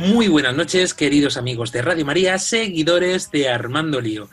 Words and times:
Muy 0.00 0.28
buenas 0.28 0.56
noches, 0.56 0.94
queridos 0.94 1.36
amigos 1.36 1.72
de 1.72 1.82
Radio 1.82 2.06
María, 2.06 2.38
seguidores 2.38 3.30
de 3.30 3.50
Armando 3.50 4.00
Lío. 4.00 4.30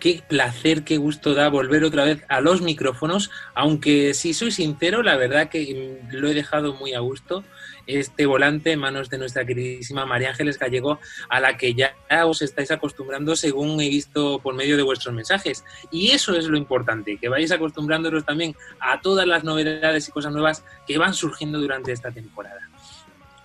Qué 0.00 0.22
placer, 0.26 0.84
qué 0.84 0.96
gusto 0.96 1.34
da 1.34 1.50
volver 1.50 1.84
otra 1.84 2.04
vez 2.04 2.24
a 2.30 2.40
los 2.40 2.62
micrófonos, 2.62 3.30
aunque 3.54 4.14
si 4.14 4.32
soy 4.32 4.50
sincero, 4.50 5.02
la 5.02 5.18
verdad 5.18 5.50
que 5.50 6.00
lo 6.10 6.28
he 6.28 6.34
dejado 6.34 6.72
muy 6.72 6.94
a 6.94 7.00
gusto 7.00 7.44
este 7.86 8.24
volante 8.24 8.72
en 8.72 8.78
manos 8.78 9.10
de 9.10 9.18
nuestra 9.18 9.44
queridísima 9.44 10.06
María 10.06 10.30
Ángeles 10.30 10.58
Gallego, 10.58 10.98
a 11.28 11.40
la 11.40 11.58
que 11.58 11.74
ya 11.74 11.94
os 12.24 12.40
estáis 12.40 12.70
acostumbrando 12.70 13.36
según 13.36 13.78
he 13.82 13.90
visto 13.90 14.38
por 14.38 14.54
medio 14.54 14.78
de 14.78 14.82
vuestros 14.82 15.14
mensajes. 15.14 15.62
Y 15.90 16.12
eso 16.12 16.34
es 16.34 16.46
lo 16.46 16.56
importante, 16.56 17.18
que 17.18 17.28
vais 17.28 17.52
acostumbrándonos 17.52 18.24
también 18.24 18.56
a 18.80 19.02
todas 19.02 19.26
las 19.26 19.44
novedades 19.44 20.08
y 20.08 20.12
cosas 20.12 20.32
nuevas 20.32 20.64
que 20.86 20.96
van 20.96 21.12
surgiendo 21.12 21.60
durante 21.60 21.92
esta 21.92 22.10
temporada. 22.10 22.71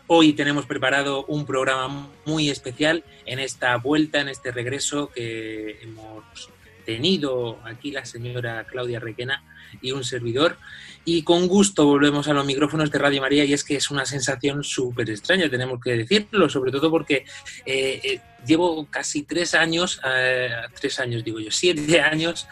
Hoy 0.09 0.31
tenemos 0.31 0.65
preparado 0.65 1.25
un 1.25 1.45
programa 1.45 2.09
muy 2.23 2.49
especial 2.49 3.03
en 3.25 3.39
esta 3.39 3.75
vuelta, 3.75 4.21
en 4.21 4.29
este 4.29 4.53
regreso 4.53 5.11
que 5.13 5.79
hemos 5.81 6.49
tenido 6.85 7.59
aquí 7.65 7.91
la 7.91 8.05
señora 8.05 8.63
Claudia 8.63 9.01
Requena 9.01 9.43
y 9.81 9.91
un 9.91 10.05
servidor. 10.05 10.55
Y 11.03 11.23
con 11.23 11.49
gusto 11.49 11.85
volvemos 11.85 12.29
a 12.29 12.33
los 12.33 12.45
micrófonos 12.45 12.89
de 12.89 12.99
Radio 12.99 13.19
María 13.19 13.43
y 13.43 13.51
es 13.51 13.65
que 13.65 13.75
es 13.75 13.91
una 13.91 14.05
sensación 14.05 14.63
súper 14.63 15.09
extraña, 15.09 15.49
tenemos 15.49 15.81
que 15.81 15.97
decirlo, 15.97 16.47
sobre 16.47 16.71
todo 16.71 16.89
porque 16.89 17.25
eh, 17.65 17.99
eh, 18.01 18.21
llevo 18.45 18.87
casi 18.89 19.23
tres 19.23 19.55
años, 19.55 19.99
eh, 20.05 20.49
tres 20.79 21.01
años 21.01 21.25
digo 21.25 21.41
yo, 21.41 21.51
siete 21.51 21.99
años 22.13 22.47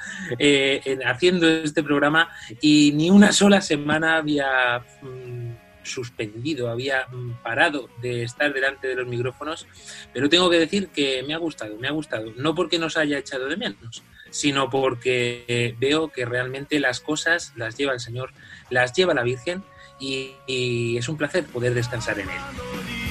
haciendo 1.05 1.47
este 1.47 1.83
programa 1.83 2.29
y 2.59 2.91
ni 2.91 3.09
una 3.09 3.31
sola 3.31 3.61
semana 3.61 4.17
había... 4.17 4.83
Mm, 5.01 5.64
suspendido, 5.85 6.69
había 6.69 7.07
mm, 7.07 7.41
parado 7.43 7.89
de 8.01 8.23
estar 8.23 8.53
delante 8.53 8.87
de 8.87 8.95
los 8.95 9.07
micrófonos, 9.07 9.67
pero 10.13 10.29
tengo 10.29 10.49
que 10.49 10.59
decir 10.59 10.89
que 10.89 11.23
me 11.23 11.33
ha 11.33 11.37
gustado, 11.37 11.77
me 11.77 11.87
ha 11.87 11.91
gustado, 11.91 12.33
no 12.35 12.55
porque 12.55 12.79
nos 12.79 12.97
haya 12.97 13.17
echado 13.17 13.47
de 13.47 13.57
menos, 13.57 14.03
sino 14.29 14.69
porque 14.69 15.75
veo 15.79 16.09
que 16.09 16.25
realmente 16.25 16.79
las 16.79 16.99
cosas 16.99 17.53
las 17.55 17.77
lleva 17.77 17.93
el 17.93 17.99
Señor, 17.99 18.31
las 18.69 18.93
lleva 18.93 19.13
la 19.13 19.23
Virgen 19.23 19.63
y, 19.99 20.31
y 20.47 20.97
es 20.97 21.07
un 21.07 21.17
placer 21.17 21.45
poder 21.45 21.73
descansar 21.73 22.19
en 22.19 22.29
Él. 22.29 23.04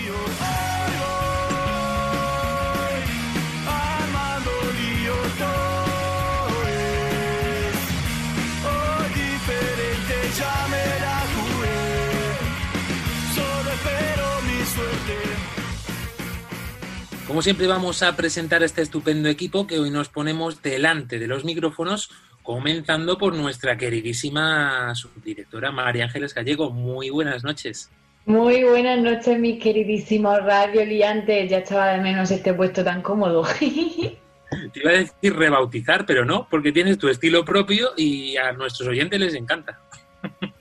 Como 17.35 17.43
siempre 17.43 17.67
vamos 17.67 18.05
a 18.05 18.15
presentar 18.15 18.63
este 18.63 18.81
estupendo 18.81 19.29
equipo 19.29 19.67
que 19.67 19.81
hoy 19.81 19.91
nos 19.91 20.09
ponemos 20.09 20.63
delante 20.63 21.19
de 21.19 21.27
los 21.27 21.45
micrófonos, 21.45 22.09
comenzando 22.45 23.19
por 23.19 23.35
nuestra 23.35 23.77
queridísima 23.77 24.95
subdirectora 24.95 25.73
María 25.73 26.05
Ángeles 26.05 26.33
Gallego. 26.33 26.71
Muy 26.71 27.11
buenas 27.11 27.43
noches. 27.43 27.91
Muy 28.25 28.63
buenas 28.63 29.01
noches, 29.01 29.37
mis 29.41 29.61
queridísimos 29.61 30.45
radio 30.45 30.87
liantes. 30.87 31.51
Ya 31.51 31.59
estaba 31.59 31.89
de 31.89 32.03
menos 32.03 32.31
este 32.31 32.55
puesto 32.55 32.85
tan 32.85 33.03
cómodo. 33.03 33.45
Te 33.59 34.81
iba 34.81 34.91
a 34.93 34.99
decir 34.99 35.35
rebautizar, 35.35 36.07
pero 36.07 36.25
no, 36.25 36.47
porque 36.49 36.71
tienes 36.71 36.99
tu 36.99 37.09
estilo 37.09 37.45
propio 37.45 37.95
y 37.97 38.37
a 38.37 38.53
nuestros 38.53 38.89
oyentes 38.89 39.19
les 39.19 39.35
encanta. 39.35 39.81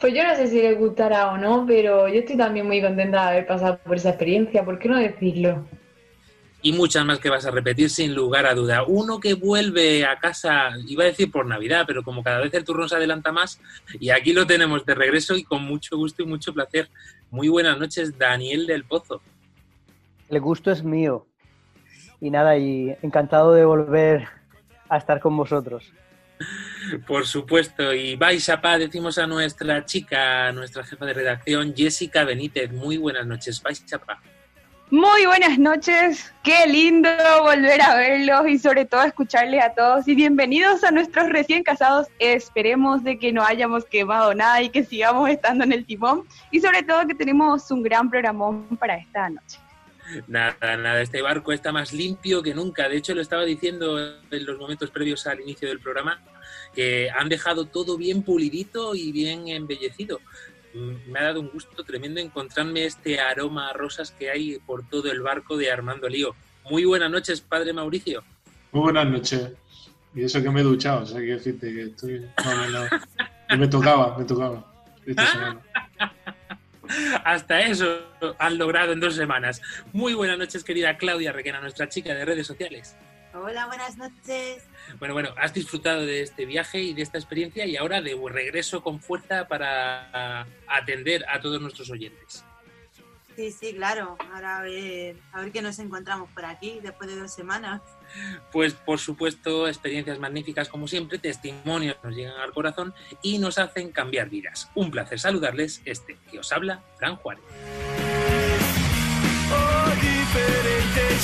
Pues 0.00 0.12
yo 0.12 0.22
no 0.22 0.34
sé 0.34 0.48
si 0.48 0.60
les 0.60 0.76
gustará 0.76 1.30
o 1.30 1.38
no, 1.38 1.64
pero 1.66 2.08
yo 2.08 2.18
estoy 2.20 2.36
también 2.36 2.66
muy 2.66 2.82
contenta 2.82 3.22
de 3.22 3.28
haber 3.28 3.46
pasado 3.46 3.78
por 3.78 3.96
esa 3.96 4.10
experiencia. 4.10 4.62
¿Por 4.62 4.78
qué 4.78 4.88
no 4.88 4.98
decirlo? 4.98 5.64
Y 6.64 6.72
muchas 6.72 7.04
más 7.04 7.18
que 7.18 7.28
vas 7.28 7.44
a 7.44 7.50
repetir 7.50 7.90
sin 7.90 8.14
lugar 8.14 8.46
a 8.46 8.54
duda. 8.54 8.84
Uno 8.84 9.20
que 9.20 9.34
vuelve 9.34 10.06
a 10.06 10.18
casa, 10.18 10.70
iba 10.88 11.04
a 11.04 11.08
decir 11.08 11.30
por 11.30 11.44
Navidad, 11.44 11.84
pero 11.86 12.02
como 12.02 12.24
cada 12.24 12.40
vez 12.40 12.54
el 12.54 12.64
turno 12.64 12.88
se 12.88 12.96
adelanta 12.96 13.32
más, 13.32 13.60
y 14.00 14.08
aquí 14.08 14.32
lo 14.32 14.46
tenemos 14.46 14.86
de 14.86 14.94
regreso 14.94 15.36
y 15.36 15.44
con 15.44 15.62
mucho 15.62 15.98
gusto 15.98 16.22
y 16.22 16.26
mucho 16.26 16.54
placer. 16.54 16.88
Muy 17.30 17.48
buenas 17.48 17.78
noches, 17.78 18.16
Daniel 18.16 18.66
del 18.66 18.84
Pozo. 18.84 19.20
El 20.30 20.40
gusto 20.40 20.70
es 20.70 20.82
mío. 20.82 21.26
Y 22.18 22.30
nada, 22.30 22.56
y 22.56 22.96
encantado 23.02 23.52
de 23.52 23.66
volver 23.66 24.26
a 24.88 24.96
estar 24.96 25.20
con 25.20 25.36
vosotros. 25.36 25.92
Por 27.06 27.26
supuesto, 27.26 27.92
y 27.92 28.16
vais 28.16 28.48
a 28.48 28.62
pa, 28.62 28.78
decimos 28.78 29.18
a 29.18 29.26
nuestra 29.26 29.84
chica, 29.84 30.50
nuestra 30.52 30.82
jefa 30.82 31.04
de 31.04 31.12
redacción, 31.12 31.74
Jessica 31.76 32.24
Benítez. 32.24 32.72
Muy 32.72 32.96
buenas 32.96 33.26
noches, 33.26 33.62
vais 33.62 33.84
a 33.92 33.98
pa. 33.98 34.22
Muy 34.90 35.24
buenas 35.24 35.58
noches, 35.58 36.30
qué 36.42 36.66
lindo 36.66 37.08
volver 37.42 37.80
a 37.80 37.96
verlos 37.96 38.46
y 38.46 38.58
sobre 38.58 38.84
todo 38.84 39.02
escucharles 39.02 39.64
a 39.64 39.74
todos 39.74 40.06
y 40.06 40.14
bienvenidos 40.14 40.84
a 40.84 40.90
nuestros 40.90 41.30
recién 41.30 41.62
casados. 41.62 42.06
Esperemos 42.18 43.02
de 43.02 43.18
que 43.18 43.32
no 43.32 43.42
hayamos 43.42 43.86
quemado 43.86 44.34
nada 44.34 44.60
y 44.62 44.68
que 44.68 44.84
sigamos 44.84 45.30
estando 45.30 45.64
en 45.64 45.72
el 45.72 45.86
timón 45.86 46.24
y 46.50 46.60
sobre 46.60 46.82
todo 46.82 47.06
que 47.06 47.14
tenemos 47.14 47.70
un 47.70 47.82
gran 47.82 48.10
programón 48.10 48.76
para 48.78 48.96
esta 48.96 49.30
noche. 49.30 49.58
Nada, 50.28 50.76
nada, 50.76 51.00
este 51.00 51.22
barco 51.22 51.52
está 51.52 51.72
más 51.72 51.94
limpio 51.94 52.42
que 52.42 52.52
nunca. 52.54 52.86
De 52.86 52.98
hecho, 52.98 53.14
lo 53.14 53.22
estaba 53.22 53.44
diciendo 53.44 53.98
en 53.98 54.44
los 54.44 54.58
momentos 54.58 54.90
previos 54.90 55.26
al 55.26 55.40
inicio 55.40 55.66
del 55.66 55.80
programa, 55.80 56.22
que 56.74 57.08
han 57.10 57.30
dejado 57.30 57.64
todo 57.64 57.96
bien 57.96 58.22
pulidito 58.22 58.94
y 58.94 59.12
bien 59.12 59.48
embellecido 59.48 60.20
me 60.74 61.18
ha 61.18 61.24
dado 61.24 61.40
un 61.40 61.48
gusto 61.48 61.84
tremendo 61.84 62.20
encontrarme 62.20 62.84
este 62.84 63.20
aroma 63.20 63.68
a 63.68 63.72
rosas 63.72 64.10
que 64.10 64.30
hay 64.30 64.58
por 64.58 64.88
todo 64.88 65.10
el 65.10 65.20
barco 65.20 65.56
de 65.56 65.70
Armando 65.70 66.08
Lío. 66.08 66.34
Muy 66.68 66.84
buenas 66.84 67.10
noches, 67.10 67.40
padre 67.40 67.72
Mauricio. 67.72 68.22
Muy 68.72 68.82
buenas 68.82 69.06
noches. 69.06 69.52
Y 70.14 70.24
eso 70.24 70.42
que 70.42 70.50
me 70.50 70.60
he 70.60 70.64
duchado, 70.64 71.02
o 71.02 71.06
sea, 71.06 71.20
que 71.20 71.26
decirte 71.26 71.72
que 71.72 71.82
estoy... 71.82 72.26
me 73.56 73.68
tocaba, 73.68 74.16
me 74.18 74.24
tocaba. 74.24 74.72
Hasta 77.24 77.60
eso 77.62 78.02
han 78.38 78.58
logrado 78.58 78.92
en 78.92 79.00
dos 79.00 79.14
semanas. 79.14 79.60
Muy 79.92 80.14
buenas 80.14 80.38
noches, 80.38 80.62
querida 80.64 80.96
Claudia 80.96 81.32
Requena, 81.32 81.60
nuestra 81.60 81.88
chica 81.88 82.14
de 82.14 82.24
redes 82.24 82.46
sociales. 82.46 82.96
Hola, 83.34 83.66
buenas 83.66 83.96
noches. 83.96 84.62
Bueno, 85.00 85.14
bueno, 85.14 85.30
has 85.36 85.52
disfrutado 85.52 86.06
de 86.06 86.22
este 86.22 86.46
viaje 86.46 86.80
y 86.80 86.94
de 86.94 87.02
esta 87.02 87.18
experiencia 87.18 87.66
y 87.66 87.76
ahora 87.76 88.00
de 88.00 88.16
regreso 88.30 88.80
con 88.80 89.00
fuerza 89.00 89.48
para 89.48 90.46
atender 90.68 91.24
a 91.28 91.40
todos 91.40 91.60
nuestros 91.60 91.90
oyentes. 91.90 92.44
Sí, 93.34 93.50
sí, 93.50 93.74
claro. 93.74 94.16
Ahora 94.32 94.58
a 94.58 94.62
ver, 94.62 95.16
a 95.32 95.40
ver 95.40 95.50
qué 95.50 95.62
nos 95.62 95.80
encontramos 95.80 96.30
por 96.30 96.44
aquí 96.44 96.78
después 96.80 97.10
de 97.10 97.16
dos 97.16 97.34
semanas. 97.34 97.82
Pues 98.52 98.74
por 98.74 99.00
supuesto, 99.00 99.66
experiencias 99.66 100.20
magníficas 100.20 100.68
como 100.68 100.86
siempre, 100.86 101.18
testimonios 101.18 101.96
nos 102.04 102.14
llegan 102.14 102.40
al 102.40 102.52
corazón 102.52 102.94
y 103.20 103.38
nos 103.38 103.58
hacen 103.58 103.90
cambiar 103.90 104.28
vidas. 104.28 104.70
Un 104.76 104.92
placer 104.92 105.18
saludarles, 105.18 105.82
este 105.84 106.16
que 106.30 106.38
os 106.38 106.52
habla, 106.52 106.84
Fran 106.98 107.16
Juárez. 107.16 107.42
Oh, 109.50 109.90
diferente, 109.96 111.18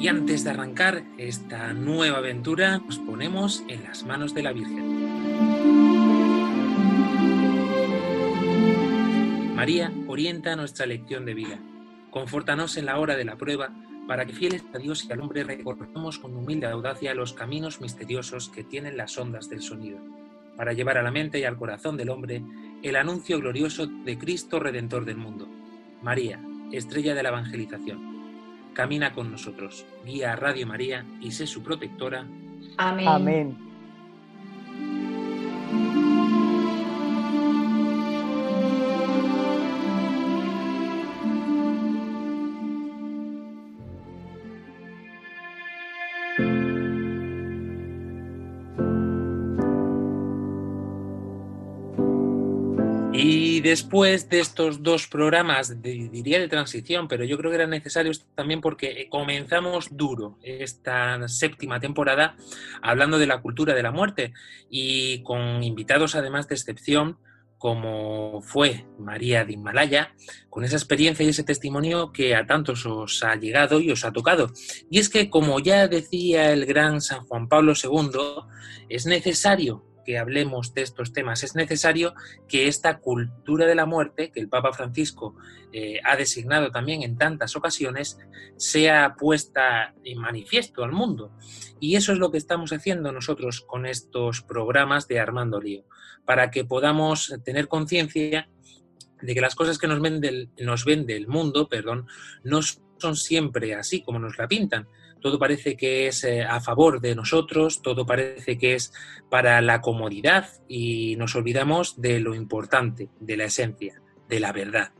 Y 0.00 0.08
antes 0.08 0.44
de 0.44 0.50
arrancar 0.50 1.04
esta 1.18 1.74
nueva 1.74 2.18
aventura, 2.18 2.78
nos 2.78 2.98
ponemos 2.98 3.62
en 3.68 3.84
las 3.84 4.04
manos 4.04 4.32
de 4.34 4.42
la 4.42 4.52
Virgen. 4.52 4.99
María 9.60 9.92
orienta 10.06 10.56
nuestra 10.56 10.86
lección 10.86 11.26
de 11.26 11.34
vida. 11.34 11.58
Confórtanos 12.10 12.78
en 12.78 12.86
la 12.86 12.98
hora 12.98 13.14
de 13.14 13.26
la 13.26 13.36
prueba, 13.36 13.68
para 14.08 14.24
que 14.24 14.32
fieles 14.32 14.64
a 14.72 14.78
Dios 14.78 15.04
y 15.04 15.12
al 15.12 15.20
hombre 15.20 15.44
recorramos 15.44 16.18
con 16.18 16.34
humilde 16.34 16.66
audacia 16.66 17.12
los 17.12 17.34
caminos 17.34 17.78
misteriosos 17.82 18.48
que 18.48 18.64
tienen 18.64 18.96
las 18.96 19.18
ondas 19.18 19.50
del 19.50 19.60
sonido. 19.60 19.98
para 20.56 20.72
llevar 20.72 20.96
a 20.96 21.02
la 21.02 21.10
mente 21.10 21.38
y 21.38 21.44
al 21.44 21.58
corazón 21.58 21.98
del 21.98 22.08
hombre 22.08 22.42
el 22.82 22.96
anuncio 22.96 23.38
glorioso 23.38 23.86
de 23.86 24.16
Cristo 24.16 24.60
Redentor 24.60 25.04
del 25.04 25.18
mundo. 25.18 25.46
María, 26.00 26.40
estrella 26.72 27.14
de 27.14 27.22
la 27.22 27.28
evangelización. 27.28 28.72
Camina 28.72 29.12
con 29.12 29.30
nosotros, 29.30 29.84
guía 30.06 30.32
a 30.32 30.36
Radio 30.36 30.66
María 30.66 31.04
y 31.20 31.32
sé 31.32 31.46
su 31.46 31.62
protectora. 31.62 32.26
Amén. 32.78 33.08
Amén. 33.08 33.70
Y 53.12 53.60
después 53.60 54.28
de 54.28 54.38
estos 54.40 54.82
dos 54.82 55.08
programas, 55.08 55.82
de- 55.82 56.08
diría 56.12 56.38
de 56.38 56.48
transición, 56.48 57.08
pero 57.08 57.24
yo 57.24 57.36
creo 57.36 57.50
que 57.50 57.56
eran 57.56 57.70
necesarios 57.70 58.24
también 58.36 58.60
porque 58.60 59.08
comenzamos 59.10 59.88
duro 59.96 60.38
esta 60.42 61.26
séptima 61.28 61.80
temporada 61.80 62.36
hablando 62.82 63.18
de 63.18 63.26
la 63.26 63.40
cultura 63.42 63.74
de 63.74 63.82
la 63.82 63.90
muerte 63.90 64.32
y 64.70 65.22
con 65.22 65.62
invitados 65.62 66.14
además 66.14 66.46
de 66.48 66.54
excepción 66.54 67.18
como 67.58 68.40
fue 68.40 68.86
María 68.98 69.44
de 69.44 69.52
Himalaya, 69.52 70.14
con 70.48 70.64
esa 70.64 70.76
experiencia 70.76 71.26
y 71.26 71.28
ese 71.28 71.44
testimonio 71.44 72.10
que 72.10 72.34
a 72.34 72.46
tantos 72.46 72.86
os 72.86 73.22
ha 73.22 73.34
llegado 73.36 73.80
y 73.80 73.90
os 73.90 74.02
ha 74.06 74.12
tocado. 74.12 74.50
Y 74.90 74.98
es 74.98 75.10
que, 75.10 75.28
como 75.28 75.60
ya 75.60 75.86
decía 75.86 76.52
el 76.54 76.64
gran 76.64 77.02
San 77.02 77.26
Juan 77.26 77.48
Pablo 77.48 77.74
II, 77.74 78.46
es 78.88 79.04
necesario 79.04 79.84
hablemos 80.18 80.74
de 80.74 80.82
estos 80.82 81.12
temas, 81.12 81.42
es 81.42 81.54
necesario 81.54 82.14
que 82.48 82.68
esta 82.68 82.98
cultura 82.98 83.66
de 83.66 83.74
la 83.74 83.86
muerte, 83.86 84.30
que 84.30 84.40
el 84.40 84.48
Papa 84.48 84.72
Francisco 84.72 85.36
eh, 85.72 86.00
ha 86.04 86.16
designado 86.16 86.70
también 86.70 87.02
en 87.02 87.16
tantas 87.16 87.56
ocasiones, 87.56 88.18
sea 88.56 89.14
puesta 89.18 89.94
en 90.04 90.18
manifiesto 90.18 90.84
al 90.84 90.92
mundo. 90.92 91.32
Y 91.78 91.96
eso 91.96 92.12
es 92.12 92.18
lo 92.18 92.30
que 92.30 92.38
estamos 92.38 92.72
haciendo 92.72 93.12
nosotros 93.12 93.60
con 93.60 93.86
estos 93.86 94.42
programas 94.42 95.08
de 95.08 95.20
Armando 95.20 95.60
Lío, 95.60 95.84
para 96.24 96.50
que 96.50 96.64
podamos 96.64 97.34
tener 97.44 97.68
conciencia 97.68 98.48
de 99.22 99.34
que 99.34 99.40
las 99.40 99.54
cosas 99.54 99.78
que 99.78 99.88
nos 99.88 100.00
vende 100.00 100.28
el, 100.28 100.50
nos 100.58 100.84
vende 100.84 101.16
el 101.16 101.28
mundo, 101.28 101.68
perdón, 101.68 102.06
no 102.42 102.60
son 102.62 103.16
siempre 103.16 103.74
así 103.74 104.02
como 104.02 104.18
nos 104.18 104.38
la 104.38 104.48
pintan. 104.48 104.88
Todo 105.20 105.38
parece 105.38 105.76
que 105.76 106.08
es 106.08 106.24
eh, 106.24 106.42
a 106.42 106.60
favor 106.60 107.00
de 107.00 107.14
nosotros, 107.14 107.82
todo 107.82 108.06
parece 108.06 108.58
que 108.58 108.74
es 108.74 108.92
para 109.28 109.60
la 109.60 109.80
comodidad 109.80 110.48
y 110.68 111.16
nos 111.16 111.34
olvidamos 111.34 112.00
de 112.00 112.20
lo 112.20 112.34
importante, 112.34 113.08
de 113.20 113.36
la 113.36 113.44
esencia, 113.44 114.00
de 114.28 114.40
la 114.40 114.52
verdad. 114.52 114.92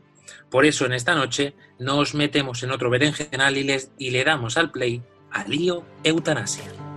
Por 0.49 0.65
eso 0.65 0.85
en 0.85 0.93
esta 0.93 1.15
noche 1.15 1.55
nos 1.79 2.13
metemos 2.13 2.63
en 2.63 2.71
otro 2.71 2.89
berenjenal 2.89 3.57
y, 3.57 3.63
les, 3.63 3.91
y 3.97 4.11
le 4.11 4.23
damos 4.23 4.57
al 4.57 4.71
play 4.71 5.01
a 5.31 5.45
lío 5.45 5.85
eutanasia. 6.03 6.90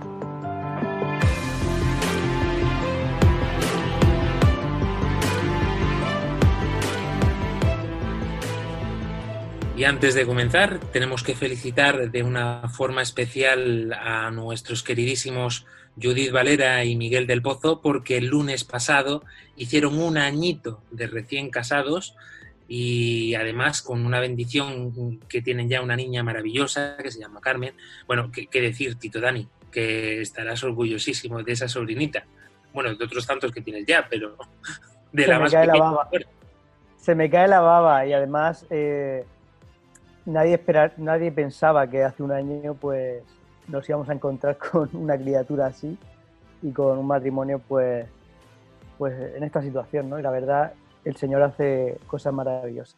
Y 9.75 9.83
antes 9.83 10.15
de 10.15 10.25
comenzar, 10.25 10.79
tenemos 10.93 11.21
que 11.21 11.35
felicitar 11.35 12.09
de 12.09 12.23
una 12.23 12.69
forma 12.69 13.01
especial 13.01 13.91
a 13.93 14.31
nuestros 14.31 14.83
queridísimos 14.83 15.65
Judith 16.01 16.31
Valera 16.31 16.85
y 16.85 16.95
Miguel 16.95 17.27
del 17.27 17.41
Pozo 17.41 17.81
porque 17.81 18.15
el 18.17 18.27
lunes 18.27 18.63
pasado 18.63 19.23
hicieron 19.57 19.99
un 19.99 20.17
añito 20.17 20.81
de 20.91 21.07
recién 21.07 21.49
casados 21.49 22.15
y 22.69 23.35
además 23.35 23.81
con 23.81 24.05
una 24.05 24.21
bendición 24.21 25.19
que 25.27 25.41
tienen 25.41 25.67
ya 25.67 25.81
una 25.81 25.97
niña 25.97 26.23
maravillosa 26.23 26.95
que 26.97 27.11
se 27.11 27.19
llama 27.19 27.41
Carmen. 27.41 27.75
Bueno, 28.07 28.31
qué, 28.31 28.47
qué 28.47 28.61
decir, 28.61 28.95
Tito 28.95 29.19
Dani, 29.19 29.45
que 29.71 30.21
estarás 30.21 30.63
orgullosísimo 30.63 31.43
de 31.43 31.51
esa 31.51 31.67
sobrinita. 31.67 32.25
Bueno, 32.73 32.95
de 32.95 33.03
otros 33.03 33.27
tantos 33.27 33.51
que 33.51 33.59
tienes 33.59 33.85
ya, 33.85 34.07
pero 34.09 34.37
de 35.11 35.23
Se 35.23 35.29
la 35.29 35.35
me 35.35 35.43
más 35.43 35.51
cae 35.51 35.67
la 35.67 35.73
pequeña. 35.73 35.91
baba. 35.91 36.09
Se 36.97 37.13
me 37.13 37.29
cae 37.29 37.47
la 37.49 37.59
baba 37.59 38.05
y 38.05 38.13
además 38.13 38.65
eh, 38.69 39.25
nadie, 40.25 40.55
espera, 40.55 40.93
nadie 40.97 41.31
pensaba 41.31 41.89
que 41.89 42.03
hace 42.03 42.23
un 42.23 42.31
año 42.31 42.75
pues 42.75 43.23
nos 43.67 43.87
íbamos 43.87 44.09
a 44.09 44.13
encontrar 44.13 44.57
con 44.71 44.89
una 44.93 45.17
criatura 45.17 45.67
así 45.67 45.97
y 46.61 46.71
con 46.71 46.97
un 46.97 47.07
matrimonio 47.07 47.61
pues, 47.67 48.05
pues 48.97 49.13
en 49.35 49.43
esta 49.43 49.61
situación, 49.61 50.09
¿no? 50.09 50.19
Y 50.19 50.21
la 50.21 50.31
verdad, 50.31 50.73
el 51.03 51.15
Señor 51.15 51.41
hace 51.43 51.97
cosas 52.07 52.33
maravillosas. 52.33 52.97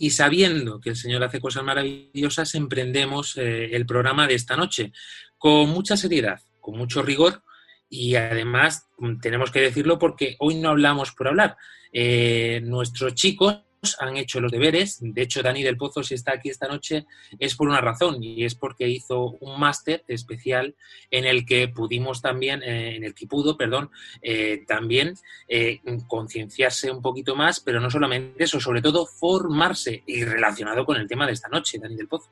Y 0.00 0.10
sabiendo 0.10 0.80
que 0.80 0.90
el 0.90 0.96
Señor 0.96 1.24
hace 1.24 1.40
cosas 1.40 1.64
maravillosas, 1.64 2.54
emprendemos 2.54 3.36
eh, 3.36 3.74
el 3.74 3.84
programa 3.84 4.28
de 4.28 4.34
esta 4.34 4.56
noche 4.56 4.92
con 5.36 5.68
mucha 5.70 5.96
seriedad, 5.96 6.40
con 6.60 6.78
mucho 6.78 7.02
rigor 7.02 7.42
y 7.90 8.14
además 8.14 8.86
tenemos 9.20 9.50
que 9.50 9.60
decirlo 9.60 9.98
porque 9.98 10.36
hoy 10.38 10.56
no 10.56 10.68
hablamos 10.68 11.12
por 11.12 11.28
hablar. 11.28 11.56
Eh, 11.92 12.60
nuestros 12.62 13.14
chicos 13.14 13.62
han 14.00 14.16
hecho 14.16 14.40
los 14.40 14.50
deberes. 14.50 14.98
De 15.00 15.22
hecho, 15.22 15.42
Dani 15.42 15.62
del 15.62 15.76
Pozo, 15.76 16.02
si 16.02 16.14
está 16.14 16.32
aquí 16.32 16.50
esta 16.50 16.68
noche, 16.68 17.06
es 17.38 17.54
por 17.56 17.68
una 17.68 17.80
razón 17.80 18.22
y 18.22 18.44
es 18.44 18.54
porque 18.54 18.88
hizo 18.88 19.36
un 19.40 19.58
máster 19.58 20.04
especial 20.08 20.74
en 21.10 21.24
el 21.24 21.46
que 21.46 21.68
pudimos 21.68 22.20
también, 22.20 22.62
eh, 22.62 22.96
en 22.96 23.04
el 23.04 23.14
que 23.14 23.26
pudo, 23.26 23.56
perdón, 23.56 23.90
eh, 24.22 24.64
también 24.66 25.14
eh, 25.48 25.80
concienciarse 26.06 26.90
un 26.90 27.02
poquito 27.02 27.36
más, 27.36 27.60
pero 27.60 27.80
no 27.80 27.90
solamente 27.90 28.44
eso, 28.44 28.60
sobre 28.60 28.82
todo 28.82 29.06
formarse 29.06 30.02
y 30.06 30.24
relacionado 30.24 30.84
con 30.84 30.96
el 30.96 31.08
tema 31.08 31.26
de 31.26 31.32
esta 31.32 31.48
noche, 31.48 31.78
Dani 31.78 31.96
del 31.96 32.08
Pozo. 32.08 32.30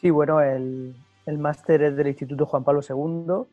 Sí, 0.00 0.10
bueno, 0.10 0.40
el, 0.40 0.94
el 1.26 1.38
máster 1.38 1.82
es 1.82 1.96
del 1.96 2.08
Instituto 2.08 2.44
Juan 2.44 2.64
Pablo 2.64 2.80
II, 2.86 3.46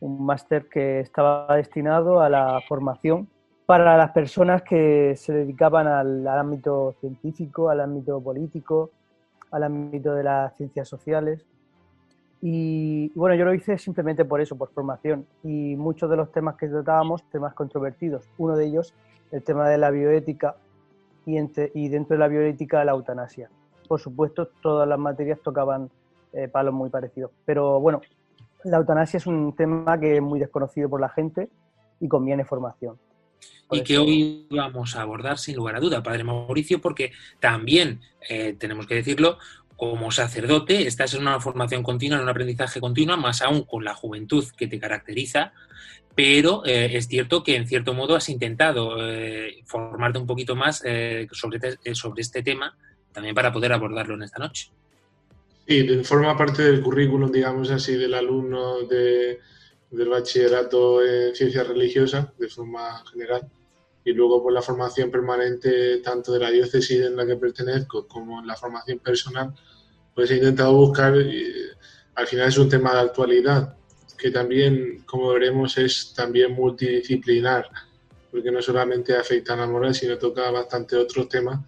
un 0.00 0.26
máster 0.26 0.68
que 0.68 1.00
estaba 1.00 1.56
destinado 1.56 2.20
a 2.20 2.28
la 2.28 2.60
formación 2.68 3.28
para 3.66 3.96
las 3.96 4.10
personas 4.10 4.62
que 4.62 5.14
se 5.16 5.32
dedicaban 5.32 5.86
al, 5.86 6.26
al 6.26 6.38
ámbito 6.38 6.94
científico, 7.00 7.70
al 7.70 7.80
ámbito 7.80 8.20
político, 8.20 8.90
al 9.50 9.62
ámbito 9.62 10.14
de 10.14 10.22
las 10.22 10.54
ciencias 10.56 10.88
sociales. 10.88 11.46
Y 12.42 13.10
bueno, 13.14 13.34
yo 13.36 13.46
lo 13.46 13.54
hice 13.54 13.78
simplemente 13.78 14.24
por 14.26 14.40
eso, 14.40 14.54
por 14.56 14.70
formación. 14.70 15.26
Y 15.42 15.76
muchos 15.76 16.10
de 16.10 16.16
los 16.16 16.30
temas 16.30 16.56
que 16.56 16.68
tratábamos, 16.68 17.22
temas 17.30 17.54
controvertidos. 17.54 18.28
Uno 18.36 18.54
de 18.54 18.66
ellos, 18.66 18.92
el 19.32 19.42
tema 19.42 19.66
de 19.68 19.78
la 19.78 19.90
bioética 19.90 20.56
y, 21.24 21.38
entre- 21.38 21.70
y 21.74 21.88
dentro 21.88 22.16
de 22.16 22.20
la 22.20 22.28
bioética 22.28 22.84
la 22.84 22.92
eutanasia. 22.92 23.48
Por 23.88 23.98
supuesto, 23.98 24.48
todas 24.60 24.86
las 24.86 24.98
materias 24.98 25.38
tocaban 25.42 25.88
eh, 26.34 26.48
palos 26.48 26.74
muy 26.74 26.90
parecidos. 26.90 27.30
Pero 27.46 27.80
bueno, 27.80 28.02
la 28.64 28.76
eutanasia 28.76 29.16
es 29.16 29.26
un 29.26 29.54
tema 29.56 29.98
que 29.98 30.16
es 30.16 30.22
muy 30.22 30.38
desconocido 30.38 30.90
por 30.90 31.00
la 31.00 31.08
gente 31.08 31.48
y 31.98 32.08
conviene 32.08 32.44
formación. 32.44 32.98
Por 33.68 33.78
y 33.78 33.82
que 33.82 33.98
hoy 33.98 34.46
vamos 34.50 34.94
a 34.94 35.02
abordar 35.02 35.38
sin 35.38 35.56
lugar 35.56 35.76
a 35.76 35.80
duda, 35.80 36.02
Padre 36.02 36.24
Mauricio, 36.24 36.80
porque 36.80 37.12
también, 37.40 38.00
eh, 38.28 38.54
tenemos 38.58 38.86
que 38.86 38.94
decirlo, 38.96 39.38
como 39.76 40.10
sacerdote 40.10 40.86
estás 40.86 41.14
en 41.14 41.22
una 41.22 41.40
formación 41.40 41.82
continua, 41.82 42.16
en 42.18 42.22
un 42.24 42.28
aprendizaje 42.28 42.80
continuo, 42.80 43.16
más 43.16 43.42
aún 43.42 43.62
con 43.64 43.84
la 43.84 43.94
juventud 43.94 44.44
que 44.56 44.66
te 44.68 44.78
caracteriza, 44.78 45.52
pero 46.14 46.62
eh, 46.64 46.90
es 46.96 47.08
cierto 47.08 47.42
que 47.42 47.56
en 47.56 47.66
cierto 47.66 47.92
modo 47.94 48.14
has 48.14 48.28
intentado 48.28 48.96
eh, 49.00 49.62
formarte 49.66 50.18
un 50.18 50.26
poquito 50.26 50.54
más 50.54 50.82
sobre, 51.32 51.58
te- 51.58 51.94
sobre 51.94 52.22
este 52.22 52.42
tema, 52.42 52.76
también 53.12 53.34
para 53.34 53.52
poder 53.52 53.72
abordarlo 53.72 54.14
en 54.14 54.22
esta 54.22 54.38
noche. 54.38 54.70
Sí, 55.66 55.88
forma 56.04 56.36
parte 56.36 56.62
del 56.62 56.82
currículum, 56.82 57.32
digamos 57.32 57.70
así, 57.70 57.94
del 57.96 58.12
alumno 58.14 58.82
de, 58.82 59.40
del 59.90 60.08
bachillerato 60.08 61.04
en 61.04 61.34
ciencias 61.34 61.66
religiosas, 61.66 62.28
de 62.38 62.48
forma 62.48 63.02
general, 63.10 63.48
y 64.04 64.12
luego 64.12 64.42
por 64.42 64.52
la 64.52 64.62
formación 64.62 65.10
permanente 65.10 65.98
tanto 65.98 66.32
de 66.32 66.40
la 66.40 66.50
diócesis 66.50 67.00
en 67.00 67.16
la 67.16 67.26
que 67.26 67.36
pertenezco 67.36 68.06
como 68.06 68.40
en 68.40 68.46
la 68.46 68.56
formación 68.56 68.98
personal, 68.98 69.54
pues 70.14 70.30
he 70.30 70.36
intentado 70.36 70.74
buscar, 70.74 71.16
eh, 71.16 71.72
al 72.14 72.26
final 72.26 72.48
es 72.48 72.58
un 72.58 72.68
tema 72.68 72.94
de 72.94 73.00
actualidad, 73.00 73.76
que 74.16 74.30
también, 74.30 75.02
como 75.06 75.30
veremos, 75.30 75.76
es 75.78 76.12
también 76.14 76.52
multidisciplinar, 76.52 77.68
porque 78.30 78.50
no 78.50 78.62
solamente 78.62 79.16
afecta 79.16 79.54
a 79.54 79.56
la 79.56 79.66
moral, 79.66 79.94
sino 79.94 80.18
toca 80.18 80.50
bastante 80.50 80.96
otros 80.96 81.28
temas 81.28 81.60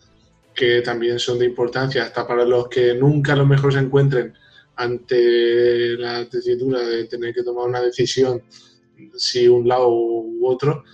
que 0.54 0.80
también 0.80 1.18
son 1.18 1.38
de 1.38 1.44
importancia, 1.44 2.02
hasta 2.02 2.26
para 2.26 2.44
los 2.44 2.68
que 2.68 2.94
nunca 2.94 3.34
a 3.34 3.36
lo 3.36 3.46
mejor 3.46 3.74
se 3.74 3.78
encuentren 3.78 4.34
ante 4.76 5.96
la 5.96 6.28
tesitura 6.28 6.80
de 6.80 7.04
tener 7.04 7.34
que 7.34 7.42
tomar 7.42 7.66
una 7.66 7.80
decisión, 7.80 8.42
si 9.16 9.48
un 9.48 9.66
lado 9.66 9.88
u 9.88 10.46
otro, 10.46 10.84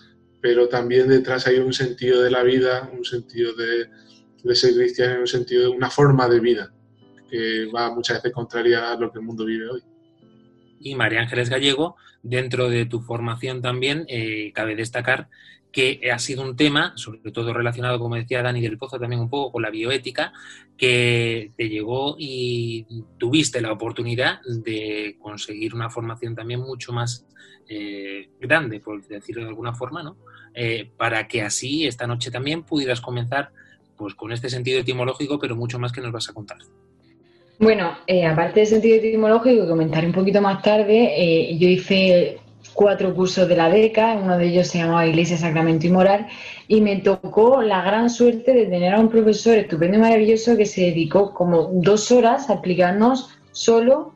pero 0.40 0.68
también 0.68 1.08
detrás 1.08 1.46
hay 1.46 1.58
un 1.58 1.72
sentido 1.72 2.22
de 2.22 2.30
la 2.30 2.42
vida, 2.42 2.90
un 2.92 3.04
sentido 3.04 3.52
de, 3.54 4.54
ser 4.54 4.74
cristiano, 4.74 5.20
un 5.20 5.26
sentido 5.26 5.62
de 5.62 5.68
una 5.68 5.90
forma 5.90 6.28
de 6.28 6.40
vida 6.40 6.72
que 7.30 7.66
va 7.66 7.94
muchas 7.94 8.18
veces 8.18 8.32
contraria 8.32 8.92
a 8.92 8.96
lo 8.96 9.10
que 9.10 9.18
el 9.18 9.24
mundo 9.24 9.44
vive 9.44 9.68
hoy. 9.70 9.82
Y 10.80 10.94
María 10.96 11.20
Ángeles 11.20 11.48
Gallego, 11.48 11.96
dentro 12.22 12.68
de 12.68 12.86
tu 12.86 13.00
formación 13.00 13.62
también, 13.62 14.04
eh, 14.08 14.52
cabe 14.52 14.74
destacar 14.76 15.28
que 15.72 16.10
ha 16.12 16.18
sido 16.18 16.42
un 16.42 16.54
tema, 16.54 16.92
sobre 16.96 17.32
todo 17.32 17.54
relacionado, 17.54 17.98
como 17.98 18.14
decía 18.14 18.42
Dani 18.42 18.60
del 18.60 18.76
Pozo, 18.76 19.00
también 19.00 19.22
un 19.22 19.30
poco 19.30 19.52
con 19.52 19.62
la 19.62 19.70
bioética, 19.70 20.32
que 20.76 21.52
te 21.56 21.68
llegó 21.68 22.14
y 22.18 22.86
tuviste 23.18 23.62
la 23.62 23.72
oportunidad 23.72 24.40
de 24.42 25.16
conseguir 25.18 25.74
una 25.74 25.88
formación 25.88 26.34
también 26.34 26.60
mucho 26.60 26.92
más 26.92 27.26
eh, 27.68 28.28
grande, 28.38 28.80
por 28.80 29.02
decirlo 29.06 29.42
de 29.42 29.48
alguna 29.48 29.72
forma, 29.72 30.02
¿no? 30.02 30.18
Eh, 30.54 30.90
para 30.98 31.26
que 31.26 31.40
así 31.40 31.86
esta 31.86 32.06
noche 32.06 32.30
también 32.30 32.64
pudieras 32.64 33.00
comenzar 33.00 33.50
pues 33.96 34.14
con 34.14 34.30
este 34.30 34.50
sentido 34.50 34.80
etimológico, 34.80 35.38
pero 35.38 35.56
mucho 35.56 35.78
más 35.78 35.90
que 35.90 36.02
nos 36.02 36.12
vas 36.12 36.28
a 36.28 36.34
contar. 36.34 36.58
Bueno, 37.58 37.96
eh, 38.06 38.26
aparte 38.26 38.60
del 38.60 38.66
sentido 38.66 38.96
etimológico, 38.96 39.66
comentaré 39.66 40.06
un 40.06 40.12
poquito 40.12 40.42
más 40.42 40.60
tarde, 40.60 41.56
yo 41.58 41.68
hice 41.68 42.41
cuatro 42.74 43.14
cursos 43.14 43.48
de 43.48 43.56
la 43.56 43.68
DECA, 43.68 44.14
uno 44.14 44.38
de 44.38 44.46
ellos 44.46 44.68
se 44.68 44.78
llamaba 44.78 45.06
Iglesia, 45.06 45.36
Sacramento 45.36 45.86
y 45.86 45.90
Moral, 45.90 46.26
y 46.68 46.80
me 46.80 46.96
tocó 46.96 47.62
la 47.62 47.82
gran 47.82 48.10
suerte 48.10 48.52
de 48.52 48.66
tener 48.66 48.94
a 48.94 49.00
un 49.00 49.08
profesor 49.08 49.56
estupendo 49.58 49.98
y 49.98 50.00
maravilloso 50.00 50.56
que 50.56 50.66
se 50.66 50.82
dedicó 50.82 51.34
como 51.34 51.70
dos 51.72 52.10
horas 52.12 52.48
a 52.50 52.54
explicarnos 52.54 53.30
solo 53.52 54.14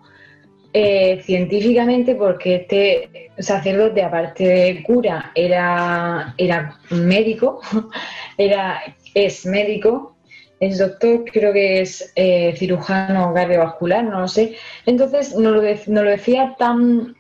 eh, 0.73 1.23
científicamente, 1.25 2.15
porque 2.15 2.57
este 2.57 3.31
sacerdote, 3.39 4.03
aparte 4.03 4.45
de 4.45 4.83
cura, 4.83 5.33
era, 5.35 6.35
era 6.37 6.79
médico, 6.91 7.61
era, 8.39 8.83
es 9.15 9.47
médico, 9.47 10.17
es 10.61 10.79
doctor, 10.79 11.25
creo 11.33 11.53
que 11.53 11.81
es 11.81 12.13
eh, 12.15 12.55
cirujano 12.57 13.33
cardiovascular, 13.35 14.05
no 14.05 14.21
lo 14.21 14.29
sé. 14.29 14.57
Entonces 14.85 15.35
nos 15.35 15.55
lo, 15.55 15.63
nos 15.63 16.05
lo 16.05 16.11
decía 16.11 16.55
tan 16.59 17.16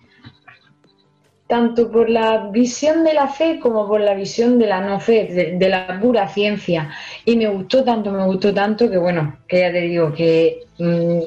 tanto 1.46 1.90
por 1.90 2.10
la 2.10 2.48
visión 2.50 3.04
de 3.04 3.14
la 3.14 3.28
fe 3.28 3.60
como 3.60 3.86
por 3.86 4.00
la 4.00 4.14
visión 4.14 4.58
de 4.58 4.66
la 4.66 4.80
no 4.80 4.98
fe, 4.98 5.54
de, 5.58 5.68
la 5.68 6.00
pura 6.00 6.28
ciencia. 6.28 6.90
Y 7.24 7.36
me 7.36 7.46
gustó 7.46 7.84
tanto, 7.84 8.10
me 8.10 8.24
gustó 8.24 8.52
tanto 8.52 8.90
que, 8.90 8.98
bueno, 8.98 9.36
que 9.46 9.60
ya 9.60 9.70
te 9.70 9.82
digo 9.82 10.12
que 10.12 10.64
mm, 10.78 11.20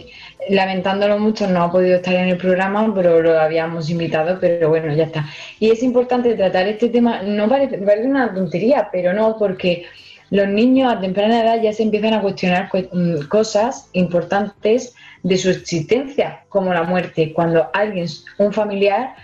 lamentándolo 0.50 1.20
mucho 1.20 1.48
no 1.48 1.64
ha 1.64 1.72
podido 1.72 1.98
estar 1.98 2.16
en 2.16 2.30
el 2.30 2.38
programa, 2.38 2.94
pero 2.94 3.22
lo 3.22 3.40
habíamos 3.40 3.90
invitado, 3.90 4.38
pero 4.42 4.70
bueno, 4.70 4.94
ya 4.94 5.06
está. 5.06 5.26
Y 5.60 5.72
es 5.72 5.82
importante 5.84 6.36
tratar 6.36 6.68
este 6.68 6.90
tema, 6.90 7.22
no 7.24 7.48
parece, 7.48 7.78
parece 7.78 8.08
una 8.08 8.34
tontería, 8.34 8.90
pero 8.92 9.14
no, 9.14 9.38
porque 9.38 9.86
los 10.32 10.48
niños 10.48 10.94
a 10.94 11.00
temprana 11.00 11.42
edad 11.42 11.62
ya 11.62 11.72
se 11.72 11.84
empiezan 11.84 12.14
a 12.14 12.22
cuestionar 12.22 12.70
mm, 12.74 13.28
cosas 13.30 13.90
importantes 13.94 14.94
de 15.24 15.38
su 15.38 15.50
existencia, 15.50 16.44
como 16.50 16.74
la 16.74 16.84
muerte. 16.84 17.32
Cuando 17.34 17.70
alguien, 17.74 18.08
un 18.38 18.54
familiar, 18.54 19.16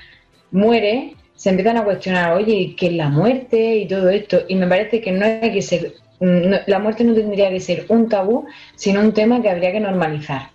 muere, 0.55 1.15
se 1.35 1.49
empiezan 1.49 1.77
a 1.77 1.83
cuestionar, 1.83 2.33
oye, 2.33 2.75
¿qué 2.77 2.87
es 2.87 2.93
la 2.93 3.09
muerte 3.09 3.77
y 3.77 3.87
todo 3.87 4.09
esto? 4.09 4.43
Y 4.47 4.55
me 4.55 4.67
parece 4.67 5.01
que 5.01 5.11
no 5.11 5.25
hay 5.25 5.51
que 5.51 5.61
ser, 5.61 5.93
la 6.19 6.79
muerte 6.79 7.03
no 7.03 7.13
tendría 7.13 7.49
que 7.49 7.59
ser 7.59 7.85
un 7.89 8.07
tabú, 8.07 8.47
sino 8.75 9.01
un 9.01 9.13
tema 9.13 9.41
que 9.41 9.49
habría 9.49 9.71
que 9.71 9.81
normalizar. 9.81 10.49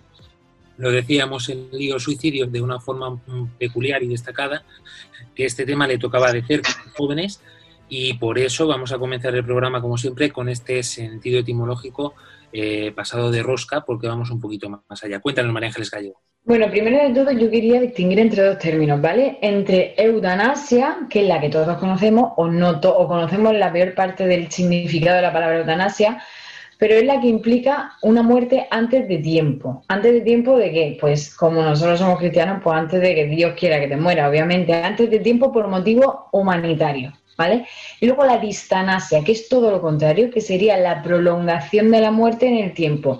Lo 0.77 0.91
decíamos 0.91 1.47
en 1.49 1.69
Lío 1.71 1.99
Suicidio 1.99 2.47
de 2.47 2.61
una 2.61 2.79
forma 2.79 3.21
peculiar 3.59 4.01
y 4.01 4.07
destacada, 4.07 4.63
que 5.35 5.45
este 5.45 5.65
tema 5.65 5.87
le 5.87 5.99
tocaba 5.99 6.31
de 6.31 6.41
cerca 6.41 6.71
a 6.71 6.85
los 6.85 6.95
jóvenes 6.95 7.39
y 7.87 8.15
por 8.15 8.39
eso 8.39 8.65
vamos 8.65 8.91
a 8.91 8.97
comenzar 8.97 9.35
el 9.35 9.45
programa, 9.45 9.81
como 9.81 9.97
siempre, 9.97 10.31
con 10.31 10.49
este 10.49 10.81
sentido 10.81 11.39
etimológico 11.39 12.15
eh, 12.53 12.91
pasado 12.95 13.31
de 13.31 13.43
rosca, 13.43 13.81
porque 13.81 14.07
vamos 14.07 14.31
un 14.31 14.39
poquito 14.39 14.69
más 14.69 15.03
allá. 15.03 15.19
Cuéntanos, 15.19 15.53
María 15.53 15.69
Ángeles 15.69 15.91
Gallego. 15.91 16.21
Bueno, 16.43 16.71
primero 16.71 16.97
de 16.97 17.13
todo 17.13 17.31
yo 17.31 17.51
quería 17.51 17.79
distinguir 17.79 18.19
entre 18.19 18.43
dos 18.43 18.57
términos, 18.57 18.99
¿vale? 18.99 19.37
Entre 19.41 19.93
eutanasia, 19.95 21.07
que 21.07 21.21
es 21.21 21.27
la 21.27 21.39
que 21.39 21.49
todos 21.49 21.77
conocemos, 21.77 22.33
o 22.35 22.47
no 22.47 22.71
o 22.71 23.07
conocemos 23.07 23.53
la 23.53 23.71
peor 23.71 23.93
parte 23.93 24.25
del 24.25 24.51
significado 24.51 25.17
de 25.17 25.21
la 25.21 25.33
palabra 25.33 25.59
eutanasia, 25.59 26.23
pero 26.79 26.95
es 26.95 27.05
la 27.05 27.21
que 27.21 27.27
implica 27.27 27.93
una 28.01 28.23
muerte 28.23 28.67
antes 28.71 29.07
de 29.07 29.19
tiempo. 29.19 29.83
¿Antes 29.87 30.13
de 30.13 30.21
tiempo 30.21 30.57
de 30.57 30.71
qué? 30.71 30.97
Pues 30.99 31.35
como 31.35 31.61
nosotros 31.61 31.99
somos 31.99 32.17
cristianos, 32.17 32.59
pues 32.63 32.75
antes 32.75 32.99
de 32.99 33.13
que 33.13 33.27
Dios 33.27 33.53
quiera 33.55 33.79
que 33.79 33.87
te 33.87 33.97
muera, 33.97 34.27
obviamente, 34.27 34.73
antes 34.73 35.11
de 35.11 35.19
tiempo 35.19 35.51
por 35.51 35.67
motivo 35.67 36.27
humanitario, 36.31 37.13
¿vale? 37.37 37.65
Y 37.99 38.05
luego 38.05 38.25
la 38.25 38.37
distanasia, 38.37 39.23
que 39.23 39.31
es 39.31 39.49
todo 39.49 39.71
lo 39.71 39.81
contrario, 39.81 40.29
que 40.29 40.41
sería 40.41 40.77
la 40.77 41.01
prolongación 41.01 41.91
de 41.91 42.01
la 42.01 42.11
muerte 42.11 42.47
en 42.47 42.57
el 42.57 42.73
tiempo. 42.73 43.19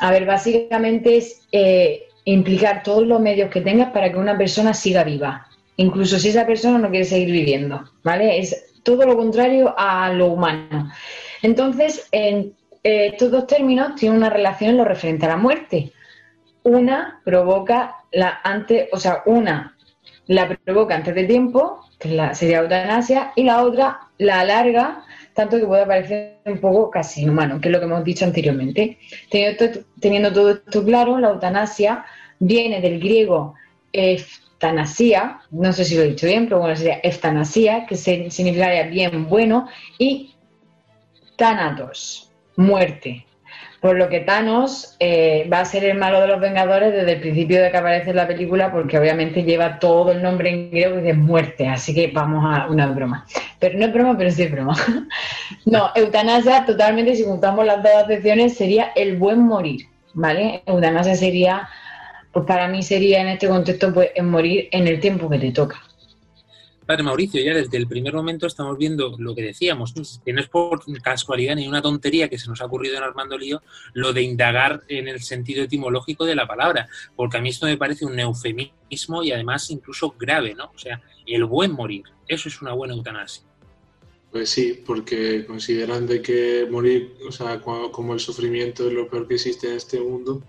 A 0.00 0.10
ver, 0.10 0.26
básicamente 0.26 1.16
es 1.16 1.42
eh, 1.52 2.04
implicar 2.24 2.82
todos 2.82 3.06
los 3.06 3.20
medios 3.20 3.50
que 3.50 3.60
tengas 3.60 3.92
para 3.92 4.10
que 4.10 4.18
una 4.18 4.36
persona 4.36 4.74
siga 4.74 5.04
viva, 5.04 5.46
incluso 5.76 6.18
si 6.18 6.28
esa 6.28 6.46
persona 6.46 6.78
no 6.78 6.90
quiere 6.90 7.04
seguir 7.04 7.30
viviendo, 7.30 7.84
¿vale? 8.02 8.38
Es 8.38 8.72
todo 8.82 9.04
lo 9.06 9.16
contrario 9.16 9.74
a 9.76 10.12
lo 10.12 10.26
humano. 10.26 10.90
Entonces, 11.42 12.08
en, 12.12 12.54
eh, 12.82 13.08
estos 13.12 13.30
dos 13.30 13.46
términos 13.46 13.94
tienen 13.94 14.18
una 14.18 14.30
relación 14.30 14.70
en 14.70 14.76
lo 14.76 14.84
referente 14.84 15.26
a 15.26 15.30
la 15.30 15.36
muerte. 15.36 15.92
Una 16.62 17.20
provoca 17.24 17.96
la 18.12 18.40
antes, 18.42 18.88
o 18.92 18.98
sea, 18.98 19.22
una 19.26 19.76
la 20.26 20.48
provoca 20.64 20.94
antes 20.94 21.14
de 21.14 21.24
tiempo, 21.24 21.83
sería 22.00 22.58
eutanasia, 22.58 23.32
y 23.36 23.44
la 23.44 23.62
otra 23.62 24.00
la 24.18 24.40
alarga 24.40 25.04
tanto 25.34 25.58
que 25.58 25.66
puede 25.66 25.84
parecer 25.84 26.38
un 26.46 26.58
poco 26.58 26.90
casi 26.90 27.22
inhumano, 27.22 27.60
que 27.60 27.68
es 27.68 27.72
lo 27.72 27.80
que 27.80 27.86
hemos 27.86 28.04
dicho 28.04 28.24
anteriormente. 28.24 28.98
Teniendo, 30.00 30.32
todo 30.32 30.50
esto 30.52 30.84
claro, 30.84 31.18
la 31.18 31.30
eutanasia 31.30 32.04
viene 32.38 32.80
del 32.80 33.00
griego 33.00 33.54
eftanasia, 33.92 35.40
no 35.50 35.72
sé 35.72 35.84
si 35.84 35.96
lo 35.96 36.02
he 36.02 36.10
dicho 36.10 36.26
bien, 36.26 36.46
pero 36.46 36.60
bueno, 36.60 36.76
sería 36.76 37.00
eftanasia, 37.02 37.84
que 37.86 37.96
significaría 37.96 38.84
bien 38.84 39.28
bueno, 39.28 39.68
y 39.98 40.34
thanatos, 41.36 42.32
muerte. 42.56 43.26
Por 43.84 43.98
lo 43.98 44.08
que 44.08 44.20
Thanos 44.20 44.96
eh, 44.98 45.46
va 45.52 45.60
a 45.60 45.64
ser 45.66 45.84
el 45.84 45.98
malo 45.98 46.18
de 46.22 46.26
los 46.26 46.40
Vengadores 46.40 46.90
desde 46.90 47.12
el 47.12 47.20
principio 47.20 47.62
de 47.62 47.70
que 47.70 47.76
aparece 47.76 48.14
la 48.14 48.26
película, 48.26 48.72
porque 48.72 48.98
obviamente 48.98 49.42
lleva 49.42 49.78
todo 49.78 50.12
el 50.12 50.22
nombre 50.22 50.48
en 50.48 50.70
griego 50.70 50.98
y 50.98 51.02
de 51.02 51.12
muerte. 51.12 51.68
Así 51.68 51.94
que 51.94 52.06
vamos 52.06 52.42
a 52.46 52.66
una 52.68 52.86
broma. 52.86 53.26
Pero 53.58 53.78
no 53.78 53.84
es 53.84 53.92
broma, 53.92 54.16
pero 54.16 54.30
sí 54.30 54.44
es 54.44 54.50
broma. 54.50 54.74
no, 55.66 55.90
eutanasia, 55.94 56.64
totalmente, 56.64 57.14
si 57.14 57.24
juntamos 57.24 57.66
las 57.66 57.82
dos 57.82 57.92
acepciones, 57.92 58.56
sería 58.56 58.90
el 58.96 59.18
buen 59.18 59.40
morir. 59.40 59.82
¿Vale? 60.14 60.62
Eutanasia 60.64 61.14
sería, 61.14 61.68
pues 62.32 62.46
para 62.46 62.68
mí 62.68 62.82
sería 62.82 63.20
en 63.20 63.28
este 63.28 63.48
contexto, 63.48 63.92
pues 63.92 64.12
morir 64.22 64.66
en 64.72 64.88
el 64.88 64.98
tiempo 64.98 65.28
que 65.28 65.38
te 65.38 65.52
toca. 65.52 65.76
Padre 66.86 67.02
Mauricio, 67.02 67.40
ya 67.42 67.54
desde 67.54 67.78
el 67.78 67.86
primer 67.86 68.12
momento 68.12 68.46
estamos 68.46 68.76
viendo 68.76 69.16
lo 69.18 69.34
que 69.34 69.42
decíamos, 69.42 69.94
que 70.24 70.32
no 70.32 70.40
es 70.40 70.48
por 70.48 70.80
casualidad 71.02 71.56
ni 71.56 71.66
una 71.66 71.80
tontería 71.80 72.28
que 72.28 72.38
se 72.38 72.48
nos 72.48 72.60
ha 72.60 72.66
ocurrido 72.66 72.96
en 72.96 73.02
Armando 73.02 73.38
Lío, 73.38 73.62
lo 73.94 74.12
de 74.12 74.22
indagar 74.22 74.82
en 74.88 75.08
el 75.08 75.20
sentido 75.20 75.64
etimológico 75.64 76.24
de 76.24 76.34
la 76.34 76.46
palabra, 76.46 76.88
porque 77.16 77.38
a 77.38 77.40
mí 77.40 77.48
esto 77.48 77.66
me 77.66 77.78
parece 77.78 78.04
un 78.04 78.18
eufemismo 78.18 79.22
y 79.22 79.32
además 79.32 79.70
incluso 79.70 80.14
grave, 80.18 80.54
¿no? 80.54 80.72
O 80.74 80.78
sea, 80.78 81.00
el 81.26 81.44
buen 81.46 81.72
morir, 81.72 82.04
eso 82.28 82.48
es 82.48 82.60
una 82.60 82.72
buena 82.72 82.94
eutanasia. 82.94 83.44
Pues 84.30 84.50
sí, 84.50 84.82
porque 84.84 85.46
consideran 85.46 86.06
de 86.06 86.20
que 86.20 86.66
morir, 86.70 87.14
o 87.26 87.32
sea, 87.32 87.60
como 87.60 88.14
el 88.14 88.20
sufrimiento 88.20 88.88
es 88.88 88.92
lo 88.92 89.08
peor 89.08 89.28
que 89.28 89.34
existe 89.34 89.68
en 89.68 89.76
este 89.76 90.00
mundo, 90.00 90.42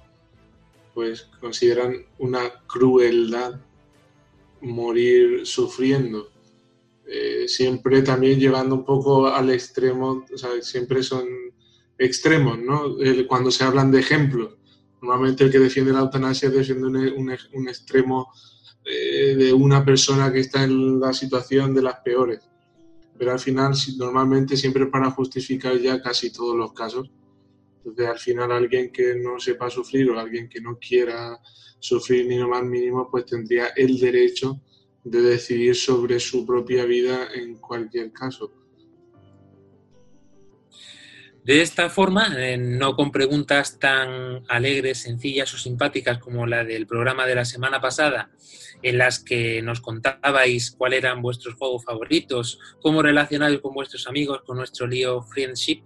pues 0.93 1.29
consideran 1.39 2.05
una 2.17 2.51
crueldad 2.67 3.59
morir 4.65 5.45
sufriendo. 5.45 6.29
Eh, 7.07 7.47
siempre 7.47 8.01
también 8.01 8.39
llevando 8.39 8.75
un 8.75 8.83
poco 8.83 9.27
al 9.27 9.51
extremo, 9.51 10.25
o 10.33 10.37
sea, 10.37 10.49
siempre 10.61 11.03
son 11.03 11.27
extremos, 11.97 12.57
¿no? 12.57 12.95
cuando 13.27 13.51
se 13.51 13.63
hablan 13.63 13.91
de 13.91 13.99
ejemplos. 13.99 14.55
Normalmente 15.01 15.43
el 15.43 15.51
que 15.51 15.59
defiende 15.59 15.93
la 15.93 15.99
eutanasia 15.99 16.49
defiende 16.49 16.87
un, 16.87 17.37
un, 17.53 17.69
extremo 17.69 18.31
eh, 18.83 19.35
de 19.37 19.53
una 19.53 19.85
persona 19.85 20.33
que 20.33 20.39
está 20.39 20.63
en 20.63 20.99
la 20.99 21.13
situación 21.13 21.75
de 21.75 21.83
las 21.83 21.99
peores. 21.99 22.39
Pero 23.17 23.31
al 23.31 23.39
final, 23.39 23.73
normalmente 23.97 24.57
siempre 24.57 24.87
para 24.87 25.11
justificar 25.11 25.77
ya 25.77 26.01
casi 26.01 26.33
todos 26.33 26.55
los 26.55 26.73
casos. 26.73 27.09
Entonces, 27.77 28.07
al 28.07 28.17
final, 28.17 28.51
alguien 28.51 28.91
que 28.91 29.15
no 29.15 29.39
sepa 29.39 29.69
sufrir 29.69 30.09
o 30.09 30.19
alguien 30.19 30.49
que 30.49 30.59
no 30.59 30.79
quiera 30.79 31.39
sufrir 31.85 32.27
ni 32.27 32.37
lo 32.37 32.47
más 32.47 32.63
mínimo, 32.63 33.09
pues 33.09 33.25
tendría 33.25 33.67
el 33.75 33.99
derecho 33.99 34.59
de 35.03 35.21
decidir 35.21 35.75
sobre 35.75 36.19
su 36.19 36.45
propia 36.45 36.85
vida 36.85 37.29
en 37.33 37.55
cualquier 37.55 38.11
caso. 38.11 38.51
De 41.45 41.61
esta 41.61 41.91
forma, 41.91 42.33
eh, 42.39 42.57
no 42.57 42.95
con 42.95 43.11
preguntas 43.11 43.77
tan 43.77 44.43
alegres, 44.47 45.03
sencillas 45.03 45.53
o 45.53 45.59
simpáticas 45.59 46.17
como 46.17 46.47
la 46.47 46.63
del 46.63 46.87
programa 46.87 47.27
de 47.27 47.35
la 47.35 47.45
semana 47.45 47.79
pasada, 47.79 48.31
en 48.81 48.97
las 48.97 49.19
que 49.19 49.61
nos 49.61 49.79
contabais 49.79 50.71
cuáles 50.71 51.03
eran 51.03 51.21
vuestros 51.21 51.53
juegos 51.53 51.85
favoritos, 51.85 52.59
cómo 52.81 53.03
relacionáis 53.03 53.59
con 53.59 53.75
vuestros 53.75 54.07
amigos, 54.07 54.41
con 54.43 54.57
nuestro 54.57 54.87
lío 54.87 55.21
Friendship. 55.21 55.83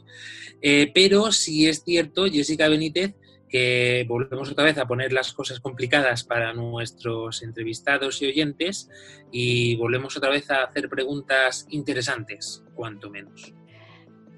Eh, 0.62 0.91
pero 0.94 1.34
si 1.34 1.68
es 1.68 1.84
cierto, 1.84 2.25
Jessica 2.27 2.70
Benítez, 2.70 3.15
que 3.50 4.06
volvemos 4.08 4.51
otra 4.51 4.63
vez 4.63 4.77
a 4.77 4.88
poner 4.88 5.12
las 5.12 5.34
cosas 5.34 5.60
complicadas 5.60 6.24
para 6.24 6.53
nuestros 6.53 7.41
entrevistados 7.41 8.22
y 8.22 8.27
oyentes 8.27 8.89
y 9.32 9.75
volvemos 9.77 10.15
otra 10.15 10.29
vez 10.29 10.50
a 10.51 10.63
hacer 10.63 10.88
preguntas 10.89 11.65
interesantes, 11.70 12.63
cuanto 12.75 13.10
menos. 13.10 13.53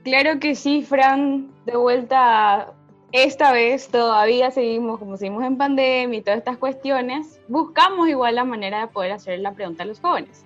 Claro 0.04 0.40
que 0.40 0.56
sí, 0.56 0.82
Fran, 0.82 1.52
de 1.66 1.78
vuelta 1.78 2.74
esta 3.12 3.52
vez 3.52 3.90
todavía 3.90 4.52
seguimos, 4.52 4.98
como 4.98 5.18
seguimos 5.18 5.44
en 5.44 5.58
pandemia 5.58 6.20
y 6.20 6.22
todas 6.22 6.40
estas 6.40 6.58
cuestiones, 6.58 7.42
buscamos 7.50 8.08
igual 8.08 8.36
la 8.36 8.46
manera 8.46 8.82
de 8.82 8.88
poder 8.88 9.12
hacer 9.12 9.40
la 9.40 9.54
pregunta 9.54 9.84
a 9.84 9.86
los 9.86 10.00
jóvenes. 10.00 10.46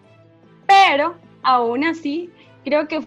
Pero 0.67 1.15
aún 1.43 1.83
así, 1.83 2.31
creo 2.63 2.87
que 2.87 3.05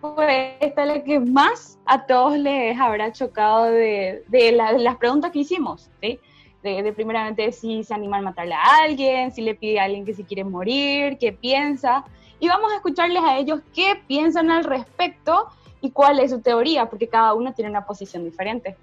fue 0.00 0.56
esta 0.60 0.84
la 0.84 1.02
que 1.02 1.20
más 1.20 1.78
a 1.84 2.06
todos 2.06 2.38
les 2.38 2.78
habrá 2.78 3.12
chocado 3.12 3.64
de, 3.64 4.22
las 4.52 4.96
preguntas 4.96 5.30
que 5.32 5.40
hicimos, 5.40 5.90
¿sí? 6.00 6.20
De, 6.62 6.92
primeramente 6.92 7.50
si 7.52 7.82
se 7.84 7.94
anima 7.94 8.18
a 8.18 8.22
matarle 8.22 8.54
a 8.54 8.82
alguien, 8.82 9.32
si 9.32 9.42
le 9.42 9.54
pide 9.54 9.80
a 9.80 9.84
alguien 9.84 10.04
que 10.04 10.14
se 10.14 10.24
quiere 10.24 10.44
morir, 10.44 11.16
qué 11.18 11.32
piensa. 11.32 12.04
Y 12.40 12.48
vamos 12.48 12.72
a 12.72 12.76
escucharles 12.76 13.22
a 13.22 13.38
ellos 13.38 13.60
qué 13.74 14.00
piensan 14.06 14.50
al 14.50 14.64
respecto 14.64 15.46
y 15.80 15.90
cuál 15.90 16.18
es 16.20 16.30
su 16.30 16.40
teoría, 16.40 16.86
porque 16.86 17.08
cada 17.08 17.34
uno 17.34 17.52
tiene 17.54 17.70
una 17.70 17.86
posición 17.86 18.24
diferente. 18.24 18.76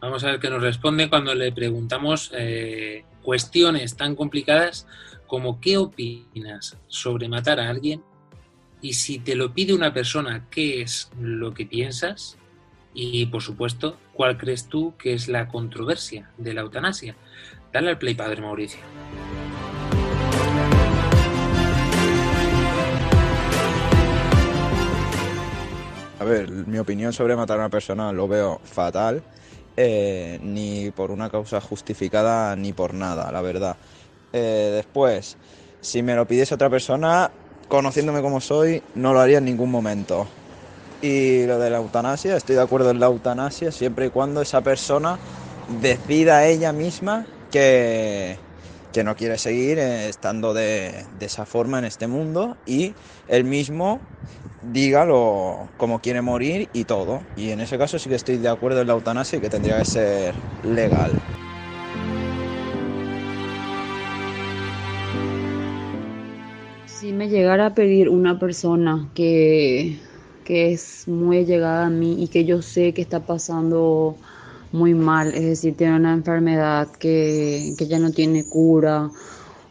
Vamos 0.00 0.22
a 0.22 0.28
ver 0.28 0.40
qué 0.40 0.50
nos 0.50 0.62
responde 0.62 1.08
cuando 1.08 1.34
le 1.34 1.50
preguntamos 1.50 2.30
eh, 2.34 3.04
cuestiones 3.22 3.96
tan 3.96 4.14
complicadas 4.14 4.86
como 5.26 5.60
qué 5.60 5.78
opinas 5.78 6.76
sobre 6.88 7.28
matar 7.28 7.58
a 7.58 7.70
alguien 7.70 8.02
y 8.84 8.92
si 8.92 9.18
te 9.18 9.34
lo 9.34 9.54
pide 9.54 9.72
una 9.72 9.94
persona, 9.94 10.44
¿qué 10.50 10.82
es 10.82 11.08
lo 11.18 11.54
que 11.54 11.64
piensas? 11.64 12.36
Y 12.92 13.24
por 13.24 13.40
supuesto, 13.40 13.96
¿cuál 14.12 14.36
crees 14.36 14.68
tú 14.68 14.92
que 14.98 15.14
es 15.14 15.26
la 15.26 15.48
controversia 15.48 16.30
de 16.36 16.52
la 16.52 16.60
eutanasia? 16.60 17.16
Dale 17.72 17.88
al 17.88 17.98
play, 17.98 18.14
padre 18.14 18.42
Mauricio. 18.42 18.80
A 26.20 26.24
ver, 26.24 26.50
mi 26.50 26.76
opinión 26.76 27.14
sobre 27.14 27.36
matar 27.36 27.56
a 27.56 27.60
una 27.60 27.70
persona 27.70 28.12
lo 28.12 28.28
veo 28.28 28.60
fatal, 28.64 29.22
eh, 29.78 30.38
ni 30.42 30.90
por 30.90 31.10
una 31.10 31.30
causa 31.30 31.58
justificada 31.58 32.54
ni 32.54 32.74
por 32.74 32.92
nada, 32.92 33.32
la 33.32 33.40
verdad. 33.40 33.78
Eh, 34.30 34.72
después, 34.74 35.38
si 35.80 36.02
me 36.02 36.14
lo 36.14 36.26
pidiese 36.26 36.54
otra 36.54 36.68
persona, 36.68 37.30
conociéndome 37.68 38.22
como 38.22 38.40
soy, 38.40 38.82
no 38.94 39.12
lo 39.12 39.20
haría 39.20 39.38
en 39.38 39.44
ningún 39.44 39.70
momento. 39.70 40.26
Y 41.00 41.44
lo 41.46 41.58
de 41.58 41.70
la 41.70 41.78
eutanasia, 41.78 42.36
estoy 42.36 42.56
de 42.56 42.62
acuerdo 42.62 42.90
en 42.90 43.00
la 43.00 43.06
eutanasia 43.06 43.72
siempre 43.72 44.06
y 44.06 44.10
cuando 44.10 44.40
esa 44.40 44.62
persona 44.62 45.18
decida 45.82 46.46
ella 46.46 46.72
misma 46.72 47.26
que, 47.50 48.38
que 48.92 49.04
no 49.04 49.14
quiere 49.14 49.38
seguir 49.38 49.78
estando 49.78 50.54
de, 50.54 51.04
de, 51.18 51.26
esa 51.26 51.46
forma 51.46 51.78
en 51.78 51.84
este 51.84 52.06
mundo 52.06 52.56
y 52.64 52.94
él 53.28 53.44
mismo 53.44 54.00
diga 54.62 55.04
lo, 55.04 55.68
cómo 55.76 56.00
quiere 56.00 56.22
morir 56.22 56.70
y 56.72 56.84
todo. 56.84 57.20
Y 57.36 57.50
en 57.50 57.60
ese 57.60 57.76
caso 57.76 57.98
sí 57.98 58.08
que 58.08 58.14
estoy 58.14 58.38
de 58.38 58.48
acuerdo 58.48 58.80
en 58.80 58.86
la 58.86 58.94
eutanasia 58.94 59.38
y 59.38 59.40
que 59.40 59.50
tendría 59.50 59.78
que 59.78 59.84
ser 59.84 60.34
legal. 60.62 61.33
Llegara 67.34 67.66
a 67.66 67.74
pedir 67.74 68.08
una 68.10 68.38
persona 68.38 69.08
que, 69.12 69.98
es 70.46 71.08
muy 71.08 71.44
llegada 71.44 71.86
a 71.86 71.90
mí 71.90 72.22
y 72.22 72.28
que 72.28 72.44
yo 72.44 72.62
sé 72.62 72.94
que 72.94 73.02
está 73.02 73.26
pasando 73.26 74.14
muy 74.70 74.94
mal, 74.94 75.34
es 75.34 75.42
decir, 75.42 75.76
tiene 75.76 75.96
una 75.96 76.12
enfermedad 76.12 76.92
que, 76.92 77.74
ya 77.76 77.98
no 77.98 78.12
tiene 78.12 78.44
cura 78.44 79.10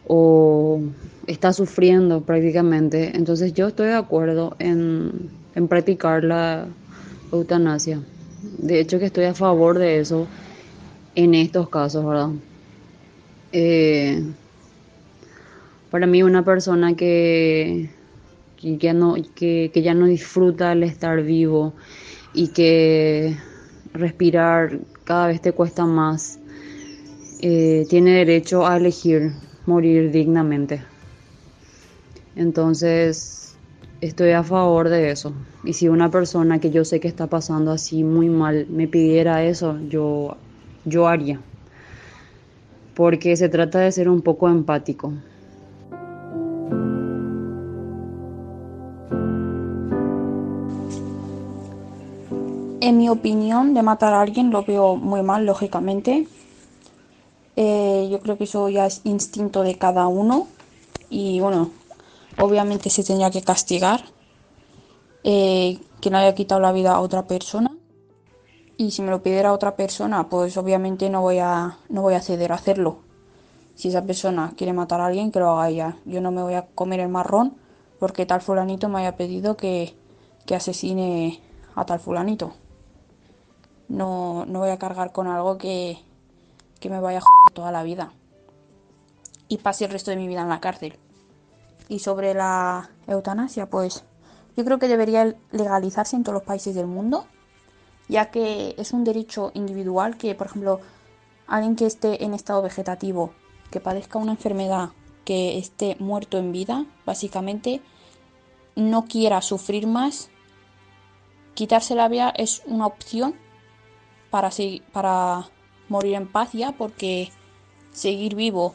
o 0.06 0.82
está 1.26 1.54
sufriendo 1.54 2.20
prácticamente, 2.20 3.16
entonces 3.16 3.54
yo 3.54 3.68
estoy 3.68 3.86
de 3.86 3.94
acuerdo 3.94 4.56
en, 4.58 5.30
en 5.54 5.66
practicar 5.66 6.22
la 6.22 6.66
eutanasia. 7.32 7.98
De 8.58 8.78
hecho 8.78 8.98
que 8.98 9.06
estoy 9.06 9.24
a 9.24 9.32
favor 9.32 9.78
de 9.78 10.00
eso 10.00 10.26
en 11.14 11.32
estos 11.32 11.70
casos, 11.70 12.04
¿verdad? 12.04 12.28
Eh, 13.52 14.22
para 15.94 16.08
mí 16.08 16.24
una 16.24 16.44
persona 16.44 16.96
que, 16.96 17.88
que 18.56 18.78
ya, 18.78 18.92
no, 18.92 19.14
que, 19.36 19.70
ya 19.72 19.94
no 19.94 20.06
disfruta 20.06 20.72
el 20.72 20.82
estar 20.82 21.22
vivo 21.22 21.72
y 22.32 22.48
que 22.48 23.36
respirar 23.92 24.80
cada 25.04 25.28
vez 25.28 25.40
te 25.40 25.52
cuesta 25.52 25.86
más, 25.86 26.40
eh, 27.42 27.86
tiene 27.88 28.10
derecho 28.10 28.66
a 28.66 28.76
elegir 28.76 29.34
morir 29.66 30.10
dignamente. 30.10 30.82
Entonces, 32.34 33.56
estoy 34.00 34.32
a 34.32 34.42
favor 34.42 34.88
de 34.88 35.12
eso. 35.12 35.32
Y 35.62 35.74
si 35.74 35.86
una 35.86 36.10
persona 36.10 36.58
que 36.58 36.72
yo 36.72 36.84
sé 36.84 36.98
que 36.98 37.06
está 37.06 37.28
pasando 37.28 37.70
así 37.70 38.02
muy 38.02 38.28
mal 38.28 38.66
me 38.68 38.88
pidiera 38.88 39.44
eso, 39.44 39.78
yo, 39.88 40.36
yo 40.84 41.06
haría. 41.06 41.40
Porque 42.96 43.36
se 43.36 43.48
trata 43.48 43.78
de 43.78 43.92
ser 43.92 44.08
un 44.08 44.22
poco 44.22 44.48
empático. 44.48 45.12
En 52.84 52.98
mi 52.98 53.08
opinión, 53.08 53.72
de 53.72 53.82
matar 53.82 54.12
a 54.12 54.20
alguien 54.20 54.50
lo 54.50 54.62
veo 54.62 54.96
muy 54.96 55.22
mal, 55.22 55.46
lógicamente. 55.46 56.28
Eh, 57.56 58.08
yo 58.10 58.20
creo 58.20 58.36
que 58.36 58.44
eso 58.44 58.68
ya 58.68 58.84
es 58.84 59.00
instinto 59.04 59.62
de 59.62 59.78
cada 59.78 60.06
uno. 60.06 60.48
Y 61.08 61.40
bueno, 61.40 61.70
obviamente 62.38 62.90
se 62.90 63.02
tendría 63.02 63.30
que 63.30 63.40
castigar 63.40 64.04
eh, 65.22 65.78
que 66.02 66.10
no 66.10 66.18
haya 66.18 66.34
quitado 66.34 66.60
la 66.60 66.72
vida 66.72 66.92
a 66.92 67.00
otra 67.00 67.26
persona. 67.26 67.74
Y 68.76 68.90
si 68.90 69.00
me 69.00 69.10
lo 69.10 69.22
pidiera 69.22 69.54
otra 69.54 69.76
persona, 69.76 70.28
pues 70.28 70.54
obviamente 70.58 71.08
no 71.08 71.22
voy 71.22 71.38
a, 71.38 71.78
no 71.88 72.02
voy 72.02 72.12
a 72.12 72.20
ceder 72.20 72.52
a 72.52 72.56
hacerlo. 72.56 72.98
Si 73.74 73.88
esa 73.88 74.04
persona 74.04 74.52
quiere 74.58 74.74
matar 74.74 75.00
a 75.00 75.06
alguien, 75.06 75.32
que 75.32 75.38
lo 75.38 75.52
haga 75.52 75.70
ella. 75.70 75.96
Yo 76.04 76.20
no 76.20 76.30
me 76.32 76.42
voy 76.42 76.52
a 76.52 76.66
comer 76.66 77.00
el 77.00 77.08
marrón 77.08 77.56
porque 77.98 78.26
tal 78.26 78.42
fulanito 78.42 78.90
me 78.90 78.98
haya 78.98 79.16
pedido 79.16 79.56
que, 79.56 79.96
que 80.44 80.54
asesine 80.54 81.40
a 81.74 81.86
tal 81.86 81.98
fulanito 81.98 82.52
no, 83.88 84.44
no 84.46 84.60
voy 84.60 84.70
a 84.70 84.78
cargar 84.78 85.12
con 85.12 85.26
algo 85.26 85.58
que, 85.58 85.98
que 86.80 86.90
me 86.90 87.00
vaya 87.00 87.18
a 87.18 87.22
joder 87.22 87.54
toda 87.54 87.72
la 87.72 87.82
vida 87.82 88.12
y 89.48 89.58
pase 89.58 89.84
el 89.84 89.90
resto 89.90 90.10
de 90.10 90.16
mi 90.16 90.28
vida 90.28 90.42
en 90.42 90.48
la 90.48 90.60
cárcel. 90.60 90.98
Y 91.88 91.98
sobre 91.98 92.34
la 92.34 92.90
eutanasia, 93.06 93.66
pues 93.66 94.04
yo 94.56 94.64
creo 94.64 94.78
que 94.78 94.88
debería 94.88 95.34
legalizarse 95.50 96.16
en 96.16 96.22
todos 96.22 96.34
los 96.34 96.42
países 96.42 96.74
del 96.74 96.86
mundo, 96.86 97.26
ya 98.08 98.30
que 98.30 98.74
es 98.78 98.92
un 98.92 99.04
derecho 99.04 99.50
individual 99.54 100.16
que, 100.16 100.34
por 100.34 100.46
ejemplo, 100.46 100.80
alguien 101.46 101.76
que 101.76 101.86
esté 101.86 102.24
en 102.24 102.34
estado 102.34 102.62
vegetativo, 102.62 103.32
que 103.70 103.80
padezca 103.80 104.18
una 104.18 104.32
enfermedad, 104.32 104.90
que 105.24 105.58
esté 105.58 105.96
muerto 105.98 106.38
en 106.38 106.52
vida, 106.52 106.86
básicamente, 107.04 107.82
no 108.76 109.04
quiera 109.04 109.42
sufrir 109.42 109.86
más, 109.86 110.30
quitarse 111.54 111.94
la 111.94 112.08
vida 112.08 112.32
es 112.36 112.62
una 112.66 112.86
opción 112.86 113.34
para, 114.90 115.48
morir 115.88 116.14
en 116.14 116.26
paz 116.26 116.52
ya, 116.52 116.72
porque 116.72 117.30
seguir 117.92 118.34
vivo 118.34 118.74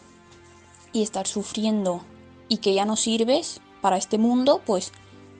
y 0.93 1.04
estar 1.04 1.28
sufriendo 1.28 2.02
y 2.48 2.58
que 2.58 2.74
ya 2.74 2.86
no 2.86 2.95
sirves 2.95 3.60
para 3.82 3.98
este 3.98 4.17
mundo, 4.17 4.62
pues, 4.65 4.93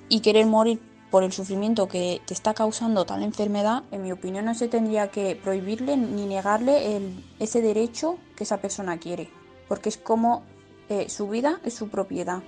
y 0.10 0.20
querer 0.20 0.46
morir 0.46 0.82
por 1.10 1.24
el 1.24 1.32
sufrimiento 1.32 1.88
que 1.88 2.22
te 2.26 2.34
está 2.34 2.54
causando 2.54 3.06
tal 3.06 3.24
enfermedad, 3.24 3.84
en 3.92 4.04
mi 4.04 4.12
opinión 4.12 4.46
no 4.46 4.56
se 4.56 4.68
tendría 4.68 5.10
que 5.10 5.36
prohibirle 5.36 5.96
ni 5.96 6.26
negarle 6.26 7.02
ese 7.40 7.62
derecho 7.62 8.18
que 8.36 8.44
esa 8.44 8.58
persona 8.58 8.98
quiere, 8.98 9.30
porque 9.70 9.88
es 9.88 9.98
como 9.98 10.44
eh, 10.90 11.08
su 11.08 11.30
vida 11.30 11.62
es 11.64 11.76
su 11.76 11.88
propiedad. 11.88 12.44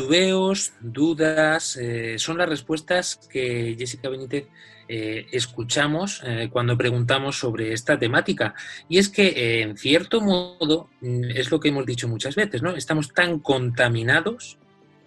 Titubeos, 0.00 0.72
dudas, 0.80 1.76
eh, 1.76 2.18
son 2.18 2.38
las 2.38 2.48
respuestas 2.48 3.20
que 3.30 3.76
Jessica 3.78 4.08
Benítez 4.08 4.46
eh, 4.88 5.26
escuchamos 5.30 6.22
eh, 6.26 6.48
cuando 6.50 6.76
preguntamos 6.76 7.38
sobre 7.38 7.72
esta 7.72 7.98
temática. 7.98 8.54
Y 8.88 8.98
es 8.98 9.08
que, 9.08 9.60
en 9.62 9.76
cierto 9.76 10.20
modo, 10.20 10.88
mm, 11.00 11.30
es 11.36 11.50
lo 11.50 11.60
que 11.60 11.68
hemos 11.68 11.86
dicho 11.86 12.08
muchas 12.08 12.34
veces, 12.34 12.62
¿no? 12.62 12.74
Estamos 12.74 13.12
tan 13.12 13.40
contaminados 13.40 14.58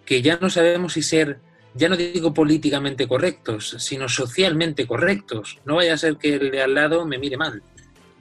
que 0.06 0.22
ya 0.22 0.38
no 0.40 0.48
sabemos 0.48 0.94
si 0.94 1.02
ser, 1.02 1.38
ya 1.74 1.88
no 1.88 1.96
digo 1.96 2.32
políticamente 2.32 3.08
correctos, 3.08 3.76
sino 3.78 4.08
socialmente 4.08 4.86
correctos. 4.86 5.60
No 5.64 5.76
vaya 5.76 5.94
a 5.94 5.98
ser 5.98 6.16
que 6.16 6.34
el 6.34 6.50
de 6.50 6.62
al 6.62 6.74
lado 6.74 7.04
me 7.04 7.18
mire 7.18 7.36
mal. 7.36 7.62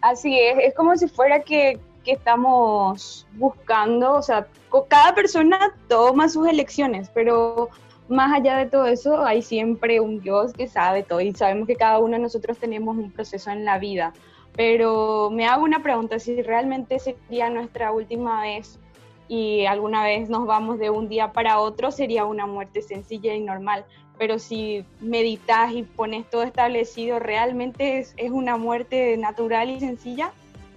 Así 0.02 0.38
es, 0.38 0.58
es 0.60 0.74
como 0.76 0.98
si 0.98 1.08
fuera 1.08 1.44
que 1.44 1.80
que 2.04 2.12
estamos 2.12 3.28
buscando, 3.34 4.13
o 4.13 4.22
sea, 4.22 4.48
cada 4.88 5.16
persona 5.16 5.74
toma 5.88 6.30
sus 6.30 6.48
elecciones, 6.48 7.10
pero 7.13 7.70
más 8.08 8.34
allá 8.34 8.58
de 8.58 8.66
todo 8.66 8.86
eso 8.86 9.26
hay 9.26 9.42
siempre 9.42 10.00
un 10.00 10.20
Dios 10.20 10.54
que 10.54 10.68
sabe 10.68 11.04
todo 11.04 11.22
y 11.22 11.34
sabemos 11.34 11.68
que 11.68 11.76
cada 11.76 12.00
uno 12.00 12.13
de 12.13 12.24
nosotros 12.24 12.58
tenemos 12.58 12.98
un 12.98 13.12
proceso 13.12 13.52
en 13.52 13.66
la 13.66 13.80
vida. 13.80 14.13
Pero 14.56 15.30
me 15.32 15.48
hago 15.48 15.63
una 15.63 15.82
pregunta, 15.82 16.20
si 16.20 16.42
realmente 16.42 17.00
sería 17.00 17.50
nuestra 17.50 17.92
última 17.92 18.42
vez 18.42 18.80
y 19.28 19.66
alguna 19.66 20.04
vez 20.04 20.30
nos 20.30 20.46
vamos 20.46 20.78
de 20.78 20.89
un 20.89 21.10
día 21.10 21.32
para 21.32 21.60
otro, 21.60 21.92
sería 21.92 22.26
una 22.26 22.46
muerte 22.46 22.82
sencilla 22.82 23.34
y 23.34 23.42
normal. 23.42 23.86
Pero 24.20 24.38
si 24.38 24.86
meditas 25.00 25.72
y 25.74 25.84
pones 25.84 26.30
todo 26.30 26.44
establecido, 26.44 27.18
¿realmente 27.18 27.98
es, 27.98 28.13
es 28.18 28.30
una 28.30 28.58
muerte 28.58 29.18
natural 29.18 29.72
y 29.72 29.80
sencilla? 29.80 30.32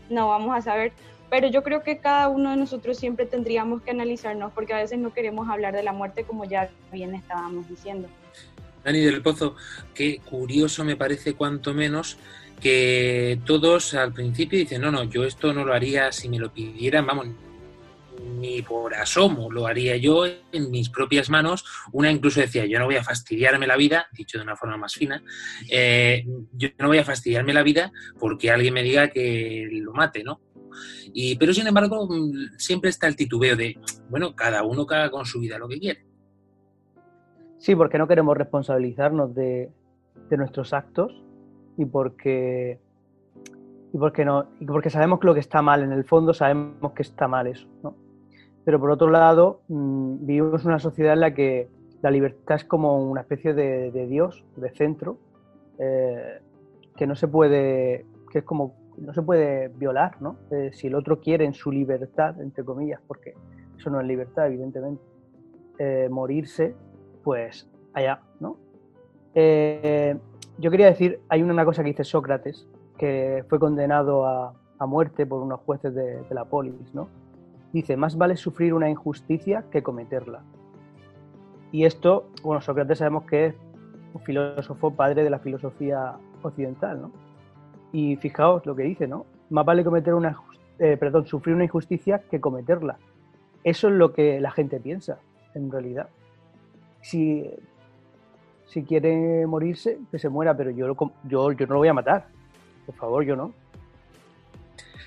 No 0.08 0.28
vamos 0.28 0.56
a 0.56 0.62
saber. 0.62 0.92
Pero 1.30 1.48
yo 1.48 1.62
creo 1.62 1.82
que 1.82 1.98
cada 1.98 2.28
uno 2.28 2.50
de 2.50 2.56
nosotros 2.56 2.98
siempre 2.98 3.26
tendríamos 3.26 3.82
que 3.82 3.90
analizarnos 3.90 4.52
porque 4.52 4.74
a 4.74 4.78
veces 4.78 4.98
no 4.98 5.12
queremos 5.12 5.48
hablar 5.48 5.74
de 5.74 5.82
la 5.82 5.92
muerte 5.92 6.24
como 6.24 6.44
ya 6.44 6.70
bien 6.92 7.14
estábamos 7.14 7.68
diciendo. 7.68 8.08
Dani 8.84 9.00
del 9.00 9.22
Pozo, 9.22 9.56
qué 9.94 10.20
curioso 10.20 10.84
me 10.84 10.94
parece 10.94 11.34
cuanto 11.34 11.74
menos 11.74 12.18
que 12.60 13.38
todos 13.44 13.94
al 13.94 14.12
principio 14.12 14.58
dicen, 14.58 14.80
no, 14.80 14.90
no, 14.90 15.04
yo 15.04 15.24
esto 15.24 15.52
no 15.52 15.64
lo 15.64 15.74
haría 15.74 16.12
si 16.12 16.28
me 16.28 16.38
lo 16.38 16.52
pidieran, 16.52 17.04
vamos, 17.04 17.26
ni 18.38 18.62
por 18.62 18.94
asomo 18.94 19.50
lo 19.50 19.66
haría 19.66 19.96
yo 19.96 20.26
en 20.26 20.70
mis 20.70 20.88
propias 20.88 21.28
manos. 21.30 21.64
Una 21.92 22.10
incluso 22.10 22.40
decía, 22.40 22.66
yo 22.66 22.78
no 22.78 22.86
voy 22.86 22.96
a 22.96 23.04
fastidiarme 23.04 23.66
la 23.66 23.76
vida, 23.76 24.06
dicho 24.12 24.38
de 24.38 24.44
una 24.44 24.56
forma 24.56 24.76
más 24.76 24.94
fina, 24.94 25.22
eh, 25.70 26.24
yo 26.52 26.68
no 26.78 26.88
voy 26.88 26.98
a 26.98 27.04
fastidiarme 27.04 27.52
la 27.52 27.62
vida 27.62 27.92
porque 28.18 28.50
alguien 28.50 28.74
me 28.74 28.82
diga 28.82 29.08
que 29.08 29.68
lo 29.70 29.92
mate, 29.92 30.24
¿no? 30.24 30.40
Y, 31.12 31.36
pero 31.36 31.52
sin 31.52 31.66
embargo, 31.66 32.06
mm, 32.06 32.58
siempre 32.58 32.90
está 32.90 33.06
el 33.06 33.16
titubeo 33.16 33.56
de, 33.56 33.78
bueno, 34.08 34.34
cada 34.34 34.62
uno 34.62 34.86
caga 34.86 35.10
con 35.10 35.24
su 35.24 35.40
vida 35.40 35.58
lo 35.58 35.68
que 35.68 35.78
quiere. 35.78 36.04
Sí, 37.58 37.74
porque 37.74 37.98
no 37.98 38.06
queremos 38.06 38.36
responsabilizarnos 38.36 39.34
de, 39.34 39.70
de 40.28 40.36
nuestros 40.36 40.72
actos 40.72 41.22
y 41.76 41.84
porque 41.84 42.80
y 43.92 43.98
porque 43.98 44.24
no 44.24 44.46
y 44.60 44.66
porque 44.66 44.90
sabemos 44.90 45.20
que 45.20 45.26
lo 45.26 45.34
que 45.34 45.40
está 45.40 45.62
mal 45.62 45.82
en 45.82 45.92
el 45.92 46.04
fondo 46.04 46.34
sabemos 46.34 46.92
que 46.92 47.02
está 47.02 47.28
mal 47.28 47.46
eso, 47.46 47.66
¿no? 47.82 47.96
Pero 48.64 48.80
por 48.80 48.90
otro 48.90 49.10
lado 49.10 49.62
mmm, 49.68 50.26
vivimos 50.26 50.64
una 50.64 50.78
sociedad 50.78 51.14
en 51.14 51.20
la 51.20 51.34
que 51.34 51.68
la 52.02 52.10
libertad 52.10 52.56
es 52.56 52.64
como 52.64 53.02
una 53.10 53.22
especie 53.22 53.54
de, 53.54 53.90
de 53.90 54.06
Dios, 54.06 54.44
de 54.56 54.70
centro, 54.70 55.18
eh, 55.78 56.40
que 56.96 57.06
no 57.06 57.14
se 57.14 57.28
puede, 57.28 58.06
que 58.30 58.38
es 58.38 58.44
como 58.44 58.74
no 58.98 59.12
se 59.12 59.22
puede 59.22 59.68
violar, 59.68 60.20
¿no? 60.20 60.36
Eh, 60.50 60.70
si 60.72 60.86
el 60.86 60.94
otro 60.94 61.20
quiere 61.20 61.44
en 61.44 61.54
su 61.54 61.70
libertad, 61.70 62.40
entre 62.40 62.64
comillas, 62.64 63.00
porque 63.06 63.34
eso 63.76 63.90
no 63.90 64.00
es 64.00 64.06
libertad, 64.06 64.46
evidentemente, 64.46 65.02
eh, 65.78 66.08
morirse, 66.10 66.74
pues 67.22 67.68
allá, 67.92 68.20
¿no? 68.40 68.56
Eh, 69.34 70.16
yo 70.58 70.70
quería 70.70 70.86
decir, 70.86 71.20
hay 71.28 71.42
una 71.42 71.64
cosa 71.64 71.82
que 71.82 71.90
dice 71.90 72.04
Sócrates, 72.04 72.66
que 72.96 73.44
fue 73.48 73.58
condenado 73.58 74.26
a, 74.26 74.54
muerte 74.86 75.24
por 75.24 75.42
unos 75.42 75.60
jueces 75.60 75.94
de, 75.94 76.22
de, 76.22 76.34
la 76.34 76.44
polis, 76.44 76.94
¿no? 76.94 77.08
Dice, 77.72 77.96
más 77.96 78.16
vale 78.18 78.36
sufrir 78.36 78.74
una 78.74 78.90
injusticia 78.90 79.64
que 79.70 79.82
cometerla. 79.82 80.42
Y 81.72 81.84
esto, 81.84 82.28
bueno, 82.42 82.60
Sócrates 82.60 82.98
sabemos 82.98 83.24
que 83.24 83.46
es 83.46 83.54
un 84.12 84.20
filósofo 84.20 84.90
padre 84.90 85.24
de 85.24 85.30
la 85.30 85.38
filosofía 85.38 86.16
occidental, 86.42 87.00
¿no? 87.00 87.25
Y 87.92 88.16
fijaos 88.16 88.64
lo 88.66 88.74
que 88.74 88.82
dice, 88.82 89.06
¿no? 89.06 89.26
Más 89.50 89.64
vale 89.64 89.84
cometer 89.84 90.14
una, 90.14 90.36
eh, 90.78 90.96
perdón, 90.98 91.26
sufrir 91.26 91.54
una 91.54 91.64
injusticia 91.64 92.22
que 92.30 92.40
cometerla. 92.40 92.98
Eso 93.64 93.88
es 93.88 93.94
lo 93.94 94.12
que 94.12 94.40
la 94.40 94.50
gente 94.50 94.78
piensa, 94.80 95.18
en 95.54 95.70
realidad. 95.70 96.08
Si, 97.00 97.44
si 98.66 98.82
quiere 98.84 99.46
morirse, 99.46 99.98
que 100.10 100.18
se 100.18 100.28
muera, 100.28 100.56
pero 100.56 100.70
yo, 100.70 100.94
yo, 101.24 101.52
yo 101.52 101.66
no 101.66 101.74
lo 101.74 101.78
voy 101.78 101.88
a 101.88 101.94
matar. 101.94 102.28
Por 102.86 102.94
favor, 102.94 103.24
yo 103.24 103.36
no. 103.36 103.52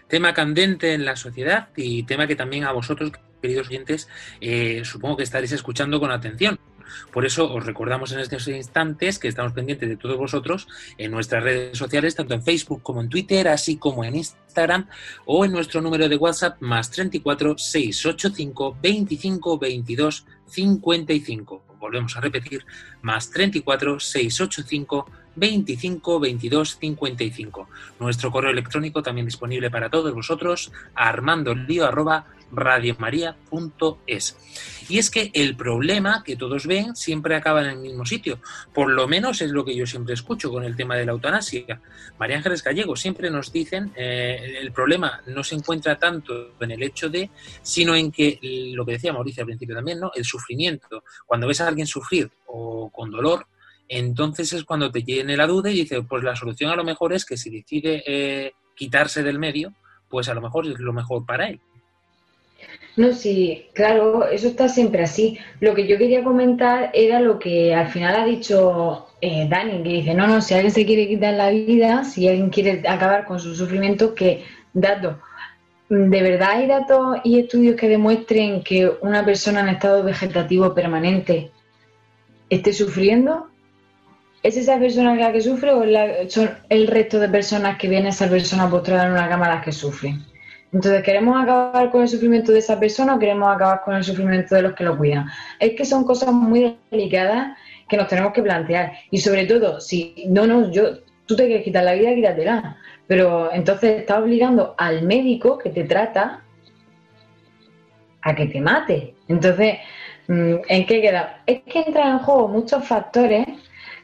Tema 0.07 0.33
candente 0.33 0.93
en 0.93 1.05
la 1.05 1.15
sociedad 1.15 1.69
y 1.75 2.03
tema 2.03 2.27
que 2.27 2.35
también 2.35 2.63
a 2.65 2.71
vosotros, 2.71 3.11
queridos 3.41 3.67
oyentes, 3.67 4.09
eh, 4.41 4.81
supongo 4.83 5.17
que 5.17 5.23
estaréis 5.23 5.51
escuchando 5.51 5.99
con 5.99 6.11
atención. 6.11 6.58
Por 7.11 7.25
eso 7.25 7.51
os 7.53 7.65
recordamos 7.65 8.11
en 8.11 8.19
estos 8.19 8.47
instantes 8.47 9.19
que 9.19 9.27
estamos 9.27 9.53
pendientes 9.53 9.89
de 9.89 9.97
todos 9.97 10.17
vosotros 10.17 10.67
en 10.97 11.11
nuestras 11.11 11.43
redes 11.43 11.77
sociales, 11.77 12.15
tanto 12.15 12.33
en 12.33 12.43
Facebook 12.43 12.81
como 12.81 13.01
en 13.01 13.09
Twitter, 13.09 13.47
así 13.47 13.77
como 13.77 14.03
en 14.03 14.15
Instagram 14.15 14.87
o 15.25 15.45
en 15.45 15.51
nuestro 15.51 15.81
número 15.81 16.09
de 16.09 16.15
WhatsApp 16.15 16.61
más 16.61 16.91
34 16.91 17.57
685 17.57 18.77
25 18.81 19.57
22 19.57 20.25
55. 20.47 21.63
Volvemos 21.79 22.17
a 22.17 22.21
repetir, 22.21 22.65
más 23.01 23.31
34 23.31 23.99
685 23.99 25.05
25 25.35 26.19
22 26.19 26.77
55. 26.79 27.69
Nuestro 27.99 28.31
correo 28.31 28.51
electrónico 28.51 29.01
también 29.01 29.25
disponible 29.25 29.71
para 29.71 29.89
todos 29.89 30.13
vosotros, 30.13 30.71
armandolio 30.95 31.85
arroba 31.85 32.25
radiomaria.es. 32.51 34.37
Y 34.89 34.97
es 34.97 35.11
que 35.11 35.31
el 35.33 35.55
problema 35.55 36.23
que 36.23 36.35
todos 36.35 36.65
ven 36.65 36.95
siempre 36.95 37.35
acaba 37.35 37.61
en 37.61 37.69
el 37.69 37.77
mismo 37.77 38.05
sitio. 38.05 38.39
Por 38.73 38.89
lo 38.89 39.07
menos 39.07 39.41
es 39.41 39.51
lo 39.51 39.63
que 39.63 39.75
yo 39.75 39.85
siempre 39.85 40.13
escucho 40.13 40.51
con 40.51 40.63
el 40.63 40.75
tema 40.75 40.95
de 40.95 41.05
la 41.05 41.11
eutanasia. 41.11 41.79
María 42.17 42.37
Ángeles 42.37 42.63
Gallego 42.63 42.95
siempre 42.95 43.29
nos 43.29 43.51
dicen 43.51 43.91
eh, 43.95 44.57
el 44.59 44.71
problema 44.71 45.21
no 45.27 45.43
se 45.43 45.55
encuentra 45.55 45.99
tanto 45.99 46.55
en 46.59 46.71
el 46.71 46.81
hecho 46.81 47.09
de, 47.09 47.29
sino 47.61 47.95
en 47.95 48.11
que 48.11 48.39
lo 48.73 48.85
que 48.85 48.93
decía 48.93 49.13
Mauricio 49.13 49.41
al 49.41 49.47
principio 49.47 49.75
también, 49.75 49.99
¿no? 49.99 50.11
El 50.15 50.25
sufrimiento. 50.25 51.03
Cuando 51.25 51.47
ves 51.47 51.61
a 51.61 51.67
alguien 51.67 51.87
sufrir 51.87 52.31
o 52.47 52.89
con 52.89 53.11
dolor, 53.11 53.45
entonces 53.87 54.53
es 54.53 54.63
cuando 54.63 54.91
te 54.91 55.01
tiene 55.01 55.35
la 55.35 55.47
duda 55.47 55.71
y 55.71 55.75
dice, 55.75 56.03
pues 56.03 56.23
la 56.23 56.35
solución 56.35 56.71
a 56.71 56.75
lo 56.75 56.83
mejor 56.83 57.11
es 57.11 57.25
que 57.25 57.37
si 57.37 57.49
decide 57.49 58.03
eh, 58.05 58.53
quitarse 58.75 59.23
del 59.23 59.39
medio, 59.39 59.73
pues 60.07 60.29
a 60.29 60.33
lo 60.33 60.41
mejor 60.41 60.67
es 60.67 60.79
lo 60.79 60.93
mejor 60.93 61.25
para 61.25 61.49
él. 61.49 61.59
No, 62.99 63.13
sí, 63.13 63.69
claro, 63.71 64.27
eso 64.27 64.49
está 64.49 64.67
siempre 64.67 65.03
así. 65.03 65.37
Lo 65.61 65.73
que 65.73 65.87
yo 65.87 65.97
quería 65.97 66.21
comentar 66.21 66.91
era 66.93 67.21
lo 67.21 67.39
que 67.39 67.73
al 67.73 67.87
final 67.87 68.13
ha 68.13 68.25
dicho 68.25 69.07
eh, 69.21 69.47
Dani, 69.49 69.81
que 69.83 69.89
dice, 69.89 70.13
no, 70.13 70.27
no, 70.27 70.41
si 70.41 70.53
alguien 70.53 70.73
se 70.73 70.85
quiere 70.85 71.07
quitar 71.07 71.33
la 71.35 71.49
vida, 71.49 72.03
si 72.03 72.27
alguien 72.27 72.49
quiere 72.49 72.83
acabar 72.85 73.23
con 73.23 73.39
su 73.39 73.55
sufrimiento, 73.55 74.13
que 74.13 74.43
datos. 74.73 75.15
¿De 75.87 76.21
verdad 76.21 76.49
hay 76.55 76.67
datos 76.67 77.19
y 77.23 77.39
estudios 77.39 77.77
que 77.77 77.87
demuestren 77.87 78.63
que 78.63 78.91
una 78.99 79.23
persona 79.23 79.61
en 79.61 79.69
estado 79.69 80.03
vegetativo 80.03 80.75
permanente 80.75 81.51
esté 82.49 82.73
sufriendo? 82.73 83.47
¿Es 84.43 84.57
esa 84.57 84.77
persona 84.77 85.15
la 85.15 85.31
que 85.31 85.39
sufre 85.39 85.71
o 85.71 85.85
la, 85.85 86.29
son 86.29 86.49
el 86.67 86.85
resto 86.87 87.17
de 87.17 87.29
personas 87.29 87.77
que 87.77 87.87
viene 87.87 88.09
esa 88.09 88.29
persona 88.29 88.69
postrada 88.69 89.05
en 89.05 89.13
una 89.13 89.29
cama 89.29 89.47
las 89.47 89.63
que 89.63 89.71
sufren? 89.71 90.21
Entonces, 90.71 91.03
¿queremos 91.03 91.41
acabar 91.41 91.89
con 91.89 92.03
el 92.03 92.07
sufrimiento 92.07 92.51
de 92.51 92.59
esa 92.59 92.79
persona 92.79 93.15
o 93.15 93.19
queremos 93.19 93.49
acabar 93.53 93.81
con 93.81 93.95
el 93.95 94.03
sufrimiento 94.03 94.53
de 94.55 94.61
los 94.61 94.73
que 94.73 94.83
lo 94.83 94.97
cuidan? 94.97 95.25
Es 95.59 95.73
que 95.75 95.83
son 95.83 96.03
cosas 96.03 96.31
muy 96.31 96.77
delicadas 96.91 97.57
que 97.87 97.97
nos 97.97 98.07
tenemos 98.07 98.33
que 98.33 98.43
plantear. 98.43 98.93
Y 99.09 99.17
sobre 99.17 99.45
todo, 99.45 99.81
si 99.81 100.25
no, 100.27 100.45
no, 100.45 100.71
yo, 100.71 100.99
tú 101.25 101.35
te 101.35 101.47
quieres 101.47 101.63
quitar 101.63 101.83
la 101.83 101.93
vida, 101.93 102.13
quítatela. 102.13 102.77
Pero 103.07 103.51
entonces 103.51 104.01
estás 104.01 104.19
obligando 104.19 104.75
al 104.77 105.01
médico 105.01 105.57
que 105.57 105.71
te 105.71 105.85
trata 105.85 106.43
a 108.21 108.35
que 108.35 108.45
te 108.45 108.61
mate. 108.61 109.15
Entonces, 109.27 109.79
¿en 110.27 110.85
qué 110.85 111.01
queda? 111.01 111.41
Es 111.47 111.61
que 111.63 111.81
entran 111.81 112.11
en 112.11 112.19
juego 112.19 112.47
muchos 112.47 112.85
factores 112.87 113.47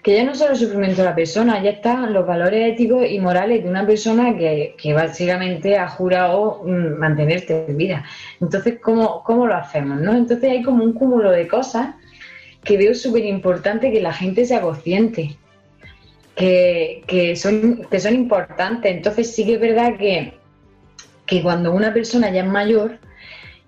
que 0.05 0.13
ya 0.13 0.23
no 0.23 0.35
solo 0.35 0.55
sufrimiento 0.55 1.01
de 1.01 1.09
la 1.09 1.15
persona, 1.15 1.63
ya 1.63 1.71
están 1.71 2.13
los 2.13 2.27
valores 2.27 2.73
éticos 2.73 3.09
y 3.09 3.19
morales 3.19 3.63
de 3.63 3.69
una 3.71 3.87
persona 3.87 4.37
que, 4.37 4.75
que 4.77 4.93
básicamente 4.93 5.79
ha 5.79 5.87
jurado 5.87 6.61
mm, 6.63 6.99
mantenerte 6.99 7.65
en 7.67 7.75
vida. 7.75 8.05
Entonces, 8.39 8.77
¿cómo, 8.79 9.23
¿cómo 9.23 9.47
lo 9.47 9.55
hacemos? 9.55 9.99
¿no? 9.99 10.13
Entonces 10.13 10.51
hay 10.51 10.61
como 10.61 10.83
un 10.83 10.93
cúmulo 10.93 11.31
de 11.31 11.47
cosas 11.47 11.95
que 12.63 12.77
veo 12.77 12.93
súper 12.93 13.25
importante 13.25 13.91
que 13.91 13.99
la 13.99 14.13
gente 14.13 14.45
sea 14.45 14.61
consciente, 14.61 15.37
que, 16.35 17.03
que, 17.07 17.35
son, 17.35 17.87
que 17.89 17.99
son 17.99 18.13
importantes. 18.13 18.95
Entonces 18.95 19.33
sí 19.33 19.43
que 19.43 19.55
es 19.55 19.59
verdad 19.59 19.97
que, 19.97 20.35
que 21.25 21.41
cuando 21.41 21.73
una 21.73 21.91
persona 21.91 22.29
ya 22.29 22.41
es 22.41 22.47
mayor 22.47 22.99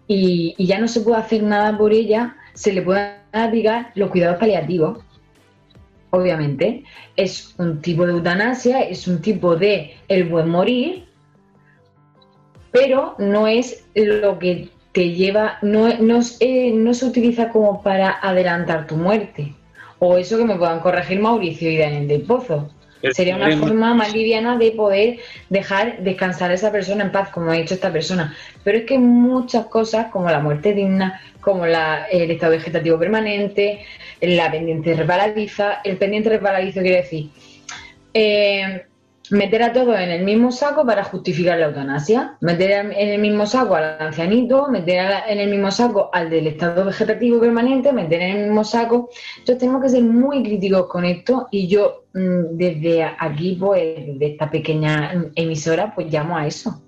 y, 0.06 0.54
y 0.56 0.67
ya 0.67 0.78
no 0.78 0.88
se 0.88 1.02
puede 1.02 1.17
hacer 1.17 1.41
nada 1.41 1.76
por 1.76 1.93
ella, 1.93 2.36
se 2.54 2.73
le 2.73 2.84
pueden 2.84 3.13
aplicar 3.32 3.91
los 3.95 4.12
cuidados 4.12 4.38
paliativos 4.38 5.00
obviamente, 6.12 6.84
es 7.15 7.56
un 7.58 7.82
tipo 7.82 8.06
de 8.06 8.13
eutanasia, 8.13 8.82
es 8.82 9.08
un 9.08 9.22
tipo 9.22 9.56
de 9.56 9.96
el 10.08 10.26
buen 10.26 10.50
morir, 10.50 11.06
pero 12.72 13.15
no 13.17 13.48
es 13.48 13.88
lo 13.96 14.39
que 14.39 14.70
te 14.91 15.12
lleva, 15.12 15.58
no, 15.62 15.96
no, 16.00 16.20
eh, 16.39 16.72
no, 16.74 16.93
se 16.93 17.06
utiliza 17.06 17.50
como 17.50 17.82
para 17.84 18.20
adelantar 18.22 18.88
tu 18.88 18.96
muerte. 18.96 19.54
O 20.00 20.17
eso 20.17 20.38
que 20.38 20.46
me 20.46 20.56
puedan 20.56 20.80
corregir 20.80 21.20
Mauricio 21.20 21.72
y 21.72 21.78
Daniel 21.78 22.08
del 22.08 22.22
Pozo. 22.22 22.70
Sería 23.12 23.36
una 23.36 23.56
forma 23.58 23.94
más 23.94 24.14
liviana 24.14 24.58
de 24.58 24.72
poder 24.72 25.18
dejar 25.50 26.00
descansar 26.00 26.52
a 26.52 26.56
esa 26.56 26.72
persona 26.72 27.04
en 27.04 27.12
paz, 27.12 27.30
como 27.30 27.52
ha 27.52 27.56
dicho 27.56 27.74
esta 27.74 27.92
persona. 27.92 28.36
Pero 28.64 28.80
es 28.80 28.86
que 28.86 28.98
muchas 28.98 29.66
cosas, 29.68 30.08
como 30.12 30.30
la 30.30 30.40
muerte 30.40 30.74
digna, 30.74 31.22
como 31.42 31.66
la, 31.66 32.06
el 32.06 32.32
estado 32.32 32.54
vegetativo 32.54 32.98
permanente, 32.98 33.86
la 34.22 34.52
pendiente 34.52 34.96
resbaladiza, 34.96 35.82
el 35.84 35.98
pendiente 35.98 36.30
resbaladizo 36.30 36.82
quiere 36.82 36.98
decir 36.98 37.30
eh, 38.14 38.86
meter 39.32 39.63
a 39.63 39.74
todos 39.74 40.00
en 40.00 40.10
el 40.10 40.24
mismo 40.24 40.52
saco 40.52 40.86
para 40.86 41.04
justificar 41.04 41.60
la 41.60 41.68
eutanasia, 41.68 42.38
meter 42.42 42.72
en 42.72 43.10
el 43.10 43.20
mismo 43.20 43.46
saco 43.46 43.76
al 43.76 43.98
ancianito, 44.00 44.68
meter 44.70 45.24
en 45.28 45.40
el 45.40 45.50
mismo 45.50 45.72
saco 45.72 46.10
al 46.13 46.30
del 46.30 46.48
estado 46.48 46.86
vegetativo 46.86 47.40
permanente, 47.40 47.92
meter 47.92 48.22
en 48.22 48.38
el 48.38 48.44
mismo 48.46 48.63
saco. 48.63 49.10
Entonces 49.40 49.60
tenemos 49.60 49.82
que 49.82 49.90
ser 49.90 50.04
muy 50.04 50.44
críticos 50.44 50.88
con 50.88 51.06
esto 51.06 51.48
y 51.52 51.68
yo 51.68 52.06
mm, 52.13 52.58
desde 52.58 53.04
aquí, 53.04 53.58
pues, 53.60 54.20
de 54.20 54.26
esta 54.26 54.50
pequeña 54.50 55.32
emisora, 55.36 55.94
pues 55.94 56.12
llamo 56.12 56.38
a 56.38 56.48
eso. 56.48 56.84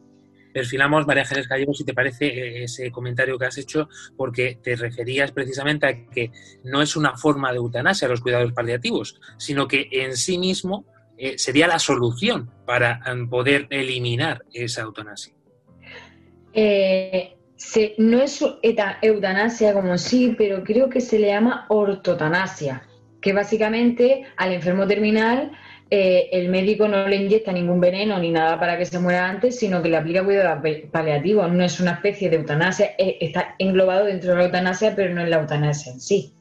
Perfilamos, 0.52 1.06
María 1.06 1.24
Ángeles 1.24 1.48
Gallego, 1.48 1.74
si 1.74 1.84
te 1.84 1.94
parece 1.94 2.26
eh, 2.26 2.64
ese 2.64 2.92
comentario 2.92 3.38
que 3.38 3.46
has 3.46 3.58
hecho, 3.58 3.88
porque 4.18 4.58
te 4.62 4.76
referías 4.76 5.32
precisamente 5.32 5.86
a 5.86 6.06
que 6.10 6.32
no 6.64 6.82
es 6.82 6.96
una 6.96 7.16
forma 7.16 7.52
de 7.52 7.58
eutanasia 7.58 8.08
los 8.08 8.22
cuidados 8.22 8.52
paliativos, 8.54 9.20
sino 9.38 9.68
que 9.68 9.88
en 9.92 10.18
sí 10.18 10.40
mismo 10.40 10.86
eh, 11.22 11.38
sería 11.38 11.68
la 11.68 11.80
solución 11.80 12.50
para 12.66 13.02
um, 13.12 13.30
poder 13.30 13.68
eliminar 13.70 14.46
esa 14.54 14.84
eutanasia? 14.84 15.34
Eh, 16.54 17.36
no 17.98 18.22
es 18.22 18.42
eutanasia 19.02 19.74
como 19.74 19.98
sí, 19.98 20.34
pero 20.38 20.64
creo 20.64 20.90
que 20.90 21.02
se 21.02 21.20
le 21.20 21.28
llama 21.28 21.66
ortotanasia, 21.68 22.84
que 23.22 23.34
básicamente 23.34 24.24
al 24.38 24.54
enfermo 24.54 24.88
terminal 24.88 25.52
eh, 25.90 26.30
el 26.32 26.48
médico 26.48 26.88
no 26.88 27.06
le 27.06 27.18
inyecta 27.18 27.52
ningún 27.52 27.82
veneno 27.82 28.18
ni 28.18 28.32
nada 28.32 28.58
para 28.58 28.78
que 28.78 28.86
se 28.86 28.98
muera 28.98 29.30
antes, 29.30 29.60
sino 29.60 29.82
que 29.82 29.90
le 29.90 29.98
aplica 29.98 30.24
cuidado 30.24 30.62
paliativo. 30.90 31.46
No 31.50 31.66
es 31.66 31.82
una 31.82 31.92
especie 31.92 32.30
de 32.30 32.38
eutanasia, 32.38 32.92
está 32.98 33.56
englobado 33.60 34.06
dentro 34.06 34.32
de 34.32 34.38
la 34.38 34.46
eutanasia, 34.46 34.96
pero 34.96 35.14
no 35.14 35.22
es 35.22 35.30
la 35.30 35.42
eutanasia 35.42 35.92
en 35.92 36.00
sí 36.00 36.34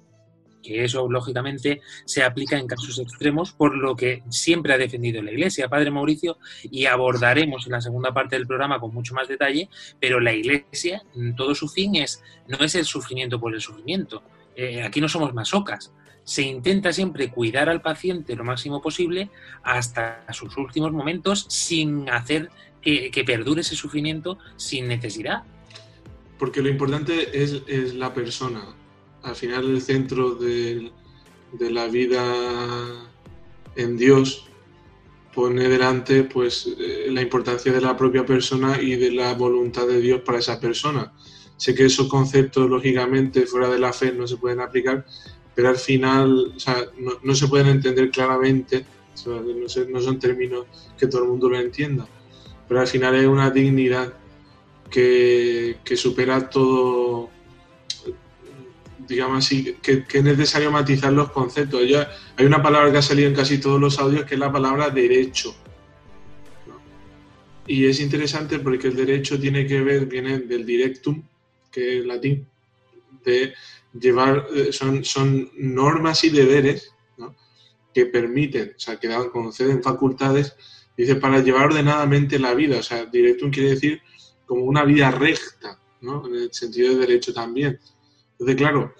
que 0.62 0.84
eso 0.84 1.08
lógicamente 1.08 1.80
se 2.04 2.22
aplica 2.22 2.58
en 2.58 2.66
casos 2.66 2.98
extremos, 2.98 3.52
por 3.52 3.76
lo 3.76 3.96
que 3.96 4.22
siempre 4.28 4.74
ha 4.74 4.78
defendido 4.78 5.22
la 5.22 5.32
Iglesia, 5.32 5.68
Padre 5.68 5.90
Mauricio, 5.90 6.38
y 6.62 6.86
abordaremos 6.86 7.66
en 7.66 7.72
la 7.72 7.80
segunda 7.80 8.12
parte 8.12 8.36
del 8.36 8.46
programa 8.46 8.80
con 8.80 8.92
mucho 8.92 9.14
más 9.14 9.28
detalle, 9.28 9.68
pero 10.00 10.20
la 10.20 10.32
Iglesia, 10.32 11.02
todo 11.36 11.54
su 11.54 11.68
fin 11.68 11.96
es, 11.96 12.22
no 12.46 12.58
es 12.58 12.74
el 12.74 12.84
sufrimiento 12.84 13.40
por 13.40 13.54
el 13.54 13.60
sufrimiento, 13.60 14.22
eh, 14.56 14.82
aquí 14.82 15.00
no 15.00 15.08
somos 15.08 15.32
masocas, 15.34 15.92
se 16.24 16.42
intenta 16.42 16.92
siempre 16.92 17.30
cuidar 17.30 17.70
al 17.70 17.80
paciente 17.80 18.36
lo 18.36 18.44
máximo 18.44 18.82
posible 18.82 19.30
hasta 19.62 20.26
sus 20.34 20.54
últimos 20.58 20.92
momentos 20.92 21.46
sin 21.48 22.10
hacer 22.10 22.50
que, 22.82 23.24
perdure 23.24 23.62
ese 23.62 23.76
sufrimiento 23.76 24.38
sin 24.56 24.88
necesidad. 24.88 25.44
Porque 26.38 26.60
lo 26.60 26.68
importante 26.68 27.42
es, 27.42 27.62
es 27.66 27.94
la 27.94 28.12
persona, 28.12 28.76
al 29.22 29.34
final 29.34 29.70
el 29.70 29.82
centro 29.82 30.34
de, 30.34 30.90
la 31.58 31.86
vida 31.88 32.24
en 33.76 33.96
Dios 33.96 34.48
pone 35.34 35.68
delante 35.68 36.24
pues 36.24 36.68
eh, 36.78 37.06
la 37.10 37.22
importancia 37.22 37.72
de 37.72 37.80
la 37.80 37.96
propia 37.96 38.26
persona 38.26 38.80
y 38.80 38.96
de 38.96 39.12
la 39.12 39.34
voluntad 39.34 39.86
de 39.86 40.00
Dios 40.00 40.20
para 40.22 40.38
esa 40.38 40.58
persona. 40.60 41.12
Sé 41.56 41.74
que 41.74 41.86
esos 41.86 42.08
conceptos 42.08 42.68
lógicamente 42.68 43.46
fuera 43.46 43.68
de 43.68 43.78
la 43.78 43.92
fe 43.92 44.12
no 44.12 44.26
se 44.26 44.36
pueden 44.36 44.60
aplicar, 44.60 45.04
pero 45.54 45.70
al 45.70 45.76
final 45.76 46.54
no, 47.22 47.34
se 47.34 47.48
pueden 47.48 47.66
entender 47.66 48.10
claramente, 48.10 48.86
no, 49.26 50.00
son 50.00 50.18
términos 50.20 50.66
que 50.96 51.08
todo 51.08 51.24
el 51.24 51.28
mundo 51.28 51.48
lo 51.48 51.58
entienda, 51.58 52.06
pero 52.68 52.80
al 52.80 52.86
final 52.86 53.16
es 53.16 53.26
una 53.26 53.50
dignidad 53.50 54.14
que, 54.88 55.78
que 55.84 55.96
supera 55.96 56.48
todo, 56.48 57.30
digamos 59.08 59.46
así, 59.46 59.76
que, 59.82 60.04
es 60.08 60.24
necesario 60.24 60.70
matizar 60.70 61.12
los 61.12 61.32
conceptos. 61.32 61.82
Hay 62.36 62.46
una 62.46 62.62
palabra 62.62 62.92
que 62.92 62.98
ha 62.98 63.02
salido 63.02 63.28
en 63.28 63.34
casi 63.34 63.58
todos 63.58 63.80
los 63.80 63.98
audios 63.98 64.24
que 64.24 64.34
es 64.34 64.40
la 64.40 64.52
palabra 64.52 64.90
derecho. 64.90 65.56
Y 67.66 67.86
es 67.86 68.00
interesante 68.00 68.58
porque 68.58 68.88
el 68.88 68.96
derecho 68.96 69.38
tiene 69.38 69.66
que 69.66 69.80
ver, 69.80 70.06
viene 70.06 70.38
del 70.38 70.64
directum, 70.64 71.22
que 71.70 71.98
es 71.98 72.06
latín, 72.06 72.46
de 73.24 73.54
llevar, 73.98 74.46
eh, 74.54 74.72
son, 74.72 75.04
son 75.04 75.50
normas 75.56 76.24
y 76.24 76.30
deberes 76.30 76.92
que 77.92 78.06
permiten, 78.06 78.74
o 78.76 78.78
sea, 78.78 78.98
que 78.98 79.08
dan, 79.08 79.30
conceden 79.30 79.82
facultades, 79.82 80.54
dice, 80.96 81.16
para 81.16 81.40
llevar 81.40 81.66
ordenadamente 81.66 82.38
la 82.38 82.54
vida. 82.54 82.78
O 82.78 82.82
sea, 82.82 83.06
directum 83.06 83.50
quiere 83.50 83.70
decir 83.70 84.00
como 84.46 84.64
una 84.64 84.84
vida 84.84 85.10
recta, 85.10 85.80
¿no? 86.00 86.26
En 86.26 86.34
el 86.34 86.52
sentido 86.52 86.94
de 86.94 87.06
derecho 87.06 87.32
también. 87.32 87.78
Entonces, 88.38 88.56
claro, 88.56 88.94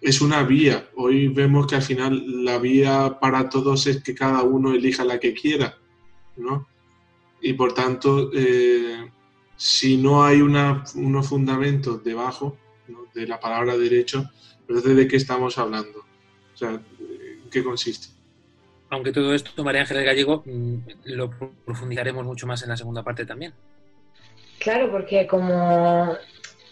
es 0.00 0.20
una 0.20 0.42
vía. 0.42 0.88
Hoy 0.96 1.28
vemos 1.28 1.66
que 1.66 1.76
al 1.76 1.82
final 1.82 2.44
la 2.44 2.58
vía 2.58 3.18
para 3.20 3.48
todos 3.48 3.86
es 3.86 4.02
que 4.02 4.14
cada 4.14 4.42
uno 4.42 4.72
elija 4.72 5.04
la 5.04 5.20
que 5.20 5.34
quiera, 5.34 5.78
¿no? 6.36 6.68
Y 7.40 7.52
por 7.52 7.72
tanto, 7.74 8.30
eh, 8.34 9.10
si 9.56 9.96
no 9.96 10.24
hay 10.24 10.40
una, 10.40 10.84
unos 10.94 11.28
fundamentos 11.28 12.02
debajo 12.02 12.56
de 13.14 13.26
la 13.26 13.38
palabra 13.38 13.76
derecho, 13.76 14.28
entonces 14.60 14.96
¿de 14.96 15.08
qué 15.08 15.16
estamos 15.16 15.58
hablando? 15.58 16.00
O 16.54 16.56
sea, 16.56 16.80
¿qué 17.50 17.62
consiste? 17.62 18.08
Aunque 18.90 19.12
todo 19.12 19.34
esto, 19.34 19.62
María 19.62 19.82
Ángeles 19.82 20.04
Gallego, 20.04 20.42
mm, 20.44 20.74
lo 21.04 21.30
profundizaremos 21.64 22.24
mucho 22.24 22.46
más 22.46 22.62
en 22.62 22.70
la 22.70 22.76
segunda 22.76 23.04
parte 23.04 23.24
también. 23.24 23.54
Claro, 24.58 24.90
porque 24.90 25.26
como 25.26 26.16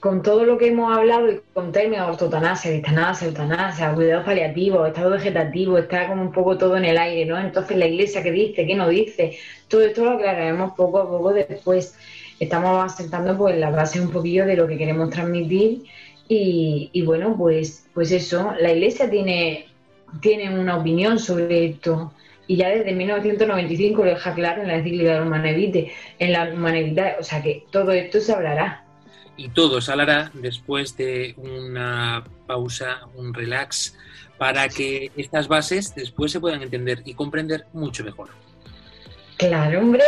con 0.00 0.22
todo 0.22 0.44
lo 0.44 0.58
que 0.58 0.68
hemos 0.68 0.96
hablado 0.96 1.30
y 1.30 1.40
con 1.52 1.72
términos 1.72 2.10
ortotanasia, 2.10 2.70
distanasia, 2.70 3.28
eutanasia, 3.28 3.92
cuidados 3.94 4.24
paliativos, 4.24 4.88
estado 4.88 5.10
vegetativo, 5.10 5.78
está 5.78 6.06
como 6.08 6.22
un 6.22 6.32
poco 6.32 6.56
todo 6.56 6.76
en 6.76 6.84
el 6.84 6.98
aire, 6.98 7.24
¿no? 7.26 7.38
Entonces 7.38 7.76
la 7.76 7.86
iglesia 7.86 8.22
qué 8.22 8.30
dice, 8.30 8.66
qué 8.66 8.74
no 8.76 8.88
dice, 8.88 9.38
todo 9.66 9.82
esto 9.82 10.04
lo 10.04 10.12
aclararemos 10.12 10.72
poco 10.76 11.00
a 11.00 11.08
poco 11.08 11.32
después. 11.32 11.96
Estamos 12.38 12.92
asentando 12.92 13.36
pues 13.36 13.58
la 13.58 13.70
base 13.70 14.00
un 14.00 14.10
poquillo 14.10 14.46
de 14.46 14.56
lo 14.56 14.68
que 14.68 14.78
queremos 14.78 15.10
transmitir 15.10 15.82
y, 16.28 17.02
bueno, 17.06 17.34
pues, 17.36 17.86
pues 17.94 18.12
eso, 18.12 18.52
la 18.60 18.72
iglesia 18.72 19.10
tiene, 19.10 19.66
tiene 20.20 20.56
una 20.56 20.76
opinión 20.76 21.18
sobre 21.18 21.70
esto 21.70 22.12
y 22.46 22.56
ya 22.56 22.68
desde 22.68 22.92
1995 22.92 24.04
lo 24.04 24.10
deja 24.10 24.34
claro 24.34 24.62
en 24.62 24.68
la 24.68 24.76
encíclica 24.76 25.20
de 25.20 25.92
en 26.18 26.32
la 26.32 26.50
humanidad, 26.52 27.16
o 27.18 27.22
sea 27.24 27.42
que 27.42 27.64
todo 27.70 27.92
esto 27.92 28.20
se 28.20 28.32
hablará 28.32 28.87
y 29.38 29.48
todo 29.48 29.80
se 29.80 29.92
hablará 29.92 30.30
después 30.34 30.96
de 30.96 31.34
una 31.38 32.24
pausa, 32.46 33.06
un 33.14 33.32
relax, 33.32 33.96
para 34.36 34.68
que 34.68 35.10
estas 35.16 35.48
bases 35.48 35.94
después 35.94 36.32
se 36.32 36.40
puedan 36.40 36.62
entender 36.62 37.02
y 37.04 37.14
comprender 37.14 37.64
mucho 37.72 38.04
mejor. 38.04 38.28
Claro, 39.38 39.80
hombre. 39.80 40.04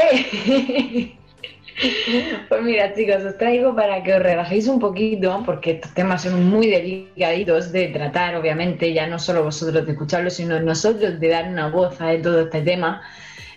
Pues 2.51 2.63
mira, 2.63 2.93
chicos, 2.95 3.25
os 3.25 3.39
traigo 3.39 3.75
para 3.75 4.03
que 4.03 4.13
os 4.13 4.23
relajéis 4.23 4.69
un 4.69 4.79
poquito, 4.79 5.43
porque 5.47 5.71
estos 5.73 5.95
temas 5.95 6.23
son 6.23 6.45
muy 6.45 6.67
delicaditos 6.67 7.73
de 7.73 7.89
tratar, 7.89 8.37
obviamente, 8.37 8.93
ya 8.93 9.07
no 9.07 9.19
solo 9.19 9.45
vosotros 9.45 9.87
de 9.87 9.93
escucharlo, 9.93 10.29
sino 10.29 10.61
nosotros 10.61 11.19
de 11.19 11.29
dar 11.29 11.49
una 11.49 11.69
voz 11.71 11.99
a 12.03 12.21
todo 12.21 12.43
este 12.43 12.61
tema. 12.61 13.01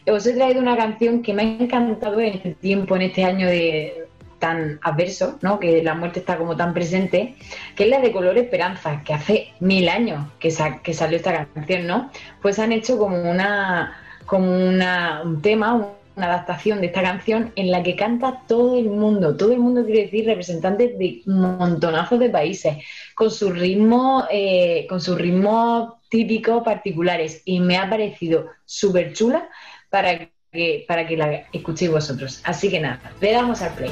Os 0.07 0.25
he 0.25 0.33
traído 0.33 0.61
una 0.61 0.77
canción 0.77 1.21
que 1.21 1.33
me 1.33 1.41
ha 1.41 1.45
encantado 1.45 2.19
en 2.21 2.35
este 2.35 2.51
tiempo, 2.53 2.95
en 2.95 3.01
este 3.01 3.25
año 3.25 3.47
de, 3.47 4.02
tan 4.43 4.77
adverso, 4.81 5.39
¿no? 5.41 5.57
que 5.57 5.81
la 5.81 5.93
muerte 5.93 6.19
está 6.19 6.37
como 6.37 6.57
tan 6.57 6.73
presente, 6.73 7.35
que 7.77 7.85
es 7.85 7.89
la 7.89 8.01
de 8.01 8.11
Color 8.11 8.37
Esperanza, 8.37 9.01
que 9.05 9.13
hace 9.13 9.53
mil 9.61 9.87
años 9.87 10.27
que, 10.37 10.53
que 10.83 10.93
salió 10.93 11.15
esta 11.15 11.47
canción, 11.53 11.87
¿no? 11.87 12.11
Pues 12.41 12.59
han 12.59 12.73
hecho 12.73 12.97
como 12.97 13.15
una 13.31 13.95
como 14.25 14.51
una, 14.51 15.21
un 15.23 15.41
tema, 15.41 15.75
una 16.15 16.25
adaptación 16.27 16.81
de 16.81 16.87
esta 16.87 17.01
canción 17.01 17.51
en 17.55 17.71
la 17.71 17.83
que 17.83 17.95
canta 17.95 18.41
todo 18.47 18.77
el 18.77 18.89
mundo, 18.89 19.37
todo 19.37 19.53
el 19.53 19.59
mundo 19.59 19.85
quiere 19.85 20.03
decir 20.03 20.25
representantes 20.25 20.97
de 20.97 21.21
montonazos 21.25 22.19
de 22.19 22.29
países, 22.29 22.77
con 23.15 23.31
su 23.31 23.51
ritmo, 23.51 24.25
eh, 24.29 24.85
con 24.89 24.99
sus 24.99 25.17
ritmos 25.17 25.93
típicos 26.09 26.63
particulares, 26.63 27.41
y 27.45 27.59
me 27.59 27.77
ha 27.77 27.89
parecido 27.89 28.47
súper 28.65 29.13
chula 29.13 29.49
para 29.89 30.29
que, 30.51 30.85
para 30.87 31.07
que 31.07 31.17
la 31.17 31.47
escuchéis 31.51 31.91
vosotros. 31.91 32.41
Así 32.43 32.69
que 32.69 32.79
nada, 32.79 32.99
le 33.19 33.31
damos 33.31 33.61
al 33.61 33.73
play. 33.73 33.91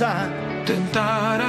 Tentar 0.00 1.39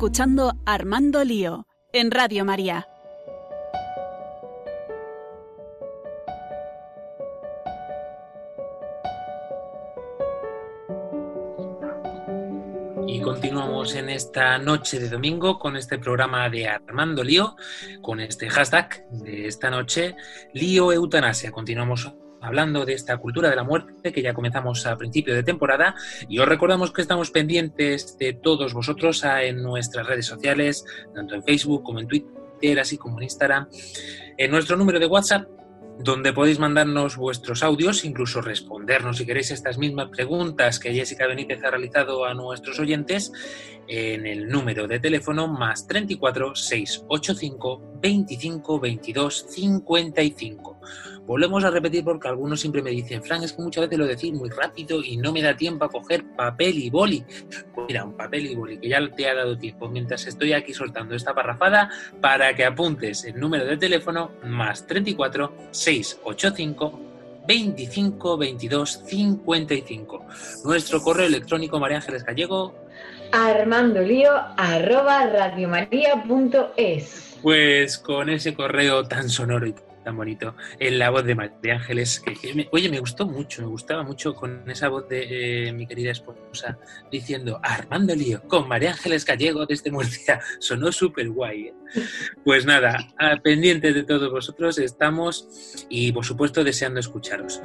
escuchando 0.00 0.54
Armando 0.64 1.22
Lío 1.24 1.66
en 1.92 2.10
Radio 2.10 2.42
María. 2.46 2.88
Y 13.06 13.20
continuamos 13.20 13.94
en 13.94 14.08
esta 14.08 14.56
noche 14.56 14.98
de 14.98 15.10
domingo 15.10 15.58
con 15.58 15.76
este 15.76 15.98
programa 15.98 16.48
de 16.48 16.66
Armando 16.66 17.22
Lío, 17.22 17.56
con 18.00 18.20
este 18.20 18.48
hashtag 18.48 19.06
de 19.10 19.48
esta 19.48 19.68
noche, 19.68 20.16
Lío 20.54 20.94
Eutanasia. 20.94 21.52
Continuamos 21.52 22.10
hablando 22.40 22.84
de 22.84 22.94
esta 22.94 23.16
cultura 23.18 23.50
de 23.50 23.56
la 23.56 23.64
muerte 23.64 24.12
que 24.12 24.22
ya 24.22 24.34
comenzamos 24.34 24.86
a 24.86 24.96
principio 24.96 25.34
de 25.34 25.42
temporada 25.42 25.94
y 26.28 26.38
os 26.38 26.48
recordamos 26.48 26.92
que 26.92 27.02
estamos 27.02 27.30
pendientes 27.30 28.16
de 28.18 28.32
todos 28.32 28.74
vosotros 28.74 29.24
en 29.24 29.62
nuestras 29.62 30.06
redes 30.06 30.26
sociales, 30.26 30.84
tanto 31.14 31.34
en 31.34 31.42
Facebook 31.42 31.82
como 31.82 32.00
en 32.00 32.08
Twitter, 32.08 32.80
así 32.80 32.96
como 32.98 33.18
en 33.18 33.24
Instagram, 33.24 33.68
en 34.36 34.50
nuestro 34.50 34.76
número 34.76 34.98
de 34.98 35.06
WhatsApp 35.06 35.48
donde 36.02 36.32
podéis 36.32 36.58
mandarnos 36.58 37.16
vuestros 37.16 37.62
audios, 37.62 38.04
incluso 38.04 38.40
respondernos 38.40 39.18
si 39.18 39.26
queréis 39.26 39.50
estas 39.50 39.76
mismas 39.76 40.08
preguntas 40.08 40.78
que 40.78 40.94
Jessica 40.94 41.26
Benítez 41.26 41.62
ha 41.62 41.70
realizado 41.70 42.24
a 42.24 42.32
nuestros 42.32 42.78
oyentes 42.80 43.32
en 43.86 44.26
el 44.26 44.48
número 44.48 44.86
de 44.86 44.98
teléfono 44.98 45.46
más 45.46 45.86
34 45.86 46.54
685 46.54 47.98
25 48.00 48.80
22 48.80 49.46
55. 49.50 50.80
Volvemos 51.30 51.62
a 51.62 51.70
repetir 51.70 52.02
porque 52.02 52.26
algunos 52.26 52.60
siempre 52.60 52.82
me 52.82 52.90
dicen, 52.90 53.22
Fran, 53.22 53.44
es 53.44 53.52
que 53.52 53.62
muchas 53.62 53.84
veces 53.84 54.00
lo 54.00 54.04
decís 54.04 54.32
muy 54.32 54.50
rápido 54.50 55.00
y 55.00 55.16
no 55.16 55.30
me 55.30 55.40
da 55.40 55.56
tiempo 55.56 55.84
a 55.84 55.88
coger 55.88 56.24
papel 56.34 56.76
y 56.76 56.90
boli. 56.90 57.24
Pues 57.72 57.86
mira, 57.86 58.04
un 58.04 58.16
papel 58.16 58.46
y 58.46 58.56
boli 58.56 58.78
que 58.78 58.88
ya 58.88 58.98
te 59.14 59.28
ha 59.28 59.36
dado 59.36 59.56
tiempo 59.56 59.88
mientras 59.88 60.26
estoy 60.26 60.54
aquí 60.54 60.74
soltando 60.74 61.14
esta 61.14 61.32
parrafada 61.32 61.88
para 62.20 62.52
que 62.56 62.64
apuntes 62.64 63.24
el 63.26 63.38
número 63.38 63.64
de 63.64 63.76
teléfono 63.76 64.32
más 64.42 64.88
34 64.88 65.52
685 65.70 67.00
25 67.46 68.36
22 68.36 69.02
55. 69.06 70.26
Nuestro 70.64 71.00
correo 71.00 71.28
electrónico 71.28 71.78
María 71.78 71.98
Ángeles 71.98 72.24
Gallego 72.24 72.74
armandolío 73.30 74.32
arroba 74.56 75.26
radiomaria.es. 75.26 77.36
Pues 77.40 77.98
con 77.98 78.30
ese 78.30 78.52
correo 78.52 79.04
tan 79.04 79.28
sonoro 79.28 79.68
y 79.68 79.74
tan 80.12 80.54
en 80.78 80.98
la 80.98 81.10
voz 81.10 81.24
de 81.24 81.34
María 81.34 81.74
Ángeles, 81.74 82.20
que, 82.20 82.54
me- 82.54 82.68
oye, 82.72 82.88
me 82.88 83.00
gustó 83.00 83.26
mucho, 83.26 83.62
me 83.62 83.68
gustaba 83.68 84.02
mucho 84.02 84.34
con 84.34 84.68
esa 84.70 84.88
voz 84.88 85.08
de 85.08 85.68
eh, 85.68 85.72
mi 85.72 85.86
querida 85.86 86.10
esposa 86.12 86.78
diciendo 87.10 87.60
Armando 87.62 88.14
Lío 88.14 88.42
con 88.48 88.68
María 88.68 88.90
Ángeles 88.92 89.24
Gallego 89.24 89.66
desde 89.66 89.90
Murcia. 89.90 90.40
Sonó 90.58 90.92
súper 90.92 91.28
guay. 91.30 91.68
¿eh? 91.68 91.74
Pues 92.44 92.64
nada, 92.66 92.98
pendientes 93.42 93.94
de 93.94 94.04
todos 94.04 94.30
vosotros 94.30 94.78
estamos 94.78 95.86
y 95.88 96.12
por 96.12 96.24
supuesto 96.24 96.64
deseando 96.64 97.00
escucharos. 97.00 97.60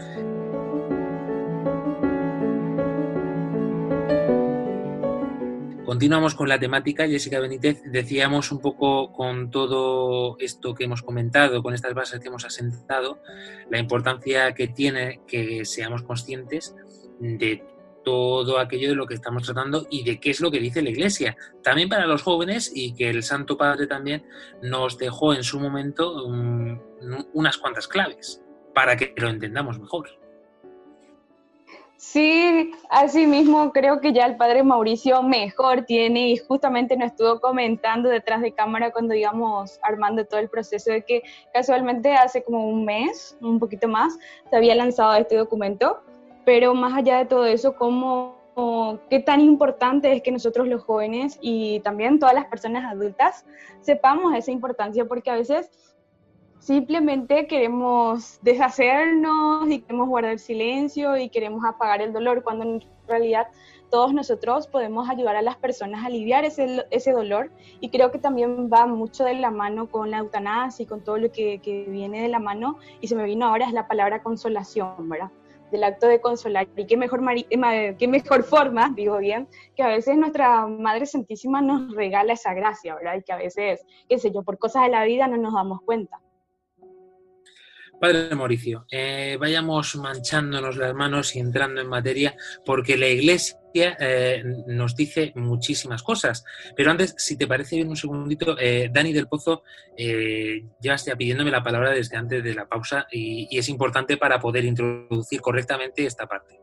Continuamos 5.85 6.33
con 6.33 6.49
la 6.49 6.59
temática, 6.59 7.07
Jessica 7.07 7.39
Benítez. 7.39 7.83
Decíamos 7.85 8.51
un 8.51 8.59
poco 8.59 9.11
con 9.11 9.51
todo 9.51 10.35
esto 10.39 10.73
que 10.73 10.85
hemos 10.85 11.03
comentado, 11.03 11.61
con 11.61 11.75
estas 11.75 11.93
bases 11.93 12.19
que 12.19 12.29
hemos 12.29 12.43
asentado, 12.43 13.19
la 13.69 13.77
importancia 13.77 14.53
que 14.53 14.67
tiene 14.67 15.21
que 15.27 15.63
seamos 15.63 16.01
conscientes 16.01 16.75
de 17.19 17.63
todo 18.03 18.57
aquello 18.57 18.89
de 18.89 18.95
lo 18.95 19.05
que 19.05 19.13
estamos 19.13 19.43
tratando 19.43 19.85
y 19.91 20.03
de 20.03 20.19
qué 20.19 20.31
es 20.31 20.41
lo 20.41 20.49
que 20.49 20.59
dice 20.59 20.81
la 20.81 20.89
Iglesia. 20.89 21.37
También 21.61 21.87
para 21.87 22.07
los 22.07 22.23
jóvenes 22.23 22.71
y 22.73 22.95
que 22.95 23.11
el 23.11 23.21
Santo 23.21 23.55
Padre 23.55 23.85
también 23.85 24.25
nos 24.63 24.97
dejó 24.97 25.35
en 25.35 25.43
su 25.43 25.59
momento 25.59 26.25
unas 26.25 27.57
cuantas 27.57 27.87
claves 27.87 28.41
para 28.73 28.97
que 28.97 29.13
lo 29.17 29.29
entendamos 29.29 29.79
mejor. 29.79 30.24
Sí, 32.07 32.71
así 32.89 33.25
mismo 33.25 33.71
creo 33.73 33.99
que 33.99 34.13
ya 34.13 34.27
el 34.27 34.37
padre 34.37 34.63
Mauricio 34.63 35.23
mejor 35.23 35.85
tiene 35.85 36.29
y 36.29 36.37
justamente 36.37 36.95
nos 36.95 37.07
estuvo 37.07 37.39
comentando 37.41 38.09
detrás 38.09 38.41
de 38.41 38.53
cámara 38.53 38.91
cuando 38.91 39.15
íbamos 39.15 39.79
armando 39.81 40.23
todo 40.23 40.39
el 40.39 40.47
proceso 40.47 40.91
de 40.91 41.01
que 41.01 41.23
casualmente 41.51 42.13
hace 42.13 42.43
como 42.43 42.69
un 42.69 42.85
mes, 42.85 43.35
un 43.41 43.59
poquito 43.59 43.87
más, 43.87 44.17
se 44.49 44.55
había 44.55 44.75
lanzado 44.75 45.15
este 45.15 45.35
documento, 45.35 45.99
pero 46.45 46.75
más 46.75 46.93
allá 46.93 47.17
de 47.17 47.25
todo 47.25 47.47
eso, 47.47 47.75
cómo 47.75 48.35
qué 49.09 49.19
tan 49.19 49.41
importante 49.41 50.13
es 50.13 50.21
que 50.21 50.31
nosotros 50.31 50.67
los 50.67 50.83
jóvenes 50.83 51.39
y 51.41 51.79
también 51.79 52.19
todas 52.19 52.35
las 52.35 52.45
personas 52.45 52.85
adultas 52.85 53.45
sepamos 53.81 54.33
esa 54.35 54.51
importancia 54.51 55.05
porque 55.05 55.31
a 55.31 55.35
veces 55.35 55.94
simplemente 56.65 57.45
queremos 57.45 58.39
deshacernos 58.41 59.69
y 59.69 59.81
queremos 59.81 60.07
guardar 60.07 60.39
silencio 60.39 61.15
y 61.15 61.29
queremos 61.29 61.63
apagar 61.63 62.01
el 62.01 62.11
dolor, 62.11 62.41
cuando 62.41 62.65
en 62.65 62.83
realidad 63.07 63.47
todos 63.91 64.15
nosotros 64.15 64.67
podemos 64.67 65.07
ayudar 65.07 65.35
a 65.35 65.43
las 65.43 65.57
personas 65.57 66.03
a 66.03 66.07
aliviar 66.07 66.43
ese, 66.43 66.83
ese 66.89 67.11
dolor 67.11 67.51
y 67.79 67.89
creo 67.89 68.09
que 68.09 68.17
también 68.17 68.67
va 68.67 68.87
mucho 68.87 69.23
de 69.23 69.35
la 69.35 69.51
mano 69.51 69.91
con 69.91 70.09
la 70.09 70.17
eutanasia 70.17 70.81
y 70.81 70.87
con 70.87 71.03
todo 71.03 71.19
lo 71.19 71.31
que, 71.31 71.59
que 71.59 71.83
viene 71.83 72.23
de 72.23 72.29
la 72.29 72.39
mano 72.39 72.79
y 72.99 73.09
se 73.09 73.15
me 73.15 73.25
vino 73.25 73.45
ahora 73.45 73.67
es 73.67 73.73
la 73.73 73.87
palabra 73.87 74.23
consolación, 74.23 75.07
¿verdad? 75.07 75.29
del 75.71 75.83
acto 75.83 76.07
de 76.07 76.19
consolar. 76.19 76.67
Y 76.75 76.87
qué 76.87 76.97
mejor, 76.97 77.21
eh, 77.31 77.95
qué 77.99 78.07
mejor 78.07 78.43
forma, 78.55 78.91
digo 78.95 79.17
bien, 79.19 79.47
que 79.75 79.83
a 79.83 79.87
veces 79.87 80.17
nuestra 80.17 80.65
Madre 80.65 81.05
Santísima 81.05 81.61
nos 81.61 81.93
regala 81.93 82.33
esa 82.33 82.55
gracia, 82.55 82.95
¿verdad? 82.95 83.17
Y 83.17 83.21
que 83.21 83.33
a 83.33 83.37
veces, 83.37 83.85
qué 84.09 84.17
sé 84.17 84.31
yo, 84.31 84.41
por 84.41 84.57
cosas 84.57 84.83
de 84.83 84.89
la 84.89 85.03
vida 85.03 85.27
no 85.27 85.37
nos 85.37 85.53
damos 85.53 85.81
cuenta. 85.81 86.19
Padre 88.05 88.35
Mauricio, 88.35 88.85
eh, 88.91 89.35
vayamos 89.39 89.95
manchándonos 89.95 90.77
las 90.77 90.93
manos 90.93 91.35
y 91.35 91.39
entrando 91.39 91.81
en 91.81 91.87
materia, 91.87 92.35
porque 92.63 92.97
la 92.97 93.07
Iglesia 93.07 93.97
eh, 93.99 94.43
nos 94.67 94.95
dice 94.95 95.33
muchísimas 95.33 96.03
cosas. 96.03 96.45
Pero 96.75 96.91
antes, 96.91 97.15
si 97.17 97.35
te 97.35 97.47
parece 97.47 97.77
bien 97.77 97.89
un 97.89 97.95
segundito, 97.95 98.57
eh, 98.59 98.91
Dani 98.93 99.11
del 99.11 99.27
Pozo, 99.27 99.63
ya 99.97 100.93
está 100.93 101.15
pidiéndome 101.15 101.49
la 101.49 101.63
palabra 101.63 101.89
desde 101.89 102.15
antes 102.15 102.43
de 102.43 102.53
la 102.53 102.67
pausa 102.67 103.07
y, 103.11 103.47
y 103.49 103.57
es 103.57 103.69
importante 103.69 104.17
para 104.17 104.39
poder 104.39 104.65
introducir 104.65 105.41
correctamente 105.41 106.05
esta 106.05 106.27
parte. 106.27 106.59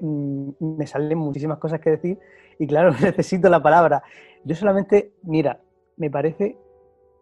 mm, 0.00 0.76
me 0.76 0.88
salen 0.88 1.18
muchísimas 1.18 1.58
cosas 1.58 1.78
que 1.78 1.90
decir 1.90 2.18
y 2.58 2.66
claro, 2.66 2.90
necesito 3.00 3.48
la 3.48 3.62
palabra. 3.62 4.02
Yo 4.42 4.56
solamente, 4.56 5.12
mira, 5.22 5.60
me 5.96 6.10
parece 6.10 6.58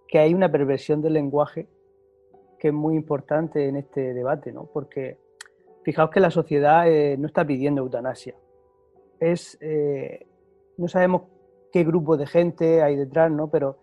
que 0.09 0.21
hay 0.21 0.33
una 0.33 0.51
perversión 0.51 1.03
del 1.03 1.13
lenguaje 1.13 1.69
que 2.65 2.69
es 2.69 2.75
muy 2.75 2.97
importante 2.97 3.69
en 3.69 3.77
este 3.77 4.15
debate, 4.15 4.51
¿no? 4.51 4.65
Porque 4.65 5.19
fijaos 5.83 6.09
que 6.09 6.19
la 6.19 6.31
sociedad 6.31 6.91
eh, 6.91 7.15
no 7.19 7.27
está 7.27 7.47
pidiendo 7.47 7.83
eutanasia. 7.83 8.37
Es, 9.21 9.59
eh, 9.61 10.27
no 10.79 10.89
sabemos 10.89 11.25
qué 11.71 11.85
grupo 11.85 12.17
de 12.17 12.27
gente 12.27 12.83
hay 12.83 12.97
detrás, 12.97 13.31
¿no? 13.31 13.51
Pero 13.51 13.81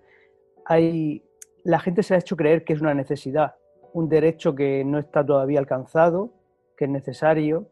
hay, 0.66 1.24
la 1.64 1.80
gente 1.80 2.02
se 2.02 2.16
ha 2.16 2.18
hecho 2.18 2.36
creer 2.36 2.64
que 2.64 2.74
es 2.74 2.82
una 2.82 2.96
necesidad, 2.96 3.54
un 3.94 4.10
derecho 4.10 4.56
que 4.56 4.84
no 4.84 4.98
está 4.98 5.24
todavía 5.24 5.60
alcanzado, 5.60 6.34
que 6.76 6.86
es 6.86 6.90
necesario, 6.90 7.68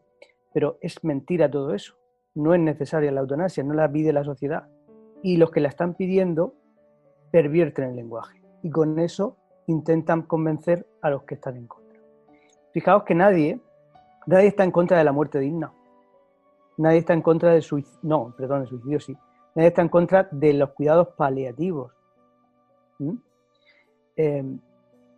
pero 0.54 0.78
es 0.80 1.02
mentira 1.02 1.50
todo 1.50 1.74
eso. 1.74 1.96
No 2.36 2.54
es 2.54 2.60
necesaria 2.60 3.10
la 3.10 3.22
eutanasia, 3.22 3.64
no 3.64 3.74
la 3.74 3.90
pide 3.90 4.12
la 4.12 4.22
sociedad. 4.22 4.68
Y 5.24 5.38
los 5.38 5.50
que 5.50 5.58
la 5.58 5.70
están 5.70 5.94
pidiendo 5.94 6.54
pervierten 7.32 7.86
el 7.86 7.96
lenguaje. 7.96 8.40
Y 8.62 8.70
con 8.70 9.00
eso 9.00 9.39
intentan 9.70 10.22
convencer 10.22 10.86
a 11.00 11.10
los 11.10 11.22
que 11.22 11.34
están 11.34 11.56
en 11.56 11.66
contra. 11.66 11.98
Fijaos 12.72 13.04
que 13.04 13.14
nadie, 13.14 13.60
nadie 14.26 14.48
está 14.48 14.64
en 14.64 14.70
contra 14.70 14.98
de 14.98 15.04
la 15.04 15.12
muerte 15.12 15.38
digna. 15.38 15.72
Nadie 16.76 16.98
está 16.98 17.12
en 17.12 17.22
contra 17.22 17.52
del 17.52 17.62
suicidio, 17.62 18.00
no, 18.02 18.34
perdón, 18.36 18.62
el 18.62 18.68
suicidio 18.68 19.00
sí. 19.00 19.16
Nadie 19.54 19.68
está 19.68 19.82
en 19.82 19.88
contra 19.88 20.28
de 20.30 20.52
los 20.54 20.70
cuidados 20.70 21.08
paliativos. 21.08 21.92
¿Mm? 22.98 23.14
Eh, 24.16 24.58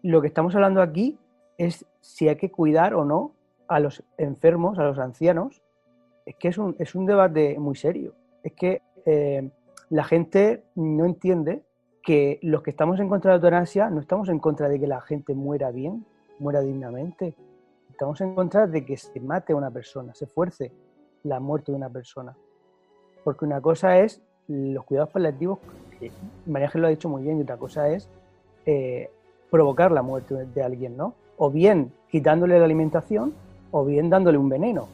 lo 0.02 0.20
que 0.20 0.28
estamos 0.28 0.54
hablando 0.54 0.82
aquí 0.82 1.18
es 1.58 1.86
si 2.00 2.28
hay 2.28 2.36
que 2.36 2.50
cuidar 2.50 2.94
o 2.94 3.04
no 3.04 3.34
a 3.68 3.78
los 3.78 4.02
enfermos, 4.16 4.78
a 4.78 4.84
los 4.84 4.98
ancianos. 4.98 5.62
Es 6.26 6.36
que 6.36 6.48
es 6.48 6.58
un, 6.58 6.74
es 6.78 6.94
un 6.94 7.06
debate 7.06 7.58
muy 7.58 7.76
serio. 7.76 8.14
Es 8.42 8.52
que 8.52 8.82
eh, 9.04 9.50
la 9.90 10.04
gente 10.04 10.64
no 10.74 11.04
entiende 11.04 11.62
que 12.02 12.38
los 12.42 12.62
que 12.62 12.70
estamos 12.70 12.98
en 13.00 13.08
contra 13.08 13.32
de 13.32 13.38
la 13.38 13.44
eutanasia 13.44 13.88
no 13.90 14.00
estamos 14.00 14.28
en 14.28 14.38
contra 14.38 14.68
de 14.68 14.80
que 14.80 14.86
la 14.86 15.00
gente 15.00 15.34
muera 15.34 15.70
bien, 15.70 16.04
muera 16.38 16.60
dignamente. 16.60 17.34
Estamos 17.90 18.20
en 18.20 18.34
contra 18.34 18.66
de 18.66 18.84
que 18.84 18.96
se 18.96 19.20
mate 19.20 19.52
a 19.52 19.56
una 19.56 19.70
persona, 19.70 20.14
se 20.14 20.26
fuerce 20.26 20.72
la 21.22 21.38
muerte 21.38 21.70
de 21.70 21.76
una 21.76 21.88
persona. 21.88 22.34
Porque 23.22 23.44
una 23.44 23.60
cosa 23.60 23.98
es 23.98 24.20
los 24.48 24.84
cuidados 24.84 25.10
paliativos, 25.10 25.60
que 26.00 26.10
María 26.46 26.66
Ángel 26.66 26.80
lo 26.80 26.86
ha 26.88 26.90
dicho 26.90 27.08
muy 27.08 27.22
bien, 27.22 27.38
y 27.38 27.42
otra 27.42 27.56
cosa 27.56 27.88
es 27.88 28.08
eh, 28.66 29.08
provocar 29.50 29.92
la 29.92 30.02
muerte 30.02 30.34
de 30.46 30.62
alguien, 30.62 30.96
¿no? 30.96 31.14
O 31.36 31.50
bien 31.50 31.92
quitándole 32.10 32.58
la 32.58 32.64
alimentación, 32.64 33.32
o 33.70 33.84
bien 33.84 34.10
dándole 34.10 34.38
un 34.38 34.48
veneno. 34.48 34.88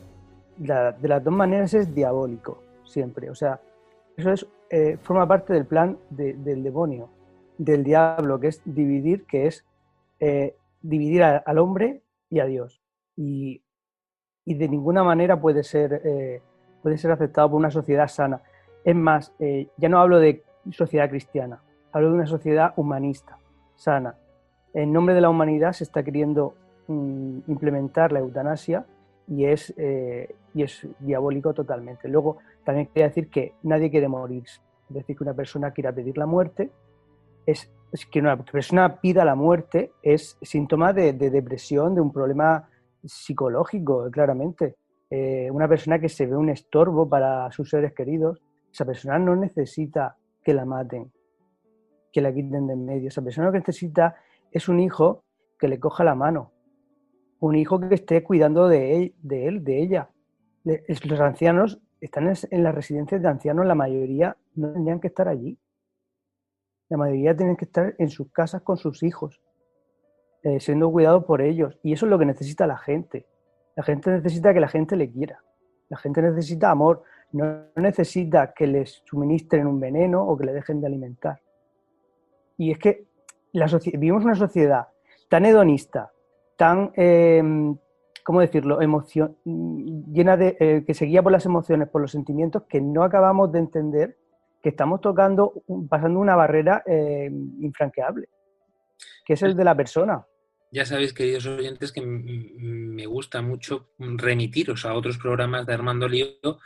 La- 0.63 0.93
de 0.93 1.09
las 1.09 1.25
dos 1.25 1.33
maneras 1.33 1.73
es 1.73 1.95
diabólico, 1.95 2.59
siempre. 2.85 3.31
O 3.31 3.35
sea, 3.35 3.59
eso 4.19 4.33
es, 4.33 4.47
eh, 4.71 4.99
forma 5.03 5.27
parte 5.27 5.53
del 5.53 5.65
plan 5.65 5.97
de- 6.11 6.35
del 6.35 6.63
demonio, 6.65 7.09
del 7.57 7.85
diablo, 7.85 8.39
que 8.41 8.49
es 8.49 8.61
dividir, 8.65 9.25
que 9.25 9.47
es 9.47 9.65
eh, 10.21 10.57
dividir 10.83 11.23
al 11.23 11.59
hombre 11.59 12.03
y 12.29 12.41
a 12.41 12.45
Dios. 12.45 12.83
Y, 13.17 13.63
de 14.45 14.69
ninguna 14.69 15.05
manera 15.05 15.41
puede 15.41 15.63
ser, 15.63 16.01
eh, 16.05 16.43
puede 16.83 16.99
ser 16.99 17.13
aceptado 17.13 17.51
por 17.51 17.59
una 17.59 17.71
sociedad 17.71 18.09
sana. 18.09 18.43
Es 18.83 18.97
más, 18.97 19.33
ya 19.77 19.89
no 19.89 20.01
hablo 20.01 20.19
de 20.19 20.43
sociedad 20.73 21.09
cristiana, 21.09 21.61
hablo 21.93 22.09
de 22.09 22.15
una 22.15 22.27
sociedad 22.27 22.73
humanista, 22.77 23.37
sana. 23.77 24.17
En 24.75 24.93
nombre 24.93 25.15
de 25.15 25.21
la 25.21 25.29
humanidad 25.31 25.73
se 25.73 25.85
está 25.85 26.03
queriendo 26.03 26.55
mm, 26.89 27.41
implementar 27.47 28.11
la 28.11 28.19
eutanasia 28.21 28.85
y 29.29 29.45
es, 29.45 29.73
y 29.79 30.63
es 30.63 30.87
diabólico 30.99 31.53
totalmente. 31.55 32.09
Luego, 32.09 32.39
también 32.69 32.89
quería 32.89 33.09
decir 33.09 33.31
que 33.31 33.55
nadie 33.63 33.91
quiere 33.91 34.09
morir. 34.09 34.45
Es 34.45 34.95
decir, 34.95 35.17
que 35.17 35.25
una 35.25 35.33
persona 35.33 35.71
quiera 35.71 35.91
pedir 35.91 36.19
la 36.19 36.27
muerte, 36.27 36.71
es, 37.47 37.73
es 37.91 38.05
que 38.05 38.21
una 38.21 38.37
persona 38.37 39.01
pida 39.01 39.25
la 39.25 39.35
muerte 39.35 39.93
es 40.03 40.37
síntoma 40.43 40.93
de, 40.93 41.15
de 41.15 41.31
depresión, 41.31 41.95
de 41.95 42.03
un 42.03 42.13
problema 42.13 42.69
psicológico, 43.03 44.11
claramente. 44.11 44.77
Eh, 45.09 45.49
una 45.51 45.67
persona 45.67 45.99
que 45.99 46.11
se 46.11 46.27
ve 46.27 46.37
un 46.37 46.51
estorbo 46.51 47.09
para 47.09 47.51
sus 47.53 47.71
seres 47.71 47.95
queridos, 47.95 48.43
esa 48.71 48.85
persona 48.85 49.19
no 49.19 49.35
necesita 49.35 50.19
que 50.45 50.53
la 50.53 50.67
maten, 50.67 51.11
que 52.13 52.21
la 52.21 52.35
quiten 52.35 52.67
de 52.67 52.75
en 52.75 52.85
medio. 52.85 53.09
Esa 53.09 53.23
persona 53.23 53.47
lo 53.47 53.53
que 53.53 53.61
necesita 53.61 54.17
es 54.53 54.69
un 54.69 54.79
hijo 54.79 55.25
que 55.59 55.69
le 55.69 55.81
coja 55.81 56.05
la 56.05 56.15
mano, 56.15 56.53
un 57.41 57.57
hijo 57.57 57.81
que 57.81 57.95
esté 57.95 58.23
cuidando 58.23 58.69
de 58.69 58.95
él, 58.95 59.15
de, 59.23 59.47
él, 59.47 59.65
de 59.65 59.81
ella. 59.81 60.11
Los 60.65 61.21
ancianos 61.21 61.81
están 62.01 62.33
en 62.51 62.63
las 62.63 62.75
residencias 62.75 63.23
de 63.23 63.29
ancianos, 63.29 63.67
la 63.67 63.75
mayoría 63.75 64.37
no 64.55 64.73
tendrían 64.73 65.01
que 65.01 65.09
estar 65.09 65.29
allí. 65.29 65.59
La 66.89 66.97
mayoría 66.97 67.37
tienen 67.37 67.57
que 67.57 67.67
estar 67.67 67.95
en 67.99 68.09
sus 68.09 68.31
casas 68.33 68.63
con 68.63 68.77
sus 68.77 69.03
hijos, 69.03 69.41
eh, 70.43 70.61
siendo 70.61 70.91
cuidados 70.91 71.25
por 71.25 71.43
ellos. 71.43 71.79
Y 71.83 71.93
eso 71.93 72.07
es 72.07 72.11
lo 72.11 72.19
que 72.19 72.27
necesita 72.27 72.67
la 72.67 72.79
gente. 72.79 73.27
La 73.77 73.83
gente 73.83 74.11
necesita 74.11 74.55
que 74.55 74.61
la 74.61 74.69
gente 74.69 74.97
le 74.97 75.11
quiera. 75.11 75.43
La 75.89 75.99
gente 75.99 76.23
necesita 76.23 76.71
amor. 76.71 77.03
No 77.33 77.65
necesita 77.77 78.55
que 78.55 78.67
les 78.67 79.03
suministren 79.05 79.67
un 79.67 79.79
veneno 79.79 80.25
o 80.27 80.37
que 80.37 80.47
le 80.47 80.53
dejen 80.53 80.81
de 80.81 80.87
alimentar. 80.87 81.41
Y 82.57 82.73
es 82.73 82.79
que 82.79 83.07
vivimos 83.53 84.25
una 84.25 84.35
sociedad 84.35 84.89
tan 85.29 85.45
hedonista, 85.45 86.11
tan, 86.57 86.91
eh, 86.97 87.43
¿cómo 88.29 88.43
decirlo?, 88.43 88.83
emocio- 88.83 89.37
llena 90.13 90.37
de, 90.37 90.55
eh, 90.61 90.85
que 90.87 90.93
se 90.93 91.07
guía 91.07 91.23
por 91.23 91.33
las 91.33 91.47
emociones, 91.47 91.89
por 91.89 92.03
los 92.03 92.11
sentimientos, 92.11 92.65
que 92.69 92.79
no 92.79 93.03
acabamos 93.03 93.51
de 93.53 93.59
entender 93.61 94.19
que 94.63 94.69
estamos 94.69 95.01
tocando, 95.01 95.55
pasando 95.89 96.21
una 96.21 96.37
barrera 96.37 96.83
eh, 96.85 97.31
infranqueable, 97.61 98.29
que 99.25 99.33
es 99.33 99.43
el 99.43 99.57
de 99.57 99.65
la 99.65 99.75
persona. 99.75 100.27
Ya 100.71 100.85
sabéis, 100.85 101.15
queridos 101.15 101.47
oyentes, 101.47 101.91
que 101.91 102.03
me 102.03 103.07
gusta 103.07 103.41
mucho 103.41 103.89
remitiros 103.99 104.85
a 104.85 104.93
otros 104.93 105.17
programas 105.17 105.65
de 105.65 105.73
Armando 105.73 106.07
Lío 106.07 106.59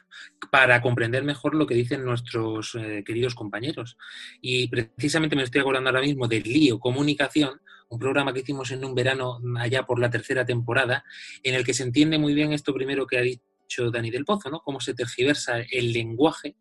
para 0.51 0.83
comprender 0.83 1.23
mejor 1.23 1.55
lo 1.55 1.65
que 1.65 1.77
dicen 1.77 2.05
nuestros 2.05 2.75
eh, 2.75 3.05
queridos 3.07 3.37
compañeros. 3.37 3.97
Y 4.41 4.67
precisamente 4.67 5.37
me 5.37 5.45
estoy 5.45 5.61
acordando 5.61 5.91
ahora 5.91 6.03
mismo 6.03 6.27
del 6.27 6.43
Lío 6.43 6.81
Comunicación, 6.81 7.61
un 7.93 7.99
programa 7.99 8.33
que 8.33 8.41
hicimos 8.41 8.71
en 8.71 8.85
un 8.87 8.95
verano 8.95 9.39
allá 9.59 9.83
por 9.85 9.99
la 9.99 10.09
tercera 10.09 10.47
temporada, 10.47 11.05
en 11.43 11.55
el 11.55 11.63
que 11.63 11.75
se 11.75 11.83
entiende 11.83 12.19
muy 12.19 12.33
bien 12.33 12.55
esto 12.55 12.73
primero 12.73 13.07
que 13.07 13.19
ha 13.19 13.21
dicho 13.21 13.91
Dani 13.91 14.11
del 14.11 14.25
Pozo, 14.25 14.49
¿no? 14.49 14.61
Cómo 14.61 14.81
se 14.81 14.95
tergiversa 14.95 15.61
el 15.61 15.93
lenguaje 15.93 16.57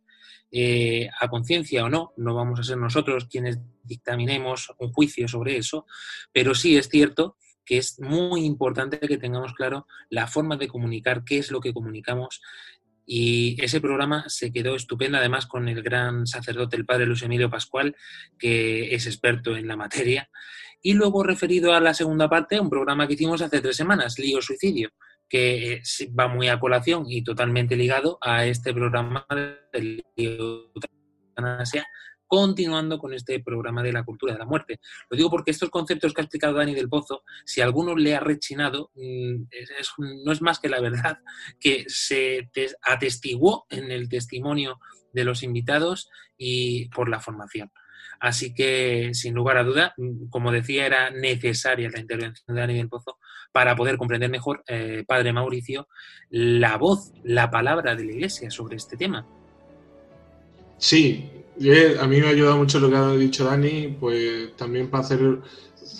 eh, 0.52 1.10
a 1.22 1.30
conciencia 1.30 1.86
o 1.86 1.90
no, 1.90 2.12
no 2.18 2.36
vamos 2.36 2.60
a 2.60 2.64
ser 2.64 2.78
nosotros 2.78 3.28
quienes 3.32 3.60
dictaminemos 3.84 4.74
un 4.80 4.92
juicio 4.92 5.30
sobre 5.30 5.56
eso, 5.56 5.86
pero 6.34 6.54
sí 6.54 6.76
es 6.76 6.90
cierto 6.90 7.38
que 7.64 7.78
es 7.78 7.98
muy 8.02 8.44
importante 8.44 9.00
que 9.00 9.18
tengamos 9.18 9.54
claro 9.54 9.88
la 10.10 10.28
forma 10.28 10.58
de 10.58 10.68
comunicar, 10.68 11.24
qué 11.24 11.38
es 11.38 11.50
lo 11.50 11.62
que 11.62 11.74
comunicamos. 11.74 12.42
Y 13.06 13.62
ese 13.64 13.82
programa 13.82 14.26
se 14.28 14.52
quedó 14.52 14.76
estupendo, 14.76 15.18
además 15.18 15.46
con 15.46 15.68
el 15.68 15.82
gran 15.82 16.28
sacerdote, 16.28 16.78
el 16.78 16.86
padre 16.86 17.06
Luis 17.06 17.24
Emilio 17.24 17.50
Pascual, 17.50 17.96
que 18.38 18.94
es 18.94 19.08
experto 19.08 19.56
en 19.56 19.68
la 19.68 19.76
materia. 19.76 20.30
Y 20.82 20.94
luego, 20.94 21.24
referido 21.24 21.74
a 21.74 21.80
la 21.80 21.94
segunda 21.94 22.30
parte, 22.30 22.60
un 22.60 22.70
programa 22.70 23.08
que 23.08 23.14
hicimos 23.14 23.42
hace 23.42 23.62
tres 23.62 23.76
semanas, 23.76 24.18
Lío 24.18 24.42
Suicidio, 24.42 24.90
que 25.30 25.74
eh, 25.74 25.82
va 26.18 26.28
muy 26.28 26.50
a 26.50 26.60
colación 26.60 27.06
y 27.08 27.24
totalmente 27.24 27.76
ligado 27.76 28.18
a 28.22 28.46
este 28.46 28.74
programa 28.74 29.26
del 29.72 30.04
Lío 30.16 30.72
continuando 32.32 32.98
con 32.98 33.14
este 33.14 33.42
programa 33.42 33.84
de 33.84 33.92
la 33.92 34.06
cultura 34.06 34.32
de 34.32 34.40
la 34.40 34.46
muerte. 34.46 34.80
Lo 35.10 35.18
digo 35.18 35.30
porque 35.30 35.52
estos 35.52 35.70
conceptos 35.70 36.14
que 36.14 36.22
ha 36.22 36.24
explicado 36.24 36.54
Dani 36.54 36.74
del 36.74 36.88
Pozo, 36.88 37.24
si 37.44 37.60
alguno 37.60 37.94
le 37.94 38.16
ha 38.16 38.22
rechinado, 38.22 38.90
mm, 38.96 39.44
no 40.24 40.32
es 40.32 40.42
más 40.42 40.58
que 40.60 40.70
la 40.70 40.80
verdad 40.80 41.18
que 41.60 41.84
se 41.88 42.50
te- 42.54 42.74
atestiguó 42.84 43.66
en 43.70 43.92
el 43.92 44.08
testimonio 44.08 44.80
de 45.12 45.26
los 45.26 45.44
invitados 45.44 46.10
y 46.38 46.88
por 46.88 47.10
la 47.10 47.20
formación. 47.20 47.70
Así 48.22 48.54
que, 48.54 49.10
sin 49.14 49.34
lugar 49.34 49.58
a 49.58 49.66
duda, 49.66 49.94
mm, 49.98 50.30
como 50.30 50.54
decía, 50.54 50.86
era 50.86 51.10
necesaria 51.10 51.90
la 51.90 52.00
intervención 52.00 52.46
de 52.56 52.62
Dani 52.62 52.78
del 52.78 52.88
Pozo 52.88 53.18
para 53.52 53.76
poder 53.76 53.98
comprender 53.98 54.30
mejor, 54.30 54.64
eh, 54.70 55.04
Padre 55.06 55.34
Mauricio, 55.34 55.90
la 56.30 56.78
voz, 56.78 57.12
la 57.26 57.52
palabra 57.52 57.94
de 57.98 58.06
la 58.06 58.14
Iglesia 58.14 58.50
sobre 58.52 58.78
este 58.78 58.96
tema. 58.96 59.28
Sí, 60.78 61.30
eh, 61.70 61.98
a 62.00 62.08
mí 62.08 62.20
me 62.20 62.28
ha 62.28 62.30
ayudado 62.32 62.58
mucho 62.58 62.80
lo 62.80 62.90
que 62.90 62.96
ha 62.96 63.12
dicho 63.14 63.46
Dani, 63.46 63.96
pues 64.00 64.56
también 64.56 64.90
para 64.90 65.04
hacer 65.04 65.40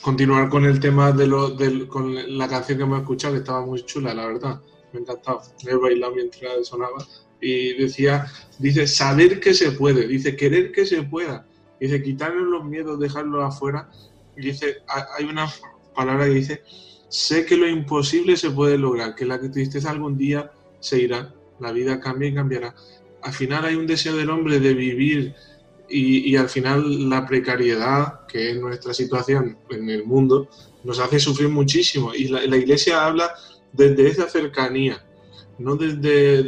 continuar 0.02 0.50
con 0.50 0.66
el 0.66 0.80
tema 0.80 1.12
de 1.12 1.28
lo, 1.28 1.50
del- 1.52 1.88
con 1.88 2.38
la 2.38 2.48
canción 2.48 2.78
que 2.78 2.84
hemos 2.84 3.00
escuchado, 3.02 3.34
que 3.34 3.40
estaba 3.40 3.66
muy 3.66 3.84
chula, 3.86 4.14
la 4.14 4.26
verdad. 4.28 4.62
Me 4.94 5.00
ha 5.00 5.02
encantado. 5.02 5.42
Me 5.66 5.72
he 5.72 5.76
bailado 5.76 6.16
mientras 6.16 6.68
sonaba. 6.68 7.06
Y 7.42 7.74
decía, 7.74 8.26
dice, 8.60 8.88
saber 8.88 9.40
que 9.40 9.54
se 9.54 9.72
puede, 9.72 10.08
dice, 10.08 10.36
querer 10.36 10.72
que 10.72 10.86
se 10.86 11.04
pueda. 11.04 11.46
Dice, 11.80 12.02
quitarnos 12.04 12.48
los 12.48 12.64
miedos, 12.66 13.00
dejarlos 13.00 13.44
afuera. 13.44 13.90
Y 14.38 14.42
dice, 14.42 14.78
ha- 14.88 15.08
hay 15.18 15.26
una 15.26 15.48
palabra 15.96 16.26
que 16.26 16.32
dice, 16.32 16.62
sé 17.10 17.46
que 17.46 17.58
lo 17.58 17.68
imposible 17.68 18.38
se 18.38 18.52
puede 18.52 18.78
lograr, 18.78 19.16
que 19.16 19.26
la 19.26 19.40
tristeza 19.40 19.90
algún 19.92 20.18
día 20.18 20.52
se 20.80 21.00
irá, 21.00 21.34
la 21.60 21.72
vida 21.72 22.00
cambia 22.00 22.30
y 22.30 22.34
cambiará. 22.34 22.74
Al 23.24 23.34
final 23.34 23.66
hay 23.66 23.76
un 23.76 23.86
deseo 23.88 24.16
del 24.16 24.30
hombre 24.30 24.60
de 24.60 24.74
vivir 24.74 25.36
y, 25.92 26.36
al 26.36 26.50
final 26.50 27.10
la 27.10 27.26
precariedad, 27.26 28.26
que 28.28 28.52
es 28.52 28.60
nuestra 28.60 28.94
situación 28.94 29.58
en 29.70 29.90
el 29.90 30.06
mundo, 30.06 30.50
nos 30.84 31.00
hace 31.00 31.20
sufrir 31.20 31.50
muchísimo. 31.50 32.14
Y 32.14 32.28
la, 32.28 32.56
iglesia 32.56 33.06
habla 33.06 33.34
desde 33.74 34.08
esa 34.08 34.30
cercanía, 34.30 35.06
no 35.60 35.76
desde, 35.76 36.44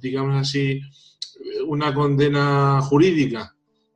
digamos 0.00 0.40
así, 0.40 0.80
una 1.66 1.94
condena 1.94 2.80
jurídica, 2.82 3.54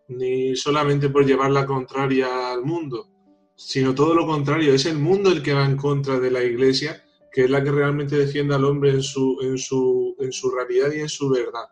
ni 0.08 0.56
solamente 0.56 1.08
por 1.08 1.26
llevar 1.26 1.50
la 1.50 1.66
contraria 1.66 2.52
al 2.52 2.62
mundo, 2.62 3.08
sino 3.56 3.94
todo 3.94 4.14
lo 4.14 4.26
contrario, 4.26 4.72
es 4.72 4.86
el 4.86 4.98
mundo 4.98 5.30
el 5.30 5.42
que 5.42 5.52
va 5.52 5.64
en 5.64 5.76
contra 5.76 6.20
de 6.20 6.30
la 6.30 6.42
iglesia, 6.42 7.04
que 7.32 7.44
es 7.44 7.50
la 7.50 7.62
que 7.62 7.70
realmente 7.70 8.16
defiende 8.16 8.54
al 8.54 8.64
hombre 8.64 8.90
en 8.90 9.02
su, 9.02 9.38
en 9.42 9.58
su, 9.58 10.16
en 10.18 10.32
su 10.32 10.50
realidad 10.50 10.92
y 10.92 11.00
en 11.00 11.08
su 11.08 11.28
verdad. 11.28 11.66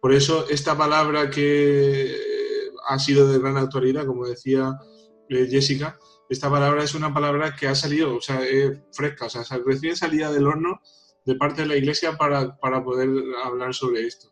Por 0.00 0.12
eso 0.12 0.46
esta 0.48 0.76
palabra 0.76 1.30
que 1.30 2.16
ha 2.88 2.98
sido 2.98 3.28
de 3.28 3.38
gran 3.38 3.56
actualidad, 3.56 4.06
como 4.06 4.26
decía 4.26 4.78
eh, 5.28 5.46
Jessica, 5.50 5.98
esta 6.28 6.50
palabra 6.50 6.84
es 6.84 6.94
una 6.94 7.12
palabra 7.12 7.56
que 7.56 7.66
ha 7.66 7.74
salido, 7.74 8.16
o 8.16 8.20
sea, 8.20 8.44
es 8.44 8.78
fresca, 8.92 9.26
o 9.26 9.30
sea, 9.30 9.44
recién 9.64 9.96
salida 9.96 10.30
del 10.30 10.46
horno 10.46 10.80
de 11.24 11.34
parte 11.34 11.62
de 11.62 11.68
la 11.68 11.76
iglesia 11.76 12.16
para, 12.16 12.56
para 12.58 12.84
poder 12.84 13.08
hablar 13.44 13.74
sobre 13.74 14.06
esto. 14.06 14.30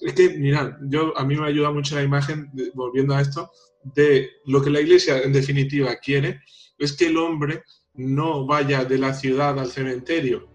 Es 0.00 0.14
que, 0.14 0.30
mirad, 0.30 0.74
yo, 0.82 1.16
a 1.16 1.24
mí 1.24 1.36
me 1.36 1.46
ayuda 1.46 1.70
mucho 1.70 1.96
la 1.96 2.02
imagen, 2.02 2.50
volviendo 2.74 3.14
a 3.14 3.20
esto, 3.20 3.50
de 3.82 4.30
lo 4.46 4.62
que 4.62 4.70
la 4.70 4.80
iglesia 4.80 5.22
en 5.22 5.32
definitiva 5.32 5.96
quiere, 5.96 6.40
es 6.78 6.92
que 6.96 7.06
el 7.06 7.16
hombre 7.16 7.62
no 7.94 8.46
vaya 8.46 8.84
de 8.84 8.98
la 8.98 9.12
ciudad 9.12 9.58
al 9.58 9.70
cementerio, 9.70 10.48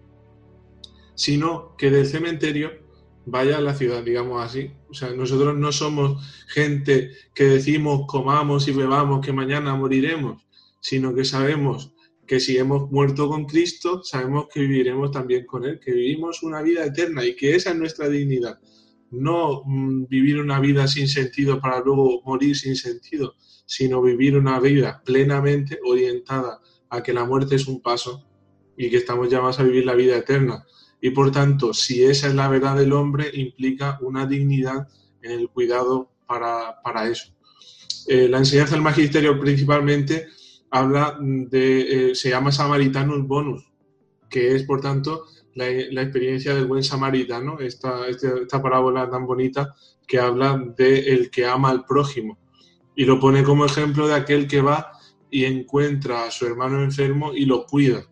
sino 1.14 1.76
que 1.76 1.90
del 1.90 2.06
cementerio 2.06 2.83
vaya 3.26 3.58
a 3.58 3.60
la 3.60 3.74
ciudad, 3.74 4.02
digamos 4.02 4.44
así. 4.44 4.70
O 4.88 4.94
sea, 4.94 5.10
nosotros 5.12 5.56
no 5.56 5.72
somos 5.72 6.22
gente 6.48 7.10
que 7.34 7.44
decimos 7.44 8.02
comamos 8.06 8.68
y 8.68 8.72
bebamos 8.72 9.24
que 9.24 9.32
mañana 9.32 9.74
moriremos, 9.74 10.42
sino 10.80 11.14
que 11.14 11.24
sabemos 11.24 11.94
que 12.26 12.40
si 12.40 12.56
hemos 12.56 12.90
muerto 12.90 13.28
con 13.28 13.44
Cristo, 13.44 14.02
sabemos 14.02 14.46
que 14.52 14.60
viviremos 14.60 15.10
también 15.10 15.46
con 15.46 15.64
Él, 15.64 15.78
que 15.78 15.92
vivimos 15.92 16.42
una 16.42 16.62
vida 16.62 16.84
eterna 16.84 17.24
y 17.24 17.36
que 17.36 17.54
esa 17.54 17.70
es 17.70 17.76
nuestra 17.76 18.08
dignidad. 18.08 18.58
No 19.10 19.62
mm, 19.64 20.06
vivir 20.08 20.40
una 20.40 20.60
vida 20.60 20.86
sin 20.88 21.08
sentido 21.08 21.60
para 21.60 21.80
luego 21.80 22.22
morir 22.24 22.56
sin 22.56 22.76
sentido, 22.76 23.34
sino 23.66 24.02
vivir 24.02 24.36
una 24.36 24.58
vida 24.60 25.02
plenamente 25.04 25.78
orientada 25.84 26.60
a 26.88 27.02
que 27.02 27.12
la 27.12 27.24
muerte 27.24 27.56
es 27.56 27.66
un 27.66 27.82
paso 27.82 28.26
y 28.76 28.90
que 28.90 28.96
estamos 28.96 29.28
llamados 29.28 29.60
a 29.60 29.64
vivir 29.64 29.84
la 29.84 29.94
vida 29.94 30.16
eterna. 30.16 30.64
Y 31.04 31.10
por 31.10 31.30
tanto, 31.30 31.74
si 31.74 32.02
esa 32.02 32.28
es 32.28 32.34
la 32.34 32.48
verdad 32.48 32.78
del 32.78 32.94
hombre, 32.94 33.30
implica 33.34 33.98
una 34.00 34.24
dignidad 34.24 34.88
en 35.20 35.32
el 35.32 35.50
cuidado 35.50 36.10
para, 36.26 36.80
para 36.82 37.06
eso. 37.06 37.30
Eh, 38.08 38.26
la 38.26 38.38
enseñanza 38.38 38.74
del 38.74 38.80
magisterio 38.80 39.38
principalmente 39.38 40.28
habla 40.70 41.18
de, 41.20 42.12
eh, 42.12 42.14
se 42.14 42.30
llama 42.30 42.50
Samaritanus 42.50 43.26
Bonus, 43.26 43.70
que 44.30 44.56
es 44.56 44.62
por 44.62 44.80
tanto 44.80 45.26
la, 45.52 45.68
experiencia 45.68 46.54
del 46.54 46.64
buen 46.64 46.82
samaritano, 46.82 47.60
esta, 47.60 48.08
esta, 48.08 48.38
esta 48.40 48.62
parábola 48.62 49.10
tan 49.10 49.26
bonita 49.26 49.74
que 50.08 50.18
habla 50.18 50.56
de 50.74 51.00
el 51.12 51.30
que 51.30 51.44
ama 51.44 51.68
al 51.68 51.84
prójimo. 51.84 52.38
Y 52.96 53.04
lo 53.04 53.20
pone 53.20 53.44
como 53.44 53.66
ejemplo 53.66 54.08
de 54.08 54.14
aquel 54.14 54.48
que 54.48 54.62
va 54.62 54.92
y 55.30 55.44
encuentra 55.44 56.24
a 56.24 56.30
su 56.30 56.46
hermano 56.46 56.82
enfermo 56.82 57.34
y 57.34 57.44
lo 57.44 57.66
cuida. 57.66 58.06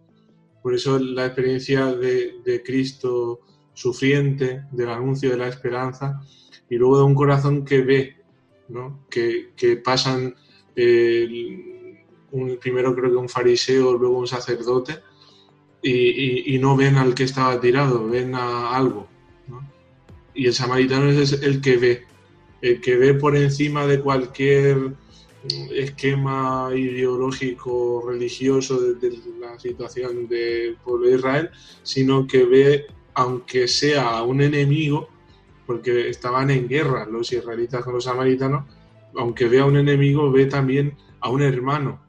Por 0.63 0.75
eso 0.75 0.99
la 0.99 1.27
experiencia 1.27 1.87
de, 1.87 2.63
Cristo 2.65 3.41
sufriente, 3.75 4.65
del 4.71 4.91
anuncio 4.91 5.31
de 5.31 5.37
la 5.37 5.49
esperanza, 5.49 6.23
y 6.71 6.77
luego 6.77 6.99
de 6.99 7.05
un 7.05 7.15
corazón 7.15 7.65
que 7.65 7.83
ve, 7.83 8.17
¿no? 8.69 9.05
que, 9.11 9.51
pasan 9.85 10.35
un, 12.31 12.59
primero 12.61 12.95
creo 12.95 13.11
que 13.11 13.17
un 13.17 13.29
fariseo, 13.29 13.99
luego 13.99 14.19
un 14.19 14.29
sacerdote, 14.29 15.01
y, 15.83 16.55
y- 16.55 16.59
no 16.61 16.77
ven 16.77 16.95
al 16.97 17.13
que 17.13 17.25
estaba 17.25 17.61
tirado, 17.61 18.09
ven 18.09 18.37
a 18.37 18.77
algo. 18.77 19.09
¿no? 19.49 19.69
Y 20.33 20.47
el 20.47 20.55
samaritano 20.55 21.11
es 21.11 21.33
el 21.43 21.61
que 21.61 21.77
ve, 21.77 22.05
el 22.61 22.81
que 22.81 22.97
ve 22.97 23.15
por 23.15 23.37
encima 23.37 23.85
de 23.89 24.01
cualquier 24.01 24.95
esquema 25.74 26.70
ideológico 26.74 28.05
religioso 28.07 28.80
de, 28.80 29.20
la 29.40 29.59
situación 29.59 30.28
del 30.28 30.76
pueblo 30.76 31.09
de 31.09 31.16
Israel, 31.16 31.51
sino 31.82 32.26
que 32.26 32.45
ve, 32.45 32.86
aunque 33.14 33.68
sea 33.68 34.22
un 34.22 34.40
enemigo, 34.40 35.09
porque 35.66 36.09
estaban 36.09 36.51
en 36.51 36.68
guerra 36.68 37.07
los 37.07 37.32
israelitas 37.32 37.84
con 37.84 37.95
los 37.95 38.05
samaritanos, 38.05 38.64
aunque 39.16 39.49
ve 39.49 39.61
a 39.61 39.66
un 39.66 39.76
enemigo, 39.76 40.30
ve 40.30 40.47
también 40.47 40.97
a 41.20 41.30
un 41.30 41.43
hermano. 41.43 42.01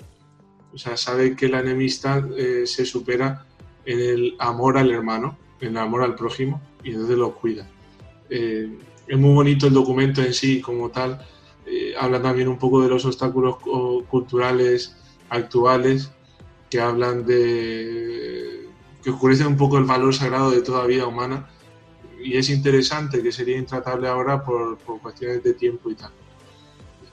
O 0.73 0.77
sea, 0.77 0.97
sabe 0.97 1.35
que 1.35 1.49
la 1.49 1.59
enemistad 1.59 2.23
eh, 2.37 2.65
se 2.65 2.85
supera 2.85 3.45
en 3.85 3.99
el 3.99 4.35
amor 4.39 4.77
al 4.77 4.91
hermano, 4.91 5.37
en 5.61 5.69
el 5.69 5.77
amor 5.77 6.03
al 6.03 6.15
prójimo, 6.15 6.61
y 6.83 6.91
entonces 6.91 7.17
lo 7.17 7.35
cuida. 7.35 7.69
Eh, 8.29 8.69
es 9.07 9.17
muy 9.17 9.33
bonito 9.33 9.67
el 9.67 9.73
documento 9.73 10.21
en 10.21 10.33
sí 10.33 10.61
como 10.61 10.89
tal. 10.89 11.25
Eh, 11.65 11.93
habla 11.99 12.21
también 12.21 12.47
un 12.47 12.57
poco 12.57 12.81
de 12.81 12.89
los 12.89 13.05
obstáculos 13.05 13.57
culturales 14.09 14.95
actuales 15.29 16.11
que 16.69 16.81
hablan 16.81 17.25
de 17.25 18.69
que 19.01 19.09
oscurecen 19.09 19.47
un 19.47 19.57
poco 19.57 19.77
el 19.77 19.83
valor 19.83 20.13
sagrado 20.13 20.51
de 20.51 20.61
toda 20.61 20.85
vida 20.85 21.05
humana 21.05 21.49
y 22.23 22.37
es 22.37 22.49
interesante 22.49 23.21
que 23.21 23.31
sería 23.31 23.57
intratable 23.57 24.07
ahora 24.07 24.43
por, 24.43 24.77
por 24.77 25.01
cuestiones 25.01 25.43
de 25.43 25.53
tiempo 25.53 25.91
y 25.91 25.95
tal. 25.95 26.11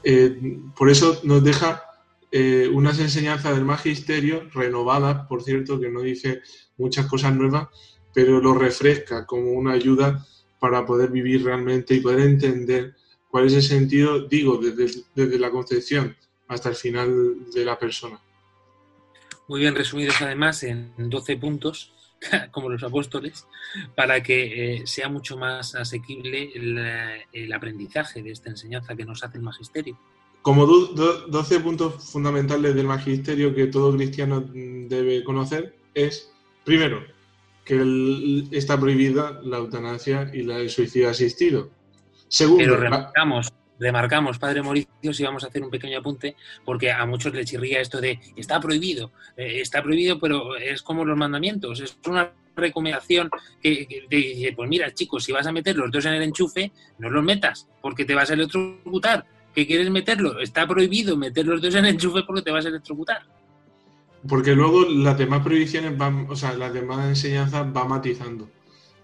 Eh, 0.03 0.59
por 0.76 0.88
eso 0.88 1.20
nos 1.24 1.42
deja 1.42 1.82
eh, 2.30 2.70
unas 2.72 2.98
enseñanzas 3.01 3.55
del 3.55 3.64
magisterio 3.64 4.48
renovadas, 4.55 5.26
por 5.26 5.42
cierto, 5.42 5.80
que 5.80 5.90
no 5.90 6.01
dice 6.03 6.40
muchas 6.78 7.07
cosas 7.07 7.34
nuevas, 7.34 7.68
pero 8.14 8.40
lo 8.40 8.55
refresca 8.55 9.26
como 9.26 9.51
una 9.51 9.72
ayuda 9.72 10.24
para 10.59 10.86
poder 10.86 11.11
vivir 11.11 11.44
realmente 11.44 11.94
y 11.94 12.01
poder 12.01 12.20
entender 12.20 12.94
cuál 13.30 13.46
es 13.46 13.54
el 13.54 13.62
sentido, 13.62 14.20
digo, 14.26 14.56
desde, 14.58 15.02
desde 15.14 15.38
la 15.38 15.50
concepción 15.50 16.16
hasta 16.48 16.68
el 16.70 16.74
final 16.74 17.50
de 17.52 17.64
la 17.64 17.78
persona. 17.78 18.20
Muy 19.48 19.60
bien 19.60 19.74
resumidos 19.74 20.20
además 20.20 20.62
en 20.62 20.92
12 20.96 21.36
puntos 21.36 21.92
como 22.50 22.68
los 22.68 22.82
apóstoles, 22.82 23.46
para 23.96 24.22
que 24.22 24.74
eh, 24.76 24.86
sea 24.86 25.08
mucho 25.08 25.36
más 25.38 25.74
asequible 25.74 26.50
el, 26.54 26.76
eh, 26.78 27.26
el 27.32 27.52
aprendizaje 27.52 28.22
de 28.22 28.32
esta 28.32 28.50
enseñanza 28.50 28.94
que 28.94 29.04
nos 29.04 29.24
hace 29.24 29.38
el 29.38 29.42
magisterio. 29.44 29.98
Como 30.42 30.66
do- 30.66 30.86
do- 30.88 31.26
12 31.28 31.60
puntos 31.60 32.10
fundamentales 32.12 32.74
del 32.74 32.86
magisterio 32.86 33.54
que 33.54 33.66
todo 33.68 33.94
cristiano 33.96 34.40
debe 34.42 35.22
conocer 35.24 35.76
es, 35.94 36.30
primero, 36.64 37.02
que 37.64 37.74
el- 37.74 38.48
está 38.50 38.78
prohibida 38.78 39.40
la 39.42 39.58
eutanasia 39.58 40.30
y 40.32 40.42
la, 40.42 40.58
el 40.58 40.70
suicidio 40.70 41.10
asistido. 41.10 41.70
Segundo, 42.30 42.62
Pero 42.62 42.76
remarcamos, 42.76 43.52
remarcamos, 43.80 44.38
padre 44.38 44.62
Mauricio, 44.62 45.12
si 45.12 45.24
vamos 45.24 45.42
a 45.42 45.48
hacer 45.48 45.64
un 45.64 45.70
pequeño 45.70 45.98
apunte, 45.98 46.36
porque 46.64 46.92
a 46.92 47.04
muchos 47.04 47.34
les 47.34 47.44
chirría 47.44 47.80
esto 47.80 48.00
de 48.00 48.20
está 48.36 48.60
prohibido, 48.60 49.10
eh, 49.36 49.60
está 49.60 49.82
prohibido, 49.82 50.20
pero 50.20 50.54
es 50.54 50.80
como 50.80 51.04
los 51.04 51.18
mandamientos, 51.18 51.80
es 51.80 51.98
una 52.06 52.30
recomendación 52.54 53.28
que, 53.60 53.84
que 53.88 54.06
te 54.08 54.16
dice, 54.16 54.52
pues 54.54 54.68
mira, 54.68 54.94
chicos, 54.94 55.24
si 55.24 55.32
vas 55.32 55.48
a 55.48 55.50
meter 55.50 55.76
los 55.76 55.90
dos 55.90 56.04
en 56.04 56.14
el 56.14 56.22
enchufe, 56.22 56.70
no 56.98 57.10
los 57.10 57.24
metas, 57.24 57.66
porque 57.82 58.04
te 58.04 58.14
vas 58.14 58.30
a 58.30 58.34
electrocutar. 58.34 59.26
¿Qué 59.52 59.66
quieres 59.66 59.90
meterlo? 59.90 60.38
Está 60.38 60.68
prohibido 60.68 61.16
meter 61.16 61.44
los 61.44 61.60
dos 61.60 61.74
en 61.74 61.84
el 61.84 61.94
enchufe 61.94 62.22
porque 62.24 62.42
te 62.42 62.52
vas 62.52 62.64
a 62.64 62.68
electrocutar. 62.68 63.22
Porque 64.28 64.54
luego 64.54 64.84
las 64.88 65.18
demás 65.18 65.42
prohibiciones 65.42 65.98
van, 65.98 66.26
o 66.30 66.36
sea, 66.36 66.52
las 66.52 66.72
demás 66.72 67.08
enseñanzas 67.08 67.66
va 67.76 67.84
matizando. 67.84 68.48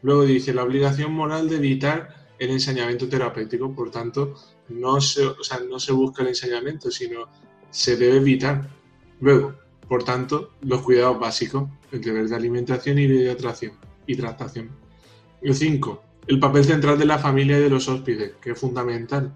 Luego 0.02 0.22
dice 0.22 0.54
la 0.54 0.62
obligación 0.62 1.12
moral 1.12 1.48
de 1.48 1.56
evitar 1.56 2.25
el 2.38 2.50
ensañamiento 2.50 3.08
terapéutico, 3.08 3.74
por 3.74 3.90
tanto, 3.90 4.34
no 4.68 5.00
se, 5.00 5.26
o 5.26 5.42
sea, 5.42 5.60
no 5.60 5.78
se 5.78 5.92
busca 5.92 6.22
el 6.22 6.28
ensañamiento, 6.28 6.90
sino 6.90 7.28
se 7.70 7.96
debe 7.96 8.16
evitar. 8.16 8.68
Luego, 9.20 9.54
por 9.88 10.04
tanto, 10.04 10.52
los 10.62 10.82
cuidados 10.82 11.18
básicos, 11.18 11.68
el 11.92 12.00
deber 12.00 12.28
de 12.28 12.36
alimentación 12.36 12.98
y 12.98 13.06
de 13.06 13.14
hidratación 13.14 13.72
y 14.06 14.16
tractación. 14.16 14.70
El 15.40 15.54
5. 15.54 16.02
El 16.26 16.40
papel 16.40 16.64
central 16.64 16.98
de 16.98 17.06
la 17.06 17.18
familia 17.18 17.58
y 17.58 17.62
de 17.62 17.70
los 17.70 17.88
hóspedes, 17.88 18.32
que 18.40 18.50
es 18.50 18.58
fundamental. 18.58 19.32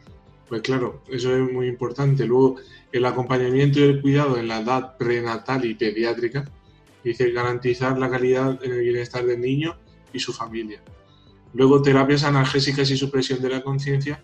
Pues 0.48 0.62
claro, 0.62 1.02
eso 1.08 1.34
es 1.34 1.52
muy 1.52 1.68
importante. 1.68 2.26
Luego, 2.26 2.56
el 2.90 3.04
acompañamiento 3.04 3.78
y 3.78 3.84
el 3.84 4.02
cuidado 4.02 4.36
en 4.36 4.48
la 4.48 4.60
edad 4.60 4.96
prenatal 4.96 5.64
y 5.64 5.74
pediátrica, 5.74 6.50
dice 7.04 7.30
garantizar 7.30 7.96
la 7.98 8.10
calidad 8.10 8.58
en 8.64 8.72
el 8.72 8.80
bienestar 8.80 9.24
del 9.24 9.40
niño 9.40 9.76
y 10.12 10.18
su 10.18 10.32
familia. 10.32 10.82
Luego, 11.52 11.82
terapias 11.82 12.24
analgésicas 12.24 12.90
y 12.90 12.96
supresión 12.96 13.40
de 13.42 13.48
la 13.48 13.62
conciencia, 13.62 14.22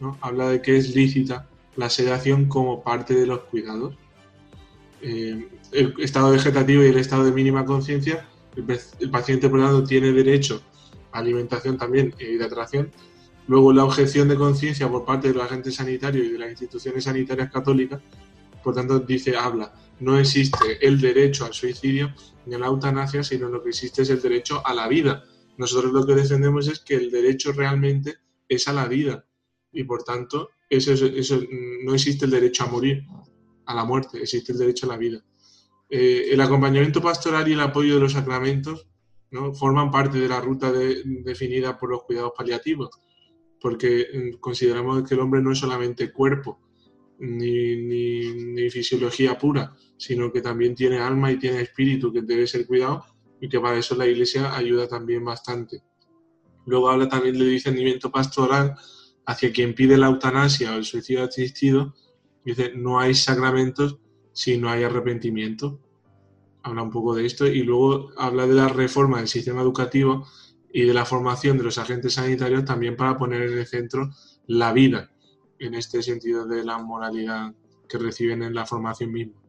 ¿no? 0.00 0.18
habla 0.20 0.48
de 0.48 0.60
que 0.60 0.76
es 0.76 0.94
lícita 0.94 1.48
la 1.76 1.90
sedación 1.90 2.46
como 2.46 2.82
parte 2.82 3.14
de 3.14 3.26
los 3.26 3.40
cuidados. 3.40 3.94
Eh, 5.02 5.48
el 5.72 5.94
estado 5.98 6.30
vegetativo 6.30 6.82
y 6.82 6.86
el 6.86 6.96
estado 6.96 7.24
de 7.24 7.32
mínima 7.32 7.64
conciencia, 7.64 8.26
el, 8.56 9.10
paciente, 9.10 9.48
por 9.48 9.58
lo 9.60 9.66
tanto, 9.66 9.84
tiene 9.84 10.12
derecho 10.12 10.62
a 11.12 11.18
alimentación 11.18 11.76
también 11.76 12.14
e 12.18 12.32
hidratación. 12.32 12.90
Luego, 13.46 13.72
la 13.72 13.84
objeción 13.84 14.28
de 14.28 14.36
conciencia 14.36 14.88
por 14.88 15.04
parte 15.04 15.28
de 15.28 15.34
los 15.34 15.44
agentes 15.44 15.76
sanitarios 15.76 16.26
y 16.26 16.30
de 16.30 16.38
las 16.38 16.50
instituciones 16.50 17.04
sanitarias 17.04 17.50
católicas, 17.52 18.00
por 18.64 18.74
tanto, 18.74 18.98
dice, 18.98 19.36
habla, 19.36 19.72
no 20.00 20.18
existe 20.18 20.84
el 20.84 21.00
derecho 21.00 21.44
al 21.44 21.52
suicidio 21.52 22.12
ni 22.46 22.54
a 22.54 22.58
la 22.58 22.66
eutanasia, 22.66 23.22
sino 23.22 23.48
lo 23.48 23.62
que 23.62 23.70
existe 23.70 24.02
es 24.02 24.10
el 24.10 24.20
derecho 24.20 24.66
a 24.66 24.74
la 24.74 24.88
vida. 24.88 25.24
Nosotros 25.58 25.92
lo 25.92 26.06
que 26.06 26.14
defendemos 26.14 26.68
es 26.68 26.80
que 26.80 26.94
el 26.94 27.10
derecho 27.10 27.52
realmente 27.52 28.16
es 28.48 28.68
a 28.68 28.72
la 28.72 28.86
vida 28.88 29.26
y 29.72 29.84
por 29.84 30.02
tanto 30.04 30.50
eso, 30.68 30.92
es- 30.92 31.02
eso, 31.02 31.40
no 31.84 31.94
existe 31.94 32.24
el 32.24 32.30
derecho 32.30 32.64
a 32.64 32.68
morir, 32.68 33.04
a 33.66 33.74
la 33.74 33.84
muerte, 33.84 34.18
existe 34.20 34.52
el 34.52 34.58
derecho 34.58 34.86
a 34.86 34.90
la 34.90 34.96
vida. 34.96 35.24
Eh, 35.88 36.28
el 36.30 36.40
acompañamiento 36.40 37.00
pastoral 37.00 37.46
y 37.48 37.52
el 37.52 37.60
apoyo 37.60 37.94
de 37.94 38.00
los 38.00 38.12
sacramentos 38.12 38.86
forman 39.54 39.90
parte 39.90 40.18
de 40.18 40.28
la 40.28 40.40
ruta 40.40 40.72
de- 40.72 41.02
definida 41.04 41.76
por 41.76 41.90
los 41.90 42.04
cuidados 42.04 42.32
paliativos, 42.36 42.90
porque 43.60 44.06
mm, 44.34 44.38
consideramos 44.40 45.06
que 45.08 45.14
el 45.14 45.20
hombre 45.20 45.42
no 45.42 45.52
es 45.52 45.58
solamente 45.58 46.10
cuerpo 46.12 46.60
ni 47.18 48.68
fisiología 48.70 49.38
pura, 49.38 49.74
sino 49.96 50.30
que 50.32 50.42
también 50.42 50.74
tiene 50.74 50.98
alma 50.98 51.32
y 51.32 51.38
tiene 51.38 51.60
espíritu 51.62 52.12
que 52.12 52.22
debe 52.22 52.46
ser 52.46 52.66
cuidado 52.66 53.04
y 53.40 53.48
que 53.48 53.60
para 53.60 53.78
eso 53.78 53.94
la 53.94 54.06
Iglesia 54.06 54.54
ayuda 54.54 54.88
también 54.88 55.24
bastante. 55.24 55.82
Luego 56.66 56.90
habla 56.90 57.08
también 57.08 57.38
de 57.38 57.46
discernimiento 57.46 58.10
pastoral 58.10 58.76
hacia 59.24 59.52
quien 59.52 59.74
pide 59.74 59.96
la 59.96 60.06
eutanasia 60.06 60.72
o 60.72 60.76
el 60.76 60.84
suicidio 60.84 61.24
asistido. 61.24 61.94
Dice, 62.44 62.72
no 62.74 62.98
hay 62.98 63.14
sacramentos 63.14 63.98
si 64.32 64.58
no 64.58 64.68
hay 64.68 64.84
arrepentimiento. 64.84 65.80
Habla 66.62 66.82
un 66.82 66.90
poco 66.90 67.14
de 67.14 67.26
esto 67.26 67.46
y 67.46 67.62
luego 67.62 68.10
habla 68.16 68.46
de 68.46 68.54
la 68.54 68.68
reforma 68.68 69.18
del 69.18 69.28
sistema 69.28 69.62
educativo 69.62 70.26
y 70.72 70.82
de 70.82 70.94
la 70.94 71.04
formación 71.04 71.56
de 71.56 71.64
los 71.64 71.78
agentes 71.78 72.14
sanitarios 72.14 72.64
también 72.64 72.96
para 72.96 73.16
poner 73.16 73.42
en 73.42 73.58
el 73.58 73.66
centro 73.66 74.10
la 74.46 74.72
vida, 74.72 75.10
en 75.58 75.74
este 75.74 76.02
sentido 76.02 76.46
de 76.46 76.64
la 76.64 76.78
moralidad 76.78 77.54
que 77.88 77.98
reciben 77.98 78.42
en 78.42 78.54
la 78.54 78.66
formación 78.66 79.12
misma. 79.12 79.45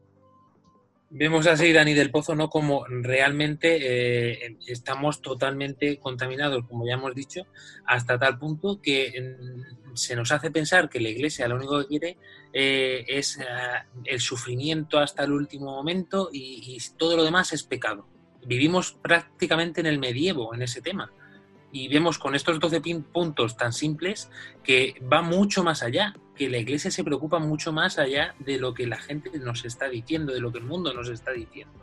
Vemos 1.10 1.48
así, 1.48 1.72
Dani 1.72 1.94
del 1.94 2.12
Pozo, 2.12 2.36
¿no? 2.36 2.50
Como 2.50 2.86
realmente 2.86 3.78
eh, 4.44 4.58
estamos 4.68 5.22
totalmente 5.22 6.00
contaminados, 6.00 6.66
como 6.68 6.86
ya 6.86 6.96
hemos 6.96 7.16
dicho, 7.16 7.48
hasta 7.86 8.20
tal 8.20 8.38
punto 8.38 8.82
que 8.82 9.38
mm, 9.40 9.96
se 9.96 10.18
nos 10.18 10.34
hace 10.34 10.52
pensar 10.52 10.90
que 10.90 11.00
la 11.00 11.08
Iglesia 11.08 11.48
lo 11.48 11.56
único 11.56 11.80
que 11.80 11.88
quiere 11.88 12.18
eh, 12.52 13.06
es 13.08 13.38
eh, 13.38 13.44
el 14.04 14.20
sufrimiento 14.20 15.00
hasta 15.00 15.24
el 15.24 15.32
último 15.32 15.72
momento 15.72 16.30
y, 16.32 16.76
y 16.76 16.98
todo 16.98 17.16
lo 17.16 17.24
demás 17.24 17.54
es 17.54 17.64
pecado. 17.64 18.06
Vivimos 18.46 18.92
prácticamente 18.92 19.80
en 19.80 19.88
el 19.88 20.00
medievo 20.00 20.54
en 20.54 20.62
ese 20.62 20.82
tema. 20.82 21.10
Y 21.72 21.88
vemos 21.90 22.18
con 22.18 22.34
estos 22.34 22.60
12 22.60 22.82
pin- 22.82 23.04
puntos 23.04 23.58
tan 23.58 23.74
simples 23.74 24.30
que 24.64 24.96
va 25.12 25.22
mucho 25.22 25.64
más 25.64 25.84
allá, 25.84 26.14
que 26.36 26.50
la 26.50 26.58
Iglesia 26.58 26.92
se 26.92 27.04
preocupa 27.04 27.40
mucho 27.40 27.72
más 27.74 28.00
allá 28.00 28.36
de 28.40 28.58
lo 28.58 28.74
que 28.74 28.88
la 28.88 28.98
gente 28.98 29.32
nos 29.40 29.66
está 29.66 29.90
diciendo, 29.90 30.34
de 30.34 30.40
lo 30.40 30.52
que 30.52 30.60
el 30.60 30.64
mundo 30.66 30.94
nos 30.94 31.10
está 31.10 31.32
diciendo. 31.32 31.74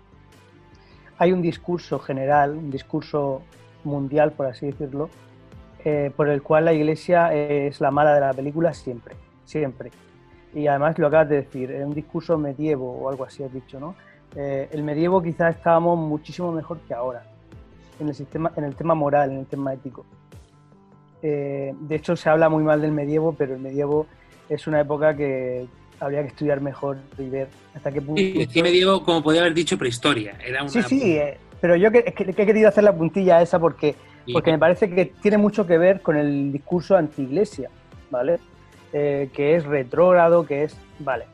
hay 1.18 1.32
un 1.32 1.42
discurso 1.42 1.98
general, 2.00 2.50
un 2.52 2.70
discurso 2.72 3.42
mundial, 3.84 4.32
por 4.32 4.46
así 4.46 4.66
decirlo, 4.66 5.10
eh, 5.84 6.10
por 6.16 6.28
el 6.28 6.42
cual 6.42 6.64
la 6.64 6.72
Iglesia 6.72 7.32
es 7.34 7.80
la 7.80 7.90
mala 7.92 8.14
de 8.14 8.20
la 8.20 8.32
película 8.32 8.72
siempre, 8.74 9.14
siempre. 9.44 9.92
Y 10.54 10.66
además 10.66 10.98
lo 10.98 11.06
acabas 11.06 11.28
de 11.28 11.36
decir, 11.42 11.70
es 11.70 11.84
un 11.84 11.94
discurso 11.94 12.36
medievo 12.38 12.90
o 12.98 13.08
algo 13.10 13.24
así 13.24 13.42
has 13.44 13.52
dicho, 13.52 13.78
¿no? 13.78 13.94
Eh, 14.34 14.68
el 14.72 14.82
medievo 14.82 15.22
quizás 15.22 15.54
estábamos 15.56 15.96
muchísimo 15.98 16.50
mejor 16.52 16.78
que 16.80 16.94
ahora, 16.94 17.22
en 18.00 18.08
el, 18.08 18.14
sistema, 18.14 18.52
en 18.56 18.64
el 18.64 18.74
tema 18.74 18.94
moral, 18.94 19.30
en 19.32 19.38
el 19.40 19.46
tema 19.46 19.72
ético. 19.74 20.04
Eh, 21.22 21.74
de 21.78 21.94
hecho, 21.96 22.16
se 22.16 22.28
habla 22.28 22.48
muy 22.48 22.62
mal 22.62 22.80
del 22.82 22.92
medievo, 22.92 23.34
pero 23.36 23.54
el 23.54 23.60
medievo 23.60 24.06
es 24.48 24.66
una 24.66 24.80
época 24.80 25.16
que 25.16 25.66
habría 26.00 26.22
que 26.22 26.28
estudiar 26.28 26.60
mejor 26.60 26.98
y 27.18 27.28
ver 27.28 27.48
hasta 27.74 27.90
qué 27.90 28.00
punto... 28.02 28.20
Sí, 28.20 28.32
decía 28.32 28.62
medievo, 28.62 29.02
como 29.02 29.22
podía 29.22 29.40
haber 29.40 29.54
dicho, 29.54 29.78
prehistoria. 29.78 30.36
Era 30.44 30.62
una 30.62 30.68
Sí, 30.70 30.82
sí, 30.82 31.16
eh, 31.16 31.38
pero 31.60 31.76
yo 31.76 31.90
que, 31.90 32.04
es 32.06 32.14
que- 32.14 32.32
que 32.34 32.42
he 32.42 32.46
querido 32.46 32.68
hacer 32.68 32.84
la 32.84 32.94
puntilla 32.94 33.40
esa 33.40 33.58
porque, 33.58 33.94
Sí. 34.26 34.32
porque 34.32 34.50
me 34.52 34.58
parece 34.58 34.90
que 34.90 35.06
tiene 35.06 35.38
mucho 35.38 35.66
que 35.66 35.78
ver 35.78 36.00
con 36.02 36.16
el 36.16 36.52
discurso 36.52 36.96
anti-iglesia, 36.96 37.70
¿vale? 38.10 38.38
Eh, 38.92 39.30
que 39.32 39.56
es 39.56 39.64
retrógrado, 39.64 40.44
que 40.44 40.64
es... 40.64 40.76
Vale. 40.98 41.24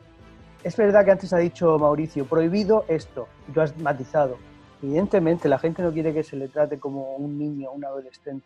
Es 0.63 0.77
verdad 0.77 1.03
que 1.03 1.11
antes 1.11 1.33
ha 1.33 1.37
dicho 1.37 1.77
Mauricio, 1.79 2.25
prohibido 2.25 2.85
esto, 2.87 3.27
y 3.49 3.51
tú 3.51 3.61
has 3.61 3.77
matizado. 3.77 4.37
Evidentemente 4.81 5.47
la 5.47 5.59
gente 5.59 5.83
no 5.83 5.91
quiere 5.91 6.13
que 6.13 6.23
se 6.23 6.35
le 6.35 6.47
trate 6.47 6.79
como 6.79 7.15
un 7.15 7.37
niño, 7.37 7.71
un 7.71 7.85
adolescente. 7.85 8.45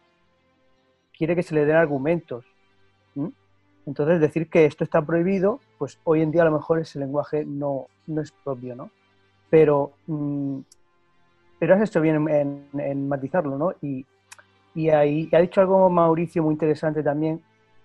Quiere 1.18 1.36
que 1.36 1.44
se 1.44 1.56
le 1.56 1.66
den 1.66 1.76
argumentos. 1.78 2.44
Entonces 3.86 4.20
decir 4.20 4.50
que 4.50 4.66
esto 4.66 4.84
está 4.84 5.02
prohibido, 5.02 5.60
pues 5.78 6.00
hoy 6.04 6.22
en 6.22 6.32
día 6.32 6.42
a 6.42 6.46
lo 6.46 6.52
mejor 6.52 6.80
ese 6.80 7.00
lenguaje 7.00 7.46
no, 7.46 7.86
no 8.08 8.22
es 8.22 8.32
propio, 8.32 8.76
¿no? 8.76 8.90
Pero, 9.50 9.92
mm, 10.08 10.60
pero 11.60 11.76
has 11.76 11.88
hecho 11.88 12.02
bien 12.02 12.16
en, 12.28 12.66
en- 12.74 12.80
en 12.80 13.08
matizarlo, 13.08 13.58
¿no? 13.58 13.74
Y, 13.82 14.04
y 14.74 14.90
ahí 14.90 15.30
ha 15.32 15.40
dicho 15.40 15.62
algo 15.62 15.90
Mauricio 15.90 16.42
muy 16.44 16.54
interesante 16.54 17.04
también, 17.04 17.42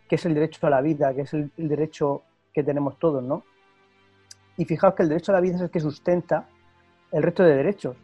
que 0.09 0.17
es 0.17 0.25
el 0.27 0.35
derecho 0.35 0.67
a 0.67 0.71
la 0.71 0.81
vida, 0.81 1.15
que 1.15 1.21
es 1.21 1.35
el, 1.35 1.51
el 1.57 1.69
derecho 1.69 2.23
que 2.53 2.65
tenemos 2.65 2.99
todos, 2.99 3.23
¿no? 3.23 3.45
Y 4.57 4.65
fijaos 4.65 4.95
que 4.95 5.03
el 5.05 5.09
derecho 5.11 5.33
a 5.33 5.35
la 5.37 5.41
vida 5.41 5.57
es 5.57 5.61
el 5.63 5.71
que 5.71 5.81
sustenta 5.81 6.49
el 7.13 7.23
resto 7.23 7.45
de 7.45 7.55
derechos. 7.57 7.97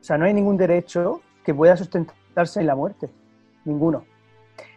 O 0.00 0.04
sea, 0.04 0.16
no 0.18 0.24
hay 0.24 0.34
ningún 0.34 0.56
derecho 0.56 1.20
que 1.44 1.54
pueda 1.54 1.76
sustentarse 1.76 2.60
en 2.60 2.66
la 2.66 2.74
muerte. 2.74 3.08
Ninguno. 3.64 4.04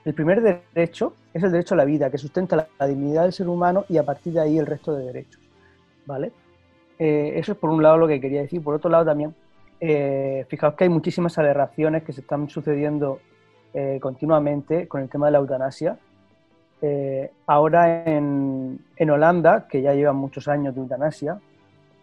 El 0.06 0.14
primer 0.14 0.42
derecho 0.42 1.14
es 1.34 1.44
el 1.44 1.52
derecho 1.52 1.76
a 1.76 1.78
la 1.78 1.86
vida, 1.86 2.10
que 2.10 2.18
sustenta 2.18 2.68
la, 2.78 2.88
dignidad 2.88 3.24
del 3.24 3.34
ser 3.34 3.48
humano 3.48 3.86
y 3.88 3.98
a 3.98 4.04
partir 4.04 4.34
de 4.34 4.42
ahí 4.42 4.58
el 4.58 4.66
resto 4.66 4.94
de 4.96 5.06
derechos. 5.06 5.42
¿Vale? 6.06 6.32
Eh, 7.00 7.34
eso 7.36 7.54
es 7.54 7.58
por 7.58 7.70
un 7.70 7.82
lado 7.82 7.98
lo 7.98 8.08
que 8.08 8.20
quería 8.20 8.42
decir. 8.42 8.62
Por 8.62 8.76
otro 8.76 8.90
lado 8.90 9.06
también, 9.06 9.34
eh, 9.80 10.46
fijaos 10.48 10.76
que 10.76 10.86
hay 10.86 10.90
muchísimas 10.90 11.38
aberraciones 11.38 12.04
que 12.04 12.14
se 12.14 12.22
están 12.22 12.50
sucediendo 12.50 13.20
eh, 13.74 14.00
continuamente 14.02 14.88
con 14.88 15.02
el 15.02 15.10
tema 15.10 15.28
de 15.28 15.32
la 15.32 15.40
eutanasia. 15.40 15.98
Eh, 16.82 17.32
ahora 17.48 18.04
en, 18.04 18.80
en 18.96 19.10
Holanda, 19.10 19.68
que 19.68 19.82
ya 19.82 19.94
llevan 19.94 20.18
muchos 20.18 20.48
años 20.48 20.76
de 20.76 20.82
eutanasia, 20.82 21.40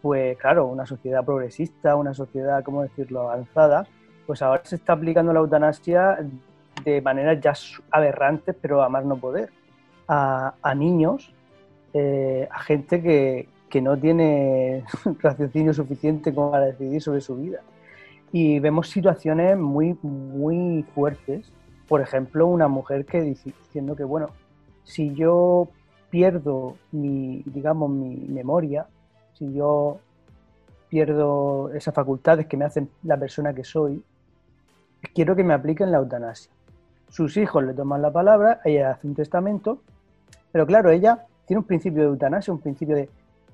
pues 0.03 0.37
claro, 0.39 0.67
una 0.67 0.87
sociedad 0.87 1.25
progresista, 1.25 1.97
una 1.97 2.15
sociedad, 2.15 2.63
¿cómo 2.65 2.83
decirlo?, 2.83 3.23
avanzada, 3.23 3.87
Pues 4.27 4.43
ahora 4.43 4.63
se 4.65 4.77
está 4.77 4.95
aplicando 4.95 5.33
la 5.33 5.41
eutanasia 5.41 6.19
de 6.85 7.03
maneras 7.03 7.41
ya 7.41 7.53
aberrantes, 7.91 8.57
pero 8.61 8.83
a 8.83 8.89
más 8.89 9.05
no 9.05 9.17
poder, 9.17 9.51
a, 10.09 10.55
a 10.63 10.75
niños, 10.75 11.35
eh, 11.93 12.49
a 12.51 12.61
gente 12.61 13.03
que, 13.03 13.49
que 13.69 13.81
no 13.81 13.97
tiene 13.99 14.85
raciocinio 15.21 15.73
suficiente 15.73 16.35
como 16.35 16.51
para 16.51 16.67
decidir 16.67 17.03
sobre 17.03 17.21
su 17.21 17.37
vida. 17.37 17.61
Y 18.33 18.61
vemos 18.61 18.89
situaciones 18.89 19.59
muy, 19.59 19.99
muy 20.03 20.85
fuertes. 20.95 21.53
Por 21.89 22.01
ejemplo, 22.01 22.47
una 22.47 22.69
mujer 22.69 23.05
que 23.05 23.23
dice, 23.23 23.53
diciendo 23.65 23.97
que, 23.97 24.05
bueno, 24.05 24.29
si 24.85 25.15
yo 25.15 25.69
pierdo 26.11 26.77
mi, 26.93 27.43
digamos, 27.47 27.91
mi 27.91 28.17
memoria, 28.29 28.87
si 29.41 29.55
yo 29.55 29.99
pierdo 30.91 31.73
esas 31.73 31.95
facultades 31.95 32.47
que 32.47 32.59
me 32.59 32.67
hacen 32.67 32.91
la 33.05 33.17
persona 33.17 33.55
que 33.55 33.65
soy, 33.65 34.05
quiero 35.15 35.35
que 35.35 35.43
me 35.43 35.55
apliquen 35.55 35.91
la 35.91 35.99
eutanasia. 35.99 36.53
Sus 37.09 37.39
hijos 37.39 37.65
le 37.65 37.73
toman 37.73 38.03
la 38.03 38.13
palabra, 38.13 38.61
ella 38.65 38.91
hace 38.91 39.07
un 39.07 39.15
testamento, 39.15 39.81
pero 40.53 40.67
claro, 40.67 40.91
ella 40.91 41.27
tiene 41.47 41.61
un 41.61 41.65
principio 41.65 42.03
de 42.03 42.09
eutanasia, 42.09 42.53
un 42.53 42.61
principio 42.61 42.97
de, 42.97 43.09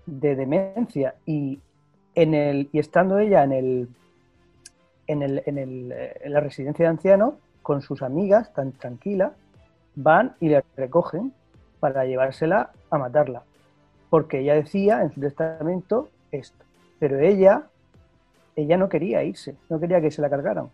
de 0.07 0.35
demencia, 0.35 1.15
y, 1.25 1.61
en 2.17 2.35
el, 2.35 2.69
y 2.73 2.81
estando 2.81 3.19
ella 3.21 3.45
en, 3.45 3.53
el, 3.53 3.89
en, 5.07 5.23
el, 5.23 5.43
en, 5.47 5.59
el, 5.59 5.93
en 5.93 6.33
la 6.33 6.41
residencia 6.41 6.85
de 6.85 6.91
ancianos, 6.91 7.35
con 7.63 7.81
sus 7.81 8.03
amigas, 8.03 8.53
tan 8.55 8.73
tranquila, 8.73 9.33
van 9.95 10.35
y 10.41 10.49
le 10.49 10.65
recogen 10.77 11.33
para 11.79 12.05
llevársela 12.05 12.73
a 12.91 12.99
matarla. 12.99 13.45
Porque 14.17 14.41
ella 14.41 14.55
decía 14.55 15.03
en 15.03 15.13
su 15.13 15.21
testamento 15.21 16.09
esto. 16.33 16.65
Pero 16.99 17.19
ella, 17.19 17.67
ella 18.57 18.79
no 18.79 18.89
quería 18.89 19.23
irse, 19.23 19.57
no 19.69 19.79
quería 19.79 20.01
que 20.01 20.11
se 20.11 20.23
la 20.23 20.31
cargaran. 20.31 20.71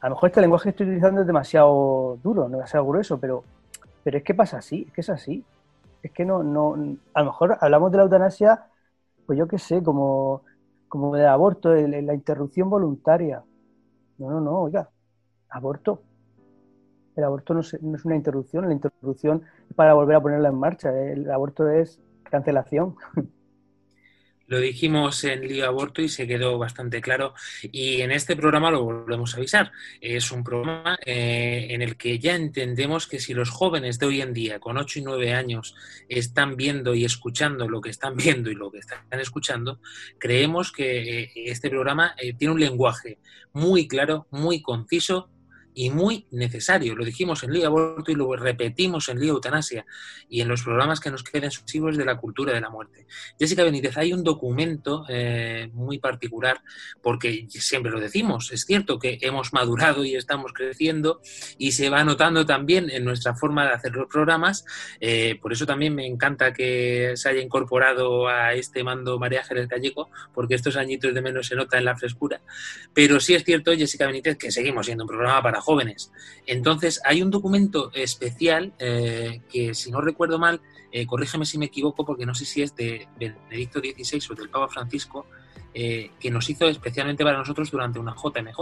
A 0.00 0.08
lo 0.08 0.14
mejor 0.14 0.28
este 0.28 0.42
lenguaje 0.42 0.62
que 0.62 0.68
estoy 0.68 0.86
utilizando 0.86 1.22
es 1.22 1.26
demasiado 1.26 2.20
duro, 2.22 2.48
demasiado 2.48 2.86
grueso, 2.86 3.18
pero, 3.18 3.42
pero 4.04 4.18
es 4.18 4.22
que 4.22 4.32
pasa 4.32 4.58
así, 4.58 4.84
es 4.86 4.92
que 4.92 5.00
es 5.00 5.10
así. 5.10 5.44
Es 6.04 6.12
que 6.12 6.24
no, 6.24 6.44
no, 6.44 6.76
a 7.14 7.20
lo 7.22 7.26
mejor 7.26 7.58
hablamos 7.60 7.90
de 7.90 7.96
la 7.96 8.04
eutanasia, 8.04 8.66
pues 9.26 9.36
yo 9.36 9.48
qué 9.48 9.58
sé, 9.58 9.82
como, 9.82 10.42
como 10.88 11.16
del 11.16 11.26
aborto, 11.26 11.70
de 11.70 12.00
la 12.00 12.14
interrupción 12.14 12.70
voluntaria. 12.70 13.42
No, 14.18 14.30
no, 14.30 14.40
no, 14.40 14.60
oiga, 14.60 14.88
aborto. 15.48 16.00
El 17.16 17.24
aborto 17.24 17.54
no 17.54 17.60
es, 17.60 17.82
no 17.82 17.96
es 17.96 18.04
una 18.04 18.14
interrupción, 18.14 18.68
la 18.68 18.72
interrupción 18.72 19.42
es 19.68 19.74
para 19.74 19.94
volver 19.94 20.14
a 20.14 20.20
ponerla 20.20 20.50
en 20.50 20.60
marcha. 20.60 20.96
El 20.96 21.28
aborto 21.28 21.68
es 21.68 21.98
cancelación. 22.30 22.96
Lo 24.48 24.60
dijimos 24.60 25.24
en 25.24 25.40
Lío 25.40 25.66
Aborto 25.66 26.02
y 26.02 26.08
se 26.08 26.26
quedó 26.26 26.56
bastante 26.56 27.00
claro. 27.00 27.34
Y 27.62 28.00
en 28.02 28.12
este 28.12 28.36
programa 28.36 28.70
lo 28.70 28.84
volvemos 28.84 29.34
a 29.34 29.38
avisar. 29.38 29.72
Es 30.00 30.30
un 30.30 30.44
programa 30.44 30.96
eh, 31.04 31.66
en 31.70 31.82
el 31.82 31.96
que 31.96 32.20
ya 32.20 32.36
entendemos 32.36 33.08
que 33.08 33.18
si 33.18 33.34
los 33.34 33.50
jóvenes 33.50 33.98
de 33.98 34.06
hoy 34.06 34.20
en 34.20 34.32
día, 34.32 34.60
con 34.60 34.76
8 34.76 35.00
y 35.00 35.02
9 35.02 35.34
años, 35.34 35.74
están 36.08 36.56
viendo 36.56 36.94
y 36.94 37.04
escuchando 37.04 37.68
lo 37.68 37.80
que 37.80 37.90
están 37.90 38.16
viendo 38.16 38.48
y 38.48 38.54
lo 38.54 38.70
que 38.70 38.78
están 38.78 39.00
escuchando, 39.10 39.80
creemos 40.18 40.70
que 40.70 41.22
eh, 41.22 41.32
este 41.34 41.68
programa 41.68 42.14
eh, 42.16 42.32
tiene 42.34 42.54
un 42.54 42.60
lenguaje 42.60 43.18
muy 43.52 43.88
claro, 43.88 44.28
muy 44.30 44.62
conciso 44.62 45.28
y 45.78 45.90
muy 45.90 46.26
necesario. 46.30 46.96
Lo 46.96 47.04
dijimos 47.04 47.42
en 47.42 47.52
Lío 47.52 47.66
Aborto 47.66 48.10
y 48.10 48.14
lo 48.14 48.34
repetimos 48.34 49.10
en 49.10 49.20
Lío 49.20 49.34
Eutanasia 49.34 49.84
y 50.26 50.40
en 50.40 50.48
los 50.48 50.62
programas 50.62 51.00
que 51.00 51.10
nos 51.10 51.22
queden 51.22 51.50
sucesivos 51.50 51.98
de 51.98 52.06
la 52.06 52.16
cultura 52.16 52.54
de 52.54 52.62
la 52.62 52.70
muerte. 52.70 53.06
Jessica 53.38 53.62
Benítez, 53.62 53.98
hay 53.98 54.14
un 54.14 54.24
documento 54.24 55.04
eh, 55.10 55.68
muy 55.74 55.98
particular, 55.98 56.62
porque 57.02 57.46
siempre 57.50 57.92
lo 57.92 58.00
decimos, 58.00 58.52
es 58.52 58.64
cierto 58.64 58.98
que 58.98 59.18
hemos 59.20 59.52
madurado 59.52 60.02
y 60.02 60.14
estamos 60.14 60.54
creciendo 60.54 61.20
y 61.58 61.72
se 61.72 61.90
va 61.90 62.02
notando 62.04 62.46
también 62.46 62.88
en 62.88 63.04
nuestra 63.04 63.34
forma 63.34 63.66
de 63.66 63.72
hacer 63.72 63.92
los 63.92 64.08
programas, 64.08 64.64
eh, 65.00 65.38
por 65.42 65.52
eso 65.52 65.66
también 65.66 65.94
me 65.94 66.06
encanta 66.06 66.54
que 66.54 67.12
se 67.16 67.28
haya 67.28 67.42
incorporado 67.42 68.28
a 68.28 68.54
este 68.54 68.82
mando 68.82 69.18
María 69.18 69.44
Jerez 69.44 69.68
Gallego, 69.68 70.08
porque 70.32 70.54
estos 70.54 70.76
añitos 70.76 71.12
de 71.12 71.20
menos 71.20 71.48
se 71.48 71.54
nota 71.54 71.76
en 71.76 71.84
la 71.84 71.96
frescura, 71.96 72.40
pero 72.94 73.20
sí 73.20 73.34
es 73.34 73.44
cierto, 73.44 73.72
Jessica 73.72 74.06
Benítez, 74.06 74.38
que 74.38 74.50
seguimos 74.50 74.86
siendo 74.86 75.04
un 75.04 75.08
programa 75.08 75.42
para 75.42 75.65
jóvenes. 75.66 76.12
Entonces, 76.46 77.00
hay 77.04 77.22
un 77.22 77.30
documento 77.30 77.90
especial 77.92 78.72
eh, 78.78 79.42
que, 79.50 79.74
si 79.74 79.90
no 79.90 80.00
recuerdo 80.00 80.38
mal, 80.38 80.60
eh, 80.92 81.04
corrígeme 81.06 81.44
si 81.44 81.58
me 81.58 81.66
equivoco, 81.66 82.04
porque 82.06 82.24
no 82.24 82.34
sé 82.34 82.44
si 82.44 82.62
es 82.62 82.74
de 82.76 83.08
Benedicto 83.18 83.80
XVI 83.80 84.22
o 84.30 84.34
del 84.34 84.48
Papa 84.48 84.68
Francisco, 84.68 85.26
eh, 85.74 86.12
que 86.20 86.30
nos 86.30 86.48
hizo 86.48 86.68
especialmente 86.68 87.24
para 87.24 87.36
nosotros 87.36 87.68
durante 87.70 87.98
una 87.98 88.14
JMJ. 88.14 88.56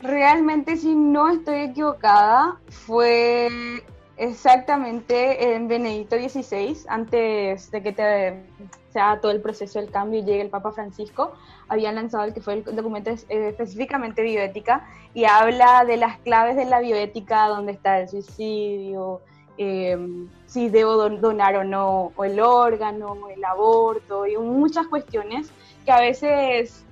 Realmente, 0.00 0.76
si 0.76 0.94
no 0.94 1.28
estoy 1.28 1.62
equivocada, 1.70 2.60
fue 2.68 3.82
exactamente 4.18 5.54
en 5.54 5.68
Benedicto 5.68 6.16
XVI, 6.16 6.76
antes 6.88 7.70
de 7.70 7.82
que 7.82 7.92
te, 7.92 8.42
todo 9.22 9.30
el 9.30 9.40
proceso 9.40 9.78
del 9.78 9.90
cambio 9.90 10.20
y 10.20 10.24
llegue 10.24 10.42
el 10.42 10.50
Papa 10.50 10.72
Francisco, 10.72 11.32
habían 11.68 11.94
lanzado 11.94 12.24
el 12.24 12.34
que 12.34 12.40
fue 12.40 12.54
el 12.54 12.64
documento 12.64 13.10
eh, 13.10 13.48
específicamente 13.48 14.22
bioética 14.22 14.86
y 15.14 15.24
habla 15.24 15.84
de 15.84 15.96
las 15.96 16.18
claves 16.20 16.56
de 16.56 16.64
la 16.64 16.80
bioética, 16.80 17.46
donde 17.48 17.72
está 17.72 18.00
el 18.00 18.08
suicidio, 18.08 19.20
eh, 19.56 19.96
si 20.46 20.68
debo 20.68 20.94
don- 20.94 21.20
donar 21.20 21.56
o 21.56 21.64
no 21.64 22.12
o 22.16 22.24
el 22.24 22.40
órgano, 22.40 23.28
el 23.28 23.44
aborto 23.44 24.26
y 24.26 24.36
muchas 24.36 24.86
cuestiones 24.88 25.50
que 25.84 25.92
a 25.92 26.00
veces 26.00 26.84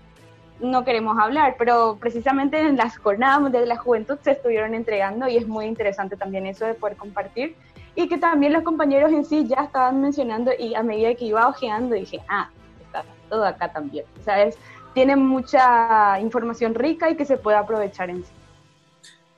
no 0.61 0.85
queremos 0.85 1.19
hablar, 1.19 1.57
pero 1.59 1.97
precisamente 2.01 2.59
en 2.59 2.77
las 2.77 2.97
jornadas 2.99 3.53
de 3.53 3.67
la 3.67 3.77
juventud 3.77 4.19
se 4.23 4.33
estuvieron 4.33 4.75
entregando 4.75 5.29
y 5.29 5.37
es 5.37 5.47
muy 5.47 5.67
interesante 5.67 6.17
también 6.17 6.47
eso 6.47 6.65
de 6.65 6.75
poder 6.75 6.97
compartir 6.97 7.57
y 7.95 8.09
que 8.09 8.19
también 8.19 8.53
los 8.53 8.63
compañeros 8.63 9.11
en 9.13 9.25
sí 9.25 9.47
ya 9.47 9.65
estaban 9.65 10.01
mencionando 10.01 10.53
y 10.59 10.75
a 10.75 10.83
medida 10.83 11.15
que 11.15 11.25
iba 11.25 11.49
ojeando 11.49 11.95
dije, 11.95 12.21
ah, 12.29 12.51
está 12.85 13.05
todo 13.29 13.45
acá 13.45 13.73
también. 13.73 14.05
O 14.21 14.23
sea, 14.23 14.43
es, 14.43 14.59
tiene 14.93 15.17
mucha 15.17 16.21
información 16.21 16.75
rica 16.75 17.11
y 17.11 17.17
que 17.17 17.25
se 17.25 17.37
puede 17.37 17.57
aprovechar 17.57 18.11
en 18.11 18.25
sí. 18.25 18.33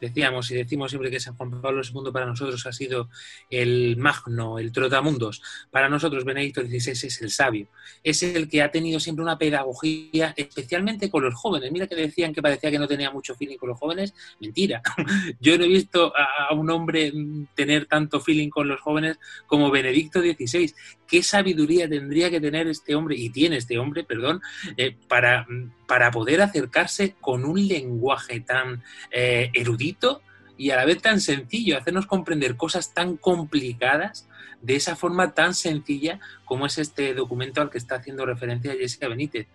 Decíamos 0.00 0.50
y 0.50 0.54
decimos 0.54 0.90
siempre 0.90 1.10
que 1.10 1.20
San 1.20 1.36
Juan 1.36 1.60
Pablo 1.60 1.82
II 1.82 2.12
para 2.12 2.26
nosotros 2.26 2.64
ha 2.66 2.72
sido 2.72 3.08
el 3.50 3.96
magno, 3.96 4.58
el 4.58 4.72
trotamundos. 4.72 5.42
Para 5.70 5.88
nosotros 5.88 6.24
Benedicto 6.24 6.62
XVI 6.62 6.92
es 6.92 7.22
el 7.22 7.30
sabio. 7.30 7.68
Es 8.02 8.22
el 8.22 8.48
que 8.48 8.62
ha 8.62 8.70
tenido 8.70 9.00
siempre 9.00 9.22
una 9.22 9.38
pedagogía, 9.38 10.34
especialmente 10.36 11.10
con 11.10 11.24
los 11.24 11.34
jóvenes. 11.34 11.72
Mira 11.72 11.86
que 11.86 11.96
decían 11.96 12.32
que 12.32 12.42
parecía 12.42 12.70
que 12.70 12.78
no 12.78 12.86
tenía 12.88 13.10
mucho 13.10 13.34
feeling 13.34 13.56
con 13.56 13.70
los 13.70 13.78
jóvenes. 13.78 14.14
Mentira. 14.40 14.82
Yo 15.40 15.58
no 15.58 15.64
he 15.64 15.68
visto 15.68 16.12
a 16.16 16.54
un 16.54 16.70
hombre 16.70 17.12
mm, 17.12 17.48
tener 17.54 17.86
tanto 17.86 18.20
feeling 18.20 18.50
con 18.50 18.68
los 18.68 18.80
jóvenes 18.80 19.18
como 19.46 19.70
Benedicto 19.70 20.20
XVI. 20.20 20.72
¿Qué 21.08 21.22
sabiduría 21.22 21.88
tendría 21.88 22.30
que 22.30 22.40
tener 22.40 22.68
este 22.68 22.94
hombre, 22.94 23.16
y 23.16 23.30
tiene 23.30 23.56
este 23.56 23.78
hombre, 23.78 24.04
perdón, 24.04 24.42
eh, 24.76 24.94
para, 25.08 25.46
para 25.86 26.10
poder 26.10 26.42
acercarse 26.42 27.14
con 27.20 27.44
un 27.44 27.66
lenguaje 27.66 28.40
tan 28.40 28.82
eh, 29.10 29.50
erudito 29.54 30.20
y 30.58 30.70
a 30.70 30.76
la 30.76 30.84
vez 30.84 31.00
tan 31.00 31.20
sencillo, 31.20 31.78
hacernos 31.78 32.06
comprender 32.06 32.56
cosas 32.56 32.92
tan 32.92 33.16
complicadas 33.16 34.28
de 34.60 34.76
esa 34.76 34.96
forma 34.96 35.34
tan 35.34 35.54
sencilla 35.54 36.20
como 36.44 36.66
es 36.66 36.78
este 36.78 37.14
documento 37.14 37.60
al 37.60 37.70
que 37.70 37.78
está 37.78 37.96
haciendo 37.96 38.26
referencia 38.26 38.72
Jessica 38.72 39.08
Benítez. 39.08 39.48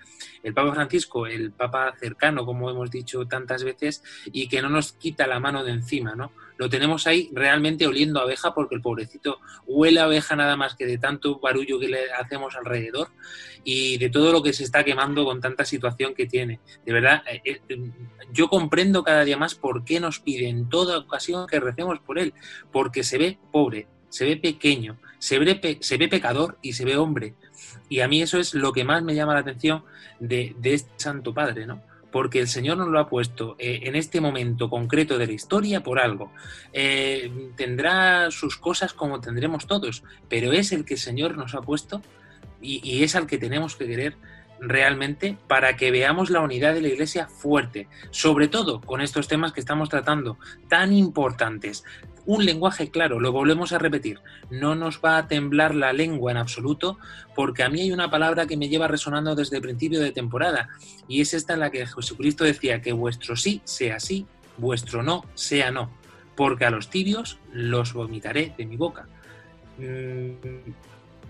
El 0.43 0.53
Papa 0.53 0.73
Francisco, 0.73 1.27
el 1.27 1.51
Papa 1.51 1.93
cercano, 1.99 2.45
como 2.45 2.69
hemos 2.69 2.91
dicho 2.91 3.25
tantas 3.27 3.63
veces, 3.63 4.03
y 4.25 4.47
que 4.47 4.61
no 4.61 4.69
nos 4.69 4.93
quita 4.93 5.27
la 5.27 5.39
mano 5.39 5.63
de 5.63 5.71
encima, 5.71 6.15
¿no? 6.15 6.31
Lo 6.57 6.69
tenemos 6.69 7.07
ahí 7.07 7.29
realmente 7.33 7.87
oliendo 7.87 8.21
abeja 8.21 8.53
porque 8.53 8.75
el 8.75 8.81
pobrecito 8.81 9.39
huele 9.65 9.99
a 9.99 10.03
abeja 10.03 10.35
nada 10.35 10.55
más 10.55 10.75
que 10.75 10.85
de 10.85 10.97
tanto 10.97 11.39
barullo 11.39 11.79
que 11.79 11.87
le 11.87 12.11
hacemos 12.13 12.55
alrededor 12.55 13.09
y 13.63 13.97
de 13.97 14.09
todo 14.09 14.31
lo 14.31 14.43
que 14.43 14.53
se 14.53 14.63
está 14.63 14.83
quemando 14.83 15.25
con 15.25 15.41
tanta 15.41 15.65
situación 15.65 16.13
que 16.13 16.27
tiene. 16.27 16.59
De 16.85 16.93
verdad, 16.93 17.23
eh, 17.27 17.61
eh, 17.67 17.91
yo 18.31 18.49
comprendo 18.49 19.03
cada 19.03 19.23
día 19.23 19.37
más 19.37 19.55
por 19.55 19.83
qué 19.83 19.99
nos 19.99 20.19
pide 20.19 20.47
en 20.47 20.69
toda 20.69 20.99
ocasión 20.99 21.47
que 21.47 21.59
recemos 21.59 21.99
por 21.99 22.19
él, 22.19 22.33
porque 22.71 23.03
se 23.03 23.17
ve 23.17 23.39
pobre, 23.51 23.87
se 24.13 24.25
ve 24.25 24.37
pequeño, 24.37 24.97
se 25.17 25.39
ve, 25.39 25.79
se 25.81 25.97
ve 25.97 26.07
pecador 26.07 26.59
y 26.61 26.73
se 26.73 26.85
ve 26.85 26.97
hombre. 26.97 27.33
Y 27.89 28.01
a 28.01 28.07
mí 28.07 28.21
eso 28.21 28.37
es 28.37 28.53
lo 28.53 28.71
que 28.71 28.83
más 28.83 29.01
me 29.01 29.15
llama 29.15 29.33
la 29.33 29.39
atención 29.39 29.83
de, 30.19 30.55
de 30.59 30.75
este 30.75 30.91
Santo 30.97 31.33
Padre, 31.33 31.65
¿no? 31.65 31.81
Porque 32.11 32.39
el 32.39 32.47
Señor 32.47 32.77
nos 32.77 32.89
lo 32.89 32.99
ha 32.99 33.09
puesto 33.09 33.55
eh, 33.57 33.79
en 33.85 33.95
este 33.95 34.21
momento 34.21 34.69
concreto 34.69 35.17
de 35.17 35.25
la 35.25 35.33
historia 35.33 35.81
por 35.81 35.97
algo. 35.97 36.31
Eh, 36.73 37.49
tendrá 37.55 38.29
sus 38.29 38.55
cosas 38.55 38.93
como 38.93 39.19
tendremos 39.19 39.65
todos, 39.65 40.03
pero 40.29 40.51
es 40.51 40.71
el 40.71 40.85
que 40.85 40.93
el 40.93 40.99
Señor 40.99 41.35
nos 41.35 41.55
ha 41.55 41.61
puesto 41.61 42.03
y, 42.61 42.87
y 42.87 43.03
es 43.03 43.15
al 43.15 43.25
que 43.25 43.39
tenemos 43.39 43.75
que 43.75 43.87
querer 43.87 44.15
realmente 44.59 45.39
para 45.47 45.75
que 45.75 45.89
veamos 45.89 46.29
la 46.29 46.41
unidad 46.41 46.75
de 46.75 46.81
la 46.81 46.89
Iglesia 46.89 47.25
fuerte, 47.27 47.87
sobre 48.11 48.47
todo 48.47 48.79
con 48.79 49.01
estos 49.01 49.27
temas 49.27 49.53
que 49.53 49.59
estamos 49.59 49.89
tratando, 49.89 50.37
tan 50.69 50.93
importantes. 50.93 51.83
Un 52.25 52.45
lenguaje 52.45 52.89
claro, 52.89 53.19
lo 53.19 53.31
volvemos 53.31 53.73
a 53.73 53.79
repetir, 53.79 54.19
no 54.49 54.75
nos 54.75 55.01
va 55.03 55.17
a 55.17 55.27
temblar 55.27 55.75
la 55.75 55.91
lengua 55.91 56.31
en 56.31 56.37
absoluto, 56.37 56.97
porque 57.35 57.63
a 57.63 57.69
mí 57.69 57.81
hay 57.81 57.91
una 57.91 58.09
palabra 58.09 58.45
que 58.45 58.55
me 58.55 58.69
lleva 58.69 58.87
resonando 58.87 59.35
desde 59.35 59.57
el 59.57 59.61
principio 59.61 59.99
de 59.99 60.11
temporada, 60.11 60.69
y 61.07 61.21
es 61.21 61.33
esta 61.33 61.53
en 61.53 61.59
la 61.59 61.71
que 61.71 61.85
Jesucristo 61.85 62.43
decía 62.43 62.81
que 62.81 62.93
vuestro 62.93 63.35
sí 63.35 63.61
sea 63.65 63.99
sí, 63.99 64.25
vuestro 64.57 65.03
no 65.03 65.25
sea 65.33 65.71
no, 65.71 65.91
porque 66.35 66.65
a 66.65 66.71
los 66.71 66.89
tibios 66.89 67.39
los 67.51 67.93
vomitaré 67.93 68.53
de 68.57 68.65
mi 68.65 68.77
boca. 68.77 69.05
Mm, 69.77 70.71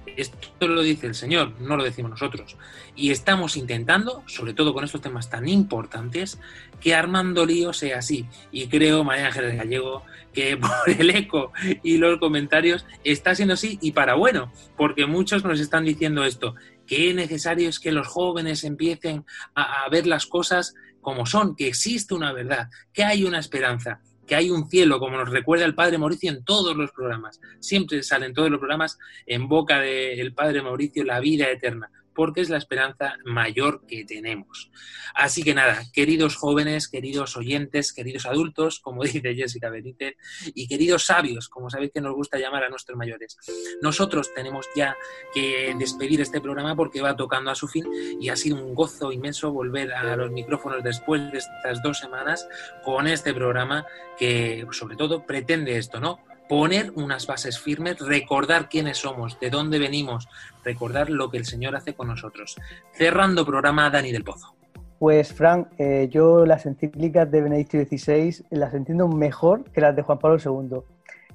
esto 0.06 0.68
lo 0.68 0.82
dice 0.82 1.08
el 1.08 1.16
Señor, 1.16 1.60
no 1.60 1.78
lo 1.78 1.84
decimos 1.84 2.12
nosotros. 2.12 2.58
Y 2.95 3.12
estamos 3.12 3.58
intentando, 3.58 4.24
sobre 4.28 4.54
todo 4.54 4.74
con 4.74 4.84
estos 4.84 5.01
temas 5.01 5.30
tan 5.30 5.47
importantes, 5.47 6.39
que 6.80 6.95
Armando 6.95 7.45
Lío 7.45 7.74
sea 7.74 7.99
así. 7.99 8.26
Y 8.51 8.68
creo, 8.68 9.04
María 9.04 9.28
Ángeles 9.28 9.58
Gallego, 9.58 10.04
que 10.34 10.58
por 10.58 10.89
el 10.89 11.10
eco 11.10 11.51
y 11.84 11.97
los 11.97 12.20
comentarios 12.20 12.86
está 13.04 13.36
siendo 13.36 13.56
así 13.56 13.80
y 13.82 13.91
para 13.91 14.16
bueno, 14.16 14.51
porque 14.78 15.06
muchos 15.06 15.43
nos 15.43 15.60
están 15.60 15.86
diciendo 15.86 16.24
esto, 16.24 16.56
que 16.86 17.14
necesario 17.14 17.70
es 17.70 17.80
que 17.80 17.91
los 17.91 18.08
jóvenes 18.08 18.64
empiecen 18.64 19.26
a, 19.56 19.84
a 19.84 19.89
ver 19.89 20.06
las 20.06 20.26
cosas 20.26 20.76
como 21.01 21.26
son, 21.26 21.56
que 21.56 21.68
existe 21.68 22.14
una 22.14 22.32
verdad, 22.32 22.70
que 22.93 23.04
hay 23.04 23.24
una 23.26 23.39
esperanza 23.39 24.01
que 24.26 24.36
hay 24.36 24.49
un 24.49 24.69
cielo, 24.69 24.99
como 24.99 25.17
nos 25.17 25.30
recuerda 25.30 25.65
el 25.65 25.76
Padre 25.76 25.97
Mauricio 25.97 26.32
en 26.32 26.43
todos 26.43 26.76
los 26.76 26.91
programas. 26.91 27.41
Siempre 27.59 28.03
salen 28.03 28.34
todos 28.34 28.49
los 28.49 28.59
programas 28.59 28.97
en 29.26 29.47
boca 29.47 29.80
del 29.80 30.34
Padre 30.34 30.61
Mauricio 30.61 31.03
la 31.03 31.19
vida 31.19 31.49
eterna, 31.49 31.91
porque 32.14 32.41
es 32.41 32.49
la 32.49 32.57
esperanza 32.57 33.16
mayor 33.26 33.86
que 33.88 34.05
tenemos. 34.05 34.72
Así 35.14 35.43
que 35.43 35.53
nada, 35.53 35.84
queridos 35.93 36.36
jóvenes, 36.36 36.88
queridos 36.88 37.38
oyentes, 37.38 37.93
queridos 37.93 38.26
adultos, 38.26 38.80
como 38.80 39.03
dice 39.03 39.36
Jessica 39.36 39.70
Benítez, 39.70 40.16
y 40.53 40.68
queridos 40.68 41.05
sabios, 41.05 41.49
como 41.49 41.70
sabéis 41.70 41.91
que 41.93 42.01
nos 42.01 42.14
gusta 42.14 42.38
llamar 42.38 42.64
a 42.64 42.70
nuestros 42.70 42.97
mayores, 42.97 43.38
nosotros 43.82 44.34
tenemos 44.34 44.68
ya 44.76 44.95
que 45.34 45.76
despedir 45.78 46.22
este 46.22 46.41
programa 46.41 46.76
porque 46.76 47.01
va 47.01 47.16
tocando 47.16 47.51
a 47.51 47.55
su 47.55 47.68
fin 47.68 47.86
y 48.20 48.30
ha 48.30 48.36
sido 48.36 48.57
un 48.57 48.74
gozo 48.74 49.11
inmenso 49.11 49.51
volver 49.51 49.93
a 49.93 50.16
los 50.16 50.32
micrófonos 50.32 50.84
después 50.84 51.32
de 51.32 51.38
estas 51.38 51.82
dos 51.82 51.99
semanas 51.99 52.47
con 52.84 53.07
este 53.07 53.34
programa 53.34 53.86
que 54.18 54.66
sobre 54.72 54.95
todo 54.95 55.26
pretende 55.26 55.78
esto, 55.78 55.99
¿no? 55.99 56.20
Poner 56.49 56.91
unas 56.95 57.26
bases 57.26 57.59
firmes, 57.59 57.99
recordar 57.99 58.70
quiénes 58.70 58.97
somos, 58.97 59.39
de 59.39 59.49
dónde 59.49 59.80
venimos, 59.80 60.28
recordar 60.64 61.09
lo 61.09 61.30
que 61.30 61.38
el 61.38 61.45
Señor 61.45 61.76
hace 61.76 61.93
con 61.93 62.07
nosotros. 62.07 62.57
Cerrando 62.93 63.45
programa, 63.45 63.89
Dani 63.89 64.11
del 64.11 64.24
Pozo. 64.24 64.55
Pues, 64.99 65.34
Fran, 65.34 65.68
eh, 65.78 66.07
yo 66.09 66.45
las 66.45 66.66
encíclicas 66.66 67.30
de 67.30 67.41
Benedicto 67.41 67.78
XVI 67.78 68.45
las 68.51 68.74
entiendo 68.74 69.07
mejor 69.07 69.66
que 69.72 69.82
las 69.82 69.95
de 69.95 70.01
Juan 70.01 70.20
Pablo 70.20 70.38
II, 70.43 70.80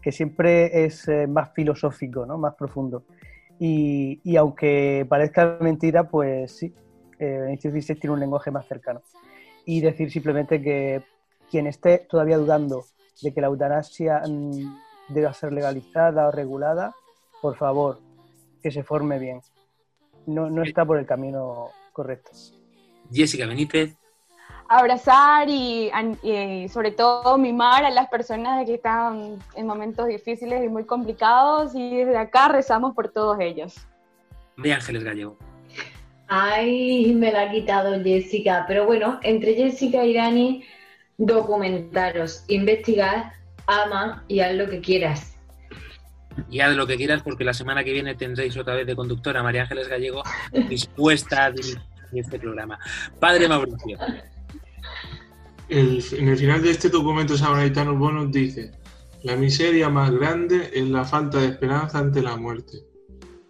que 0.00 0.10
siempre 0.10 0.84
es 0.84 1.06
eh, 1.08 1.26
más 1.26 1.52
filosófico, 1.52 2.24
¿no? 2.24 2.38
más 2.38 2.54
profundo. 2.54 3.04
Y, 3.58 4.20
y 4.24 4.36
aunque 4.36 5.04
parezca 5.08 5.58
mentira, 5.60 6.08
pues 6.08 6.56
sí, 6.56 6.74
eh, 7.18 7.38
Benedicto 7.40 7.70
XVI 7.70 8.00
tiene 8.00 8.14
un 8.14 8.20
lenguaje 8.20 8.50
más 8.50 8.66
cercano. 8.66 9.02
Y 9.66 9.80
decir 9.80 10.10
simplemente 10.10 10.62
que 10.62 11.02
quien 11.50 11.66
esté 11.66 12.06
todavía 12.08 12.38
dudando 12.38 12.84
de 13.20 13.34
que 13.34 13.40
la 13.40 13.48
eutanasia 13.48 14.22
mm, 14.26 15.10
deba 15.10 15.32
ser 15.32 15.52
legalizada 15.52 16.28
o 16.28 16.30
regulada, 16.30 16.94
por 17.42 17.56
favor, 17.56 17.98
que 18.62 18.70
se 18.70 18.82
forme 18.82 19.18
bien. 19.18 19.40
No, 20.26 20.50
no 20.50 20.62
está 20.62 20.84
por 20.84 20.98
el 20.98 21.06
camino 21.06 21.68
correcto. 21.92 22.30
Jessica 23.12 23.46
Benítez. 23.46 23.96
abrazar 24.68 25.48
y, 25.48 25.90
y 26.22 26.68
sobre 26.68 26.90
todo 26.90 27.38
mimar 27.38 27.84
a 27.86 27.90
las 27.90 28.08
personas 28.08 28.66
que 28.66 28.74
están 28.74 29.38
en 29.54 29.66
momentos 29.66 30.06
difíciles 30.06 30.62
y 30.64 30.68
muy 30.68 30.84
complicados 30.84 31.74
y 31.74 31.96
desde 32.04 32.18
acá 32.18 32.48
rezamos 32.48 32.94
por 32.94 33.08
todos 33.08 33.38
ellos. 33.40 33.74
de 34.58 34.72
Ángeles 34.72 35.04
Gallego. 35.04 35.38
Ay, 36.26 37.14
me 37.14 37.32
la 37.32 37.42
ha 37.42 37.50
quitado 37.50 38.02
Jessica. 38.04 38.64
Pero 38.68 38.84
bueno, 38.84 39.18
entre 39.22 39.54
Jessica 39.54 40.04
y 40.04 40.12
Dani, 40.14 40.64
documentaros, 41.16 42.44
investigad, 42.48 43.32
ama 43.66 44.24
y 44.28 44.40
haz 44.40 44.54
lo 44.54 44.68
que 44.68 44.80
quieras. 44.80 45.37
Y 46.50 46.60
haz 46.60 46.74
lo 46.76 46.86
que 46.86 46.96
quieras 46.96 47.22
porque 47.22 47.44
la 47.44 47.54
semana 47.54 47.82
que 47.84 47.92
viene 47.92 48.14
tendréis 48.14 48.56
otra 48.56 48.74
vez 48.74 48.86
de 48.86 48.96
conductora 48.96 49.42
María 49.42 49.62
Ángeles 49.62 49.88
Gallego 49.88 50.22
dispuesta 50.68 51.44
a 51.46 51.50
dirigir 51.50 51.78
este 52.12 52.38
programa. 52.38 52.78
Padre 53.20 53.48
Mauricio. 53.48 53.98
El- 55.68 56.02
en 56.12 56.28
el 56.28 56.36
final 56.36 56.62
de 56.62 56.70
este 56.70 56.88
documento 56.88 57.36
samaritano 57.36 57.94
bonus 57.96 58.32
dice, 58.32 58.72
la 59.22 59.36
miseria 59.36 59.88
más 59.90 60.10
grande 60.10 60.70
es 60.72 60.88
la 60.88 61.04
falta 61.04 61.38
de 61.38 61.48
esperanza 61.48 61.98
ante 61.98 62.22
la 62.22 62.36
muerte. 62.36 62.78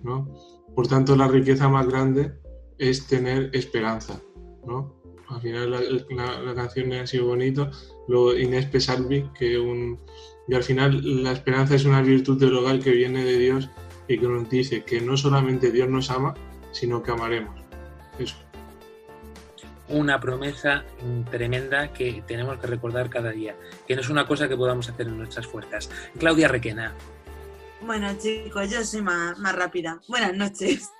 ¿no? 0.02 0.28
Por 0.74 0.86
tanto, 0.88 1.14
la 1.16 1.28
riqueza 1.28 1.68
más 1.68 1.86
grande 1.86 2.32
es 2.78 3.06
tener 3.06 3.50
esperanza. 3.52 4.20
¿no? 4.66 4.94
Al 5.28 5.40
final 5.40 5.70
la, 5.70 5.80
la- 6.10 6.40
la 6.42 6.54
canción 6.54 6.92
ha 6.94 7.06
sido 7.06 7.26
bonito, 7.26 7.70
lo 8.08 8.36
Inés 8.36 8.66
Pesalvi, 8.66 9.30
que 9.38 9.58
un... 9.58 10.00
Y 10.48 10.54
al 10.54 10.62
final 10.62 11.22
la 11.22 11.32
esperanza 11.32 11.74
es 11.74 11.84
una 11.84 12.00
virtud 12.00 12.40
del 12.40 12.56
hogar 12.56 12.80
que 12.80 12.90
viene 12.90 13.22
de 13.22 13.38
Dios 13.38 13.68
y 14.08 14.18
que 14.18 14.26
nos 14.26 14.48
dice 14.48 14.82
que 14.82 15.00
no 15.00 15.16
solamente 15.16 15.70
Dios 15.70 15.88
nos 15.88 16.10
ama, 16.10 16.34
sino 16.72 17.02
que 17.02 17.10
amaremos. 17.10 17.54
Eso. 18.18 18.36
Una 19.88 20.20
promesa 20.20 20.84
tremenda 21.30 21.92
que 21.92 22.22
tenemos 22.26 22.58
que 22.58 22.66
recordar 22.66 23.10
cada 23.10 23.30
día, 23.30 23.56
que 23.86 23.94
no 23.94 24.00
es 24.00 24.08
una 24.08 24.26
cosa 24.26 24.48
que 24.48 24.56
podamos 24.56 24.88
hacer 24.88 25.06
en 25.06 25.18
nuestras 25.18 25.46
fuerzas. 25.46 25.90
Claudia 26.18 26.48
Requena. 26.48 26.94
Bueno, 27.82 28.08
chicos, 28.18 28.70
yo 28.70 28.82
soy 28.84 29.02
más, 29.02 29.38
más 29.38 29.54
rápida. 29.54 30.00
Buenas 30.08 30.34
noches. 30.34 30.90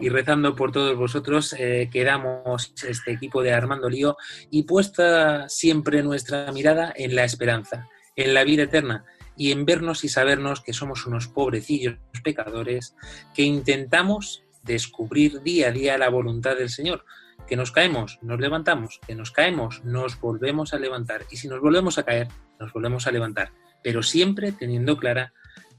y 0.00 0.08
rezando 0.08 0.54
por 0.54 0.72
todos 0.72 0.96
vosotros, 0.96 1.54
eh, 1.58 1.88
quedamos 1.92 2.72
este 2.86 3.12
equipo 3.12 3.42
de 3.42 3.52
Armando 3.52 3.88
Lío 3.88 4.16
y 4.50 4.64
puesta 4.64 5.48
siempre 5.48 6.02
nuestra 6.02 6.50
mirada 6.52 6.92
en 6.94 7.14
la 7.14 7.24
esperanza, 7.24 7.88
en 8.18 8.34
la 8.34 8.44
vida 8.44 8.64
eterna 8.64 9.04
y 9.36 9.52
en 9.52 9.64
vernos 9.64 10.02
y 10.02 10.08
sabernos 10.08 10.60
que 10.60 10.72
somos 10.72 11.06
unos 11.06 11.28
pobrecillos 11.28 11.96
pecadores 12.24 12.96
que 13.32 13.42
intentamos 13.42 14.42
descubrir 14.64 15.40
día 15.42 15.68
a 15.68 15.70
día 15.70 15.98
la 15.98 16.08
voluntad 16.08 16.56
del 16.56 16.68
Señor. 16.68 17.04
Que 17.46 17.56
nos 17.56 17.70
caemos, 17.70 18.18
nos 18.20 18.40
levantamos, 18.40 19.00
que 19.06 19.14
nos 19.14 19.30
caemos, 19.30 19.84
nos 19.84 20.20
volvemos 20.20 20.74
a 20.74 20.78
levantar. 20.78 21.22
Y 21.30 21.36
si 21.36 21.46
nos 21.46 21.60
volvemos 21.60 21.96
a 21.96 22.02
caer, 22.02 22.28
nos 22.58 22.72
volvemos 22.72 23.06
a 23.06 23.12
levantar. 23.12 23.52
Pero 23.82 24.02
siempre 24.02 24.50
teniendo 24.50 24.96
clara 24.96 25.32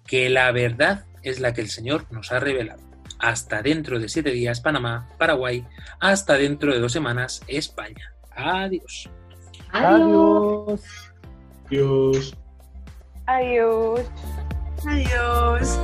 que 0.08 0.30
la 0.30 0.50
verdad 0.54 1.06
es 1.22 1.42
la 1.42 1.54
que 1.54 1.62
el 1.62 1.70
Señor 1.70 2.06
nos 2.12 2.32
ha 2.32 2.40
revelado. 2.40 2.82
Hasta 3.20 3.62
dentro 3.62 4.00
de 4.00 4.08
siete 4.08 4.32
días, 4.32 4.62
Panamá, 4.62 5.10
Paraguay. 5.20 5.66
Hasta 6.00 6.36
dentro 6.36 6.74
de 6.74 6.80
dos 6.80 6.94
semanas, 6.94 7.42
España. 7.48 8.14
Adiós. 8.32 9.10
Adiós. 9.72 11.09
Dios. 11.70 12.34
Adiós. 13.28 14.01
Adiós. 14.88 15.80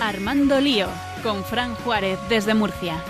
Armando 0.00 0.60
Lío, 0.60 0.86
con 1.22 1.42
Fran 1.44 1.74
Juárez 1.76 2.18
desde 2.28 2.54
Murcia. 2.54 3.02